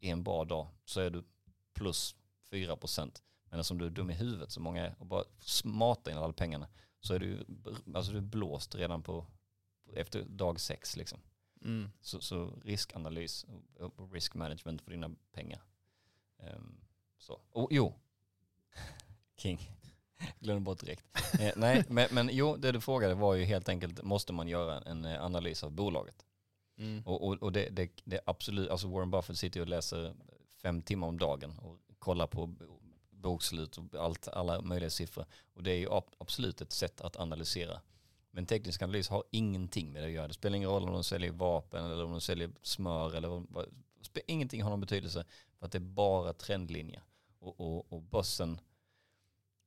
i 0.00 0.10
en 0.10 0.22
bra 0.22 0.44
dag 0.44 0.68
så 0.84 1.00
är 1.00 1.10
du 1.10 1.24
plus 1.72 2.16
4 2.50 2.76
procent. 2.76 3.22
Men 3.44 3.64
som 3.64 3.78
du 3.78 3.86
är 3.86 3.90
dum 3.90 4.10
i 4.10 4.14
huvudet 4.14 4.50
så 4.50 4.60
många 4.60 4.86
är 4.86 4.94
och 4.98 5.06
bara 5.06 5.24
smarta 5.38 6.10
in 6.10 6.16
alla 6.16 6.32
pengarna 6.32 6.68
så 7.00 7.14
är 7.14 7.18
du, 7.18 7.46
alltså 7.94 8.12
du 8.12 8.18
är 8.18 8.22
blåst 8.22 8.74
redan 8.74 9.02
på 9.02 9.26
efter 9.92 10.24
dag 10.24 10.60
sex 10.60 10.96
liksom. 10.96 11.20
Mm. 11.64 11.90
Så, 12.00 12.20
så 12.20 12.50
riskanalys 12.64 13.46
och 13.96 14.12
risk 14.12 14.34
management 14.34 14.82
för 14.82 14.90
dina 14.90 15.10
pengar. 15.32 15.62
Ehm, 16.38 16.76
så. 17.18 17.40
Och 17.52 17.68
jo, 17.70 17.94
King, 19.36 19.70
glömde 20.40 20.60
bort 20.60 20.80
direkt. 20.80 21.04
Eh, 21.40 21.52
nej, 21.56 21.84
men, 21.88 22.08
men 22.10 22.30
jo, 22.32 22.56
det 22.56 22.72
du 22.72 22.80
frågade 22.80 23.14
var 23.14 23.34
ju 23.34 23.44
helt 23.44 23.68
enkelt, 23.68 24.02
måste 24.02 24.32
man 24.32 24.48
göra 24.48 24.80
en 24.80 25.04
eh, 25.04 25.24
analys 25.24 25.64
av 25.64 25.70
bolaget? 25.70 26.26
Mm. 26.78 27.02
Och, 27.06 27.26
och, 27.28 27.42
och 27.42 27.52
det, 27.52 27.68
det, 27.68 27.90
det 28.04 28.16
är 28.16 28.22
absolut, 28.26 28.70
alltså 28.70 28.88
Warren 28.88 29.10
Buffett 29.10 29.38
sitter 29.38 29.60
ju 29.60 29.62
och 29.62 29.68
läser 29.68 30.14
fem 30.62 30.82
timmar 30.82 31.08
om 31.08 31.18
dagen 31.18 31.58
och 31.58 31.78
kollar 31.98 32.26
på 32.26 32.54
bokslut 33.10 33.78
och 33.78 33.94
allt, 33.94 34.28
alla 34.28 34.60
möjliga 34.60 34.90
siffror. 34.90 35.26
Och 35.54 35.62
det 35.62 35.70
är 35.70 35.76
ju 35.78 35.88
ab- 35.90 36.14
absolut 36.18 36.60
ett 36.60 36.72
sätt 36.72 37.00
att 37.00 37.16
analysera. 37.16 37.80
Men 38.34 38.46
teknisk 38.46 38.82
analys 38.82 39.08
har 39.08 39.24
ingenting 39.30 39.92
med 39.92 40.02
det 40.02 40.06
att 40.06 40.12
göra. 40.12 40.28
Det 40.28 40.34
spelar 40.34 40.56
ingen 40.56 40.70
roll 40.70 40.82
om 40.82 40.92
de 40.92 41.04
säljer 41.04 41.32
vapen 41.32 41.84
eller 41.84 42.04
om 42.04 42.10
de 42.10 42.20
säljer 42.20 42.50
smör 42.62 43.14
eller 43.14 43.28
vad, 43.28 43.66
ingenting 44.26 44.62
har 44.62 44.70
någon 44.70 44.80
betydelse 44.80 45.24
för 45.58 45.66
att 45.66 45.72
det 45.72 45.78
är 45.78 45.80
bara 45.80 46.32
trendlinjer. 46.32 47.02
Och, 47.38 47.60
och, 47.60 47.92
och 47.92 48.02
börsen, 48.02 48.60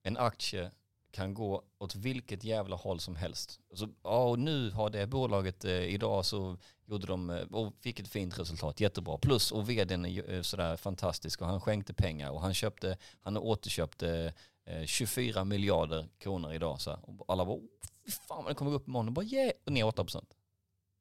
en 0.03 0.18
aktie 0.18 0.72
kan 1.11 1.34
gå 1.34 1.63
åt 1.78 1.95
vilket 1.95 2.43
jävla 2.43 2.76
håll 2.76 2.99
som 2.99 3.15
helst. 3.15 3.59
Alltså, 3.70 3.89
ja, 4.03 4.24
och 4.24 4.39
nu 4.39 4.72
har 4.72 4.89
det 4.89 5.07
bolaget, 5.07 5.65
eh, 5.65 5.72
idag 5.72 6.26
så 6.26 6.57
gjorde 6.86 7.07
de, 7.07 7.30
eh, 7.30 7.41
och 7.41 7.74
fick 7.82 7.99
ett 7.99 8.07
fint 8.07 8.39
resultat, 8.39 8.80
jättebra. 8.80 9.18
Plus, 9.18 9.51
och 9.51 9.70
vdn 9.70 10.05
är 10.05 10.09
ju, 10.09 10.24
eh, 10.24 10.41
sådär 10.41 10.78
fantastisk 10.78 11.41
och 11.41 11.47
han 11.47 11.61
skänkte 11.61 11.93
pengar 11.93 12.32
och 12.32 12.41
han 12.41 12.53
köpte, 12.53 12.97
han 13.22 13.38
återköpte 13.38 14.34
eh, 14.65 14.86
24 14.86 15.43
miljarder 15.43 16.07
kronor 16.18 16.53
idag. 16.53 16.82
Så 16.82 16.89
här. 16.89 16.99
Och 17.03 17.26
alla 17.28 17.45
bara, 17.45 17.59
fan 18.12 18.43
vad 18.43 18.51
det 18.51 18.55
kommer 18.55 18.72
gå 18.72 18.78
upp 18.78 18.88
imorgon. 18.88 19.08
Och 19.08 19.14
bara, 19.14 19.26
yeah, 19.26 19.51
och 19.66 19.72
ner 19.72 19.84
8 19.84 20.03
procent. 20.03 20.38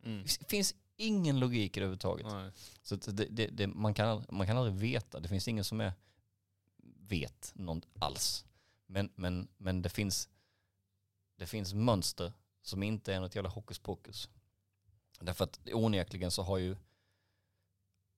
Mm. 0.04 0.22
Det 0.22 0.50
finns 0.50 0.74
ingen 0.96 1.40
logik 1.40 1.76
i 1.76 1.80
det 1.80 1.84
överhuvudtaget. 1.84 2.26
Nej. 2.26 2.50
Så 2.82 2.96
det, 2.96 3.26
det, 3.30 3.46
det, 3.46 3.66
man, 3.66 3.94
kan, 3.94 4.24
man 4.28 4.46
kan 4.46 4.56
aldrig 4.56 4.74
veta. 4.74 5.20
Det 5.20 5.28
finns 5.28 5.48
ingen 5.48 5.64
som 5.64 5.80
är, 5.80 5.92
vet 7.00 7.52
något 7.54 7.86
alls. 7.98 8.44
Men, 8.86 9.10
men, 9.14 9.48
men 9.56 9.82
det, 9.82 9.88
finns, 9.88 10.28
det 11.36 11.46
finns 11.46 11.74
mönster 11.74 12.32
som 12.62 12.82
inte 12.82 13.14
är 13.14 13.20
något 13.20 13.34
jävla 13.34 13.50
hokus 13.50 13.78
pokus. 13.78 14.28
Därför 15.20 15.44
att 15.44 15.60
onekligen 15.72 16.30
så 16.30 16.42
har 16.42 16.58
ju 16.58 16.76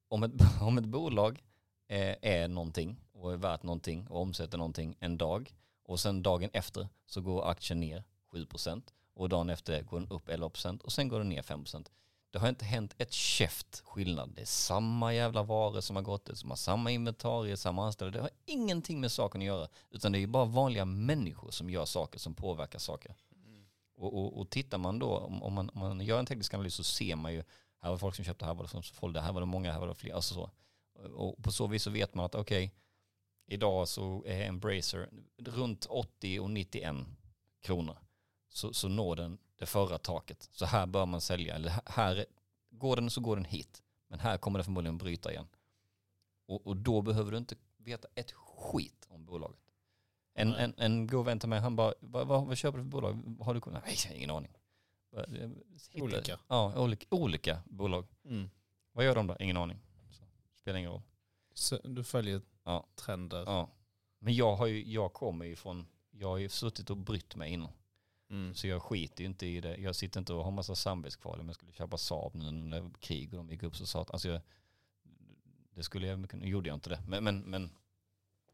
om 0.08 0.22
ett, 0.22 0.32
om 0.60 0.78
ett 0.78 0.84
bolag 0.84 1.44
är, 1.88 2.16
är 2.22 2.48
någonting 2.48 3.00
och 3.12 3.32
är 3.32 3.36
värt 3.36 3.62
någonting 3.62 4.06
och 4.08 4.20
omsätter 4.20 4.58
någonting 4.58 4.96
en 5.00 5.18
dag 5.18 5.54
och 5.82 6.00
sen 6.00 6.22
dagen 6.22 6.50
efter 6.52 6.88
så 7.06 7.20
går 7.20 7.50
aktien 7.50 7.80
ner 7.80 8.04
7% 8.32 8.82
och 9.14 9.28
dagen 9.28 9.50
efter 9.50 9.82
går 9.82 10.00
den 10.00 10.08
upp 10.08 10.28
11% 10.28 10.80
och 10.80 10.92
sen 10.92 11.08
går 11.08 11.18
den 11.18 11.28
ner 11.28 11.42
5%. 11.42 11.86
Det 12.30 12.38
har 12.38 12.48
inte 12.48 12.64
hänt 12.64 12.94
ett 12.98 13.12
käft 13.12 13.82
skillnad. 13.84 14.32
Det 14.34 14.40
är 14.40 14.46
samma 14.46 15.14
jävla 15.14 15.42
varor 15.42 15.80
som 15.80 15.96
har 15.96 16.02
gått, 16.02 16.30
som 16.32 16.50
har 16.50 16.56
samma 16.56 16.90
inventarier, 16.90 17.56
samma 17.56 17.86
anställda. 17.86 18.18
Det 18.18 18.22
har 18.22 18.30
ingenting 18.46 19.00
med 19.00 19.12
saken 19.12 19.40
att 19.40 19.46
göra. 19.46 19.68
Utan 19.90 20.12
det 20.12 20.18
är 20.18 20.26
bara 20.26 20.44
vanliga 20.44 20.84
människor 20.84 21.50
som 21.50 21.70
gör 21.70 21.84
saker 21.84 22.18
som 22.18 22.34
påverkar 22.34 22.78
saker. 22.78 23.14
Och, 23.96 24.14
och, 24.14 24.40
och 24.40 24.50
tittar 24.50 24.78
man 24.78 24.98
då, 24.98 25.16
om, 25.16 25.42
om, 25.42 25.52
man, 25.52 25.70
om 25.70 25.80
man 25.80 26.00
gör 26.00 26.18
en 26.18 26.26
teknisk 26.26 26.54
analys 26.54 26.74
så 26.74 26.84
ser 26.84 27.16
man 27.16 27.32
ju, 27.32 27.42
här 27.80 27.90
var 27.90 27.98
folk 27.98 28.14
som 28.14 28.24
köpte, 28.24 28.44
här 28.44 28.54
var 28.54 28.62
det 28.62 28.68
som 28.68 28.82
sålde, 28.82 29.20
här 29.20 29.32
var 29.32 29.40
det 29.40 29.46
många, 29.46 29.72
här 29.72 29.80
var 29.80 29.88
det 29.88 29.94
fler. 29.94 30.14
Alltså 30.14 30.34
så. 30.34 30.50
Och 31.14 31.42
på 31.42 31.52
så 31.52 31.66
vis 31.66 31.82
så 31.82 31.90
vet 31.90 32.14
man 32.14 32.24
att 32.24 32.34
okej, 32.34 32.74
idag 33.46 33.88
så 33.88 34.24
är 34.26 34.48
Embracer 34.48 35.08
runt 35.38 35.86
80 35.86 36.40
och 36.40 36.50
91 36.50 36.96
kronor. 37.62 37.98
Så, 38.48 38.72
så 38.72 38.88
når 38.88 39.16
den 39.16 39.38
det 39.56 39.66
förra 39.66 39.98
taket. 39.98 40.48
Så 40.52 40.64
här 40.66 40.86
bör 40.86 41.06
man 41.06 41.20
sälja. 41.20 41.54
Eller 41.54 41.72
här- 41.86 42.26
går 42.70 42.96
den 42.96 43.10
så 43.10 43.20
går 43.20 43.36
den 43.36 43.44
hit. 43.44 43.82
Men 44.08 44.20
här 44.20 44.38
kommer 44.38 44.58
det 44.58 44.64
förmodligen 44.64 44.98
bryta 44.98 45.30
igen. 45.32 45.48
Och, 46.46 46.66
och 46.66 46.76
då 46.76 47.02
behöver 47.02 47.32
du 47.32 47.38
inte 47.38 47.56
veta 47.76 48.08
ett 48.14 48.32
skit 48.32 49.06
om 49.08 49.24
bolaget. 49.26 49.60
En, 50.34 50.54
en, 50.54 50.74
en 50.76 51.06
god 51.06 51.24
vän 51.26 51.38
till 51.40 51.48
mig, 51.48 51.60
han 51.60 51.76
bara, 51.76 51.94
vad, 52.00 52.26
vad, 52.26 52.46
vad 52.46 52.56
köper 52.58 52.78
du 52.78 52.84
för 52.84 52.90
bolag? 52.90 53.36
Har 53.40 53.54
du 53.54 53.60
kunnat? 53.60 53.82
Nej, 53.86 53.96
jag 54.04 54.10
har 54.10 54.16
ingen 54.16 54.30
aning. 54.30 54.52
Eh, 55.16 55.22
hitta- 55.90 56.02
Olika. 56.04 56.38
Ja, 56.48 56.80
olika, 56.80 57.06
olika 57.10 57.62
bolag. 57.66 58.06
Mm. 58.24 58.50
Vad 58.92 59.04
gör 59.04 59.14
de 59.14 59.26
då? 59.26 59.36
Ingen 59.40 59.56
aning. 59.56 59.78
Så, 60.10 60.24
spelar 60.60 60.78
ingen 60.78 60.90
roll. 60.90 61.02
Så 61.54 61.76
du 61.84 62.04
följer 62.04 62.42
Ja. 62.64 62.86
trender. 62.94 63.42
Ja. 63.46 63.68
Men 64.18 64.34
jag, 64.34 64.56
har 64.56 64.66
ju, 64.66 64.90
jag 64.92 65.12
kommer 65.12 65.44
ju 65.44 65.56
från, 65.56 65.86
jag 66.10 66.28
har 66.28 66.36
ju 66.38 66.48
suttit 66.48 66.90
och 66.90 66.96
brytt 66.96 67.36
mig 67.36 67.52
innan. 67.52 67.72
Mm. 68.30 68.54
Så 68.54 68.66
jag 68.66 68.82
skiter 68.82 69.20
ju 69.20 69.26
inte 69.26 69.46
i 69.46 69.60
det. 69.60 69.76
Jag 69.76 69.96
sitter 69.96 70.20
inte 70.20 70.32
och 70.32 70.44
har 70.44 70.50
massa 70.50 70.74
samvetskval 70.74 71.40
om 71.40 71.46
jag 71.46 71.54
skulle 71.54 71.72
köpa 71.72 71.98
Saab 71.98 72.34
nu 72.34 72.50
när 72.50 72.90
krig 73.00 73.34
och 73.34 73.38
de 73.38 73.50
gick 73.50 73.62
upp 73.62 73.76
så 73.76 73.86
sa 73.86 74.06
alltså 74.08 74.28
jag, 74.28 74.40
det 75.74 75.82
skulle 75.82 76.06
jag 76.06 76.30
kunna, 76.30 76.46
gjorde 76.46 76.68
jag 76.68 76.76
inte 76.76 76.90
det. 76.90 77.02
Men, 77.08 77.24
men, 77.24 77.40
men 77.40 77.70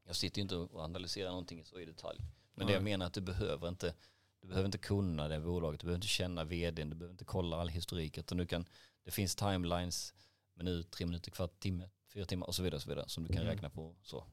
jag 0.07 0.17
sitter 0.17 0.39
ju 0.39 0.43
inte 0.43 0.57
och 0.57 0.81
analyserar 0.81 1.29
någonting 1.31 1.65
så 1.65 1.81
i 1.81 1.85
detalj. 1.85 2.21
Men 2.55 2.67
det 2.67 2.73
jag 2.73 2.83
menar 2.83 3.05
är 3.05 3.07
att 3.07 3.15
du 3.15 3.21
behöver 3.21 3.69
inte, 3.69 3.95
du 4.41 4.49
behöver 4.49 4.67
inte 4.67 4.79
kunna 4.79 5.29
det 5.29 5.41
bolaget, 5.41 5.81
du 5.81 5.85
behöver 5.85 5.99
inte 5.99 6.09
känna 6.09 6.45
vdn, 6.45 6.91
du 6.91 6.97
behöver 6.97 7.13
inte 7.15 7.25
kolla 7.25 7.57
all 7.57 7.69
historik. 7.69 8.19
Utan 8.19 8.39
du 8.39 8.47
kan, 8.47 8.67
det 9.05 9.11
finns 9.11 9.37
timelines, 9.37 10.15
minut, 10.55 10.91
tre 10.91 11.07
minuter, 11.07 11.31
kvart, 11.31 11.61
timme, 11.61 11.91
fyra 12.13 12.25
timmar 12.25 12.47
och 12.47 12.55
så 12.55 12.63
vidare, 12.63 12.77
och 12.77 12.83
så 12.83 12.89
vidare 12.89 13.09
som 13.09 13.25
du 13.25 13.29
kan 13.29 13.43
Mm. 13.43 13.55
räkna 13.55 13.71
på. 13.71 13.97
Så. 14.03 14.25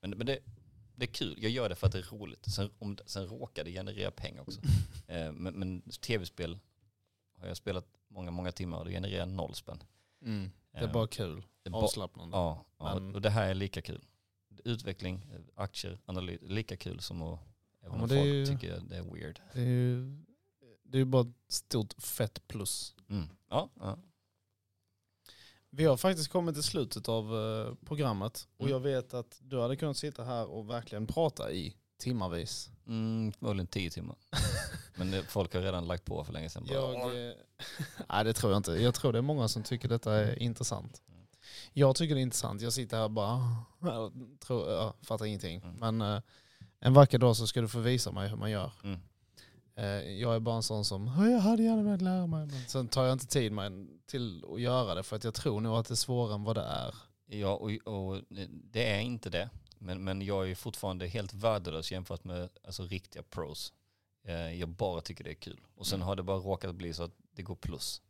Men, 0.00 0.10
men 0.10 0.26
det, 0.26 0.38
det 0.98 1.04
är 1.04 1.12
kul, 1.12 1.34
jag 1.38 1.50
gör 1.50 1.68
det 1.68 1.74
för 1.74 1.86
att 1.86 1.92
det 1.92 1.98
är 1.98 2.18
roligt. 2.18 2.44
Sen, 2.54 2.70
om, 2.78 2.98
sen 3.06 3.26
råkar 3.26 3.64
det 3.64 3.70
generera 3.72 4.10
pengar 4.10 4.40
också. 4.42 4.60
Eh, 5.10 5.32
men, 5.32 5.54
men 5.54 5.80
tv-spel 6.00 6.58
har 7.40 7.46
jag 7.48 7.56
spelat 7.56 7.86
många, 8.08 8.30
många 8.30 8.52
timmar 8.52 8.78
och 8.78 8.84
det 8.84 8.90
genererar 8.90 9.26
noll 9.26 9.54
spänn. 9.54 9.82
Mm. 10.22 10.50
Det 10.72 10.78
är 10.78 10.92
bara 10.92 11.06
kul. 11.06 11.44
Det 11.62 11.68
är 11.68 11.70
ba- 11.70 11.78
Avslappnande. 11.78 12.36
Ja, 12.36 12.64
ja 12.78 12.92
och 12.94 13.22
det 13.22 13.30
här 13.30 13.50
är 13.50 13.54
lika 13.54 13.82
kul. 13.82 14.04
Utveckling, 14.64 15.26
aktier, 15.54 15.98
analys, 16.06 16.40
lika 16.42 16.76
kul 16.76 17.00
som 17.00 17.22
att, 17.22 17.40
även 17.82 18.00
om 18.00 18.08
det 18.08 18.14
folk 18.14 18.26
ju- 18.26 18.46
tycker 18.46 18.80
det 18.88 18.96
är 18.96 19.02
weird. 19.02 19.40
Det 19.52 19.60
är 19.60 19.64
ju 19.66 20.16
det 20.82 20.98
är 20.98 21.04
bara 21.04 21.22
ett 21.22 21.52
stort 21.52 22.02
fett 22.02 22.48
plus. 22.48 22.94
Mm. 23.08 23.28
Ja, 23.50 23.68
ja. 23.80 23.98
Vi 25.70 25.84
har 25.84 25.96
faktiskt 25.96 26.28
kommit 26.32 26.54
till 26.54 26.64
slutet 26.64 27.08
av 27.08 27.24
eh, 27.36 27.74
programmet 27.86 28.48
och 28.56 28.60
Mm. 28.66 28.72
jag 28.72 28.80
vet 28.80 29.14
att 29.14 29.38
du 29.42 29.60
hade 29.60 29.76
kunnat 29.76 29.96
sitta 29.96 30.24
här 30.24 30.46
och 30.50 30.70
verkligen 30.70 31.06
prata 31.06 31.52
i 31.52 31.74
timmarvis. 31.98 32.70
Mm, 32.86 33.32
förmodligen 33.32 33.66
tio 33.66 33.90
timmar. 33.90 34.16
Men 34.96 35.22
folk 35.28 35.54
har 35.54 35.60
redan 35.60 35.86
lagt 35.86 36.04
på 36.04 36.24
för 36.24 36.32
länge 36.32 36.48
sedan. 36.50 36.66
Jag, 36.70 36.94
eh, 36.94 37.32
nej 38.08 38.24
det 38.24 38.32
tror 38.32 38.52
jag 38.52 38.56
inte. 38.58 38.72
Jag 38.72 38.94
tror 38.94 39.12
det 39.12 39.18
är 39.18 39.22
många 39.22 39.48
som 39.48 39.62
tycker 39.62 39.88
detta 39.88 40.12
är 40.14 40.42
intressant. 40.42 41.02
Mm. 41.08 41.26
Jag 41.72 41.96
tycker 41.96 42.14
det 42.14 42.20
är 42.20 42.22
intressant. 42.22 42.60
Jag 42.62 42.72
sitter 42.72 42.96
här 42.96 43.04
och 43.04 43.10
bara, 43.10 43.56
jag 43.80 44.12
tror, 44.40 44.70
jag 44.70 44.94
fattar 45.02 45.24
ingenting. 45.26 45.60
Mm. 45.60 45.96
Men 45.96 46.14
eh, 46.14 46.22
en 46.80 46.94
vacker 46.94 47.18
dag 47.18 47.36
så 47.36 47.46
ska 47.46 47.60
du 47.60 47.68
få 47.68 47.78
visa 47.78 48.12
mig 48.12 48.28
hur 48.28 48.36
man 48.36 48.50
gör. 48.50 48.72
Mm. 48.84 49.00
Eh, 49.78 49.86
Jag 50.20 50.34
är 50.34 50.40
bara 50.40 50.56
en 50.56 50.62
sån 50.62 50.84
som, 50.84 51.06
"Ja, 51.06 51.26
jag 51.30 51.38
hade 51.38 51.62
gärna 51.62 51.82
velat 51.82 52.02
lära 52.02 52.26
mig. 52.26 52.46
Men 52.46 52.68
sen 52.68 52.88
tar 52.88 53.04
jag 53.04 53.12
inte 53.12 53.26
tid 53.26 53.52
med, 53.52 53.88
till 54.06 54.44
att 54.52 54.60
göra 54.60 54.94
det 54.94 55.02
för 55.02 55.16
att 55.16 55.24
jag 55.24 55.34
tror 55.34 55.60
nog 55.60 55.76
att 55.76 55.86
det 55.88 55.94
är 55.94 55.96
svårare 55.96 56.34
än 56.34 56.44
vad 56.44 56.56
det 56.56 56.62
är. 56.64 56.94
Ja, 57.26 57.52
och, 57.54 57.70
och 57.94 58.22
det 58.72 58.90
är 58.94 59.00
inte 59.00 59.30
det. 59.30 59.50
Men, 59.78 60.04
men 60.04 60.22
jag 60.22 60.50
är 60.50 60.54
fortfarande 60.54 61.06
helt 61.06 61.34
värdelös 61.34 61.92
jämfört 61.92 62.24
med 62.24 62.48
alltså, 62.64 62.82
riktiga 62.82 63.22
pros. 63.22 63.72
Eh, 64.24 64.52
Jag 64.60 64.68
bara 64.68 65.00
tycker 65.00 65.24
det 65.24 65.30
är 65.30 65.34
kul. 65.34 65.60
Och 65.74 65.86
sen 65.86 65.96
Mm. 65.96 66.08
har 66.08 66.16
det 66.16 66.22
bara 66.22 66.36
råkat 66.38 66.74
bli 66.74 66.92
så 66.94 67.02
att 67.02 67.14
det 67.32 67.42
går 67.42 67.54
plus. 67.54 68.02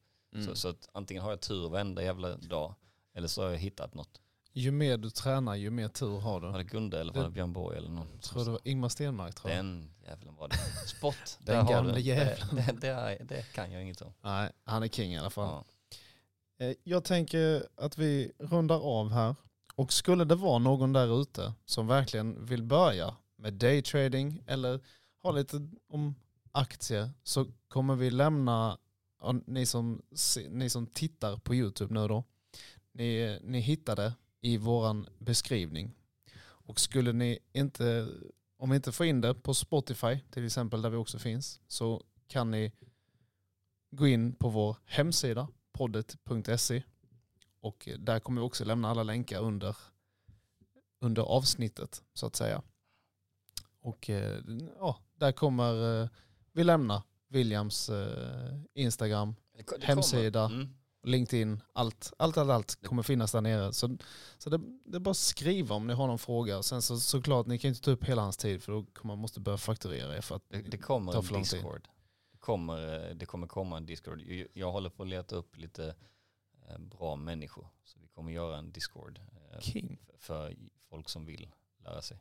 Så, 0.47 0.55
så 0.57 0.69
att 0.69 0.89
antingen 0.93 1.23
har 1.23 1.31
jag 1.31 1.41
tur 1.41 1.69
varenda 1.69 2.03
jävla 2.03 2.37
dag 2.37 2.75
eller 3.15 3.29
så 3.29 3.43
har 3.43 3.51
jag 3.51 3.59
hittat 3.59 3.95
något. 3.95 4.21
Ju 4.53 4.71
mer 4.71 4.97
du 4.97 5.11
tränar 5.11 5.55
ju 5.55 5.71
mer 5.71 5.89
tur 5.89 6.19
har 6.21 6.41
Var 6.41 6.53
du. 6.53 6.59
det 6.59 6.65
Gunde 6.65 7.01
eller 7.01 7.13
var 7.13 7.25
det 7.25 7.31
Björn 7.31 7.53
Borg 7.53 7.77
eller 7.77 7.89
någon? 7.89 8.19
Tror 8.21 8.45
det 8.45 8.51
var 8.51 8.61
Ingmar 8.65 8.89
Stenmark 8.89 9.35
tror 9.35 9.51
jag. 9.51 9.59
Den 9.65 9.91
jäveln 10.07 10.35
var 10.35 10.49
det. 10.49 10.57
Spott. 10.89 11.39
Den 11.41 11.67
du. 11.67 12.01
jäveln. 12.01 12.57
Det, 12.57 12.63
det, 12.81 12.89
det, 12.89 13.25
det 13.29 13.43
kan 13.55 13.73
jag 13.73 13.83
inget 13.83 14.01
om. 14.03 14.13
Nej, 14.23 14.51
han 14.65 14.83
är 14.83 14.89
king 14.89 15.13
i 15.15 15.19
alla 15.19 15.31
fall. 15.31 15.65
Ja. 16.59 16.67
Eh, 16.67 16.75
Jag 16.85 17.05
tänker 17.05 17.67
att 17.77 17.99
vi 17.99 18.33
rundar 18.39 18.81
av 18.81 19.11
här. 19.11 19.35
Och 19.75 19.93
skulle 19.93 20.25
det 20.25 20.35
vara 20.35 20.59
någon 20.59 20.93
där 20.93 21.23
ute 21.23 21.53
som 21.65 21.87
verkligen 21.87 22.45
vill 22.47 22.63
börja 22.63 23.17
med 23.37 23.55
daytrading 23.55 24.43
eller 24.47 24.81
ha 25.23 25.31
lite 25.31 25.69
om 25.89 26.15
aktier 26.53 27.11
så 27.23 27.47
kommer 27.69 27.95
vi 27.97 28.11
lämna, 28.11 28.79
ni 29.47 29.67
som, 29.67 30.03
ni 30.49 30.71
som 30.71 30.87
tittar 30.87 31.37
på 31.37 31.55
YouTube 31.55 31.95
nu 31.95 32.09
då, 32.09 32.25
ni, 32.93 33.39
ni 33.43 33.61
hittar 33.61 33.97
det 33.97 34.13
i 34.41 34.57
våran 34.57 35.09
beskrivning. 35.19 35.95
Och 36.41 36.81
skulle 36.81 37.13
ni 37.13 37.39
inte, 37.53 38.09
om 38.57 38.71
vi 38.71 38.77
inte 38.77 38.93
får 38.93 39.07
in 39.07 39.21
det 39.21 39.35
på 39.35 39.55
Spotify 39.55 40.21
till 40.31 40.47
exempel 40.47 40.83
där 40.83 40.91
vi 40.91 40.97
också 40.97 41.19
finns, 41.19 41.61
så 41.69 42.03
kan 42.27 42.51
ni 42.51 42.73
gå 43.91 44.07
in 44.07 44.33
på 44.33 44.49
vår 44.49 44.77
hemsida 44.85 45.49
poddet.se 45.73 46.83
och 47.61 47.89
där 47.99 48.21
kommer 48.21 48.41
vi 48.41 48.47
också 48.47 48.65
lämna 48.65 48.91
alla 48.91 49.03
länkar 49.03 49.41
under, 49.41 49.77
under 51.01 51.23
avsnittet 51.23 52.03
så 52.15 52.27
att 52.27 52.37
säga. 52.37 52.63
Och 53.81 54.11
eh, 54.11 54.39
ja, 54.79 54.99
där 55.15 55.33
kommer 55.33 56.03
eh, 56.03 56.09
vi 56.53 56.65
lämna 56.65 57.03
Williams 57.29 57.89
eh, 57.89 58.59
Instagram, 58.75 59.35
Det 59.57 59.85
Hemsida. 59.85 60.45
Mm. 60.45 60.78
LinkedIn, 61.09 61.63
allt, 61.73 62.13
allt, 62.19 62.37
allt, 62.37 62.51
allt 62.51 62.87
kommer 62.87 63.03
finnas 63.03 63.33
där 63.33 63.41
nere. 63.41 63.73
Så, 63.73 63.97
så 64.39 64.51
det, 64.51 64.61
det 64.85 64.97
är 64.97 65.01
bara 65.01 65.11
att 65.11 65.17
skriva 65.17 65.75
om 65.75 65.87
ni 65.87 65.95
har 65.95 66.07
någon 66.07 66.19
fråga. 66.19 66.63
Sen 66.63 66.83
så, 66.83 66.99
såklart, 66.99 67.47
ni 67.47 67.59
kan 67.59 67.69
inte 67.69 67.81
ta 67.81 67.91
upp 67.91 68.05
hela 68.05 68.23
hans 68.23 68.37
tid 68.37 68.63
för 68.63 68.73
då 68.73 68.85
kommer 68.85 69.17
måste 69.17 69.41
börja 69.41 69.59
fakturera 69.59 70.17
er 70.17 70.21
för 70.21 70.37
att 70.37 70.43
Det, 70.49 70.63
det 70.63 70.79
kommer 70.79 71.17
en 71.17 71.23
för 71.23 71.33
lång 71.33 71.45
tid. 71.45 71.59
Discord. 71.59 71.89
Det 72.33 72.39
kommer, 72.39 73.09
eh, 73.09 73.15
det 73.15 73.27
kommer 73.27 73.47
komma 73.47 73.77
en 73.77 73.87
Discord. 73.87 74.23
Jag, 74.53 74.73
håller 74.73 74.91
på 74.91 75.03
att 75.03 75.09
leta 75.09 75.37
upp 75.37 75.57
lite 75.57 75.95
eh, 76.69 76.79
bra 76.79 77.17
människor. 77.17 77.69
Så 77.85 77.99
vi 78.01 78.09
kommer 78.09 78.33
göra 78.33 78.59
en 78.59 78.73
Discord 78.73 79.21
eh, 79.53 79.61
King. 79.61 79.99
för, 80.07 80.19
för 80.19 80.57
folk 80.89 81.09
som 81.09 81.25
vill 81.25 81.51
lära 81.85 82.03
sig. 82.03 82.19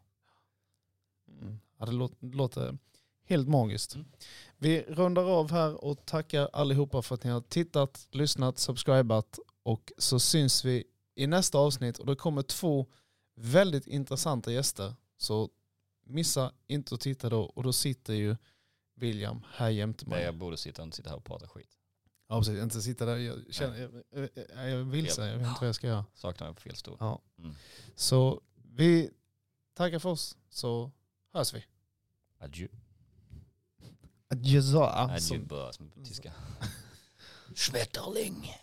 Mm. 1.27 1.59
Ja, 1.77 1.85
det 1.85 1.91
låter, 1.91 2.27
låter 2.27 2.77
helt 3.27 3.47
magiskt. 3.47 3.95
Mm. 3.95 4.07
Vi 4.57 4.81
rundar 4.81 5.23
av 5.23 5.51
här 5.51 5.83
och 5.83 6.05
tackar 6.05 6.49
allihopa 6.53 7.01
för 7.01 7.15
att 7.15 7.23
ni 7.23 7.29
har 7.29 7.41
tittat, 7.41 8.07
lyssnat, 8.11 8.59
subscribat 8.59 9.39
och 9.63 9.91
så 9.97 10.19
syns 10.19 10.65
vi 10.65 10.83
i 11.15 11.27
nästa 11.27 11.57
avsnitt 11.57 11.99
och 11.99 12.05
det 12.05 12.15
kommer 12.15 12.41
två 12.41 12.87
väldigt 13.35 13.87
intressanta 13.87 14.51
gäster. 14.51 14.95
Så 15.17 15.49
missa 16.05 16.51
inte 16.67 16.95
att 16.95 17.01
titta 17.01 17.29
då 17.29 17.41
och 17.41 17.63
då 17.63 17.73
sitter 17.73 18.13
ju 18.13 18.35
William 18.95 19.43
här 19.53 19.69
jämte 19.69 20.09
mig. 20.09 20.23
jag 20.23 20.35
borde 20.35 20.57
sitta 20.57 20.81
och 20.81 20.85
inte 20.85 20.97
sitta 20.97 21.09
här 21.09 21.17
och 21.17 21.23
prata 21.23 21.47
skit. 21.47 21.77
Ja 22.29 22.39
precis, 22.39 22.59
inte 22.63 22.81
sitta 22.81 23.05
där. 23.05 23.17
Jag, 23.17 23.53
känner, 23.53 24.03
jag, 24.11 24.29
jag, 24.55 24.69
jag 24.69 24.77
vill 24.77 25.07
säga, 25.07 25.31
jag 25.31 25.37
vet 25.37 25.47
inte 25.47 25.59
vad 25.59 25.67
jag 25.67 25.75
ska 25.75 25.87
göra. 25.87 26.05
Saknar 26.13 26.47
jag 26.47 26.55
på 26.55 26.61
fel 26.61 26.75
stol. 26.75 26.97
Ja. 26.99 27.21
Mm. 27.39 27.55
Så 27.95 28.41
vi 28.55 29.09
tackar 29.73 29.99
för 29.99 30.09
oss 30.09 30.37
så 30.49 30.91
hörs 31.33 31.53
vi. 31.53 31.65
Adjö. 32.39 32.67
Adjösa. 34.29 34.93
Adjö 34.93 35.39
bara 35.39 35.73
som 35.73 35.89
på 35.89 36.03
tyska. 36.03 36.31
Schmetterling. 37.55 38.55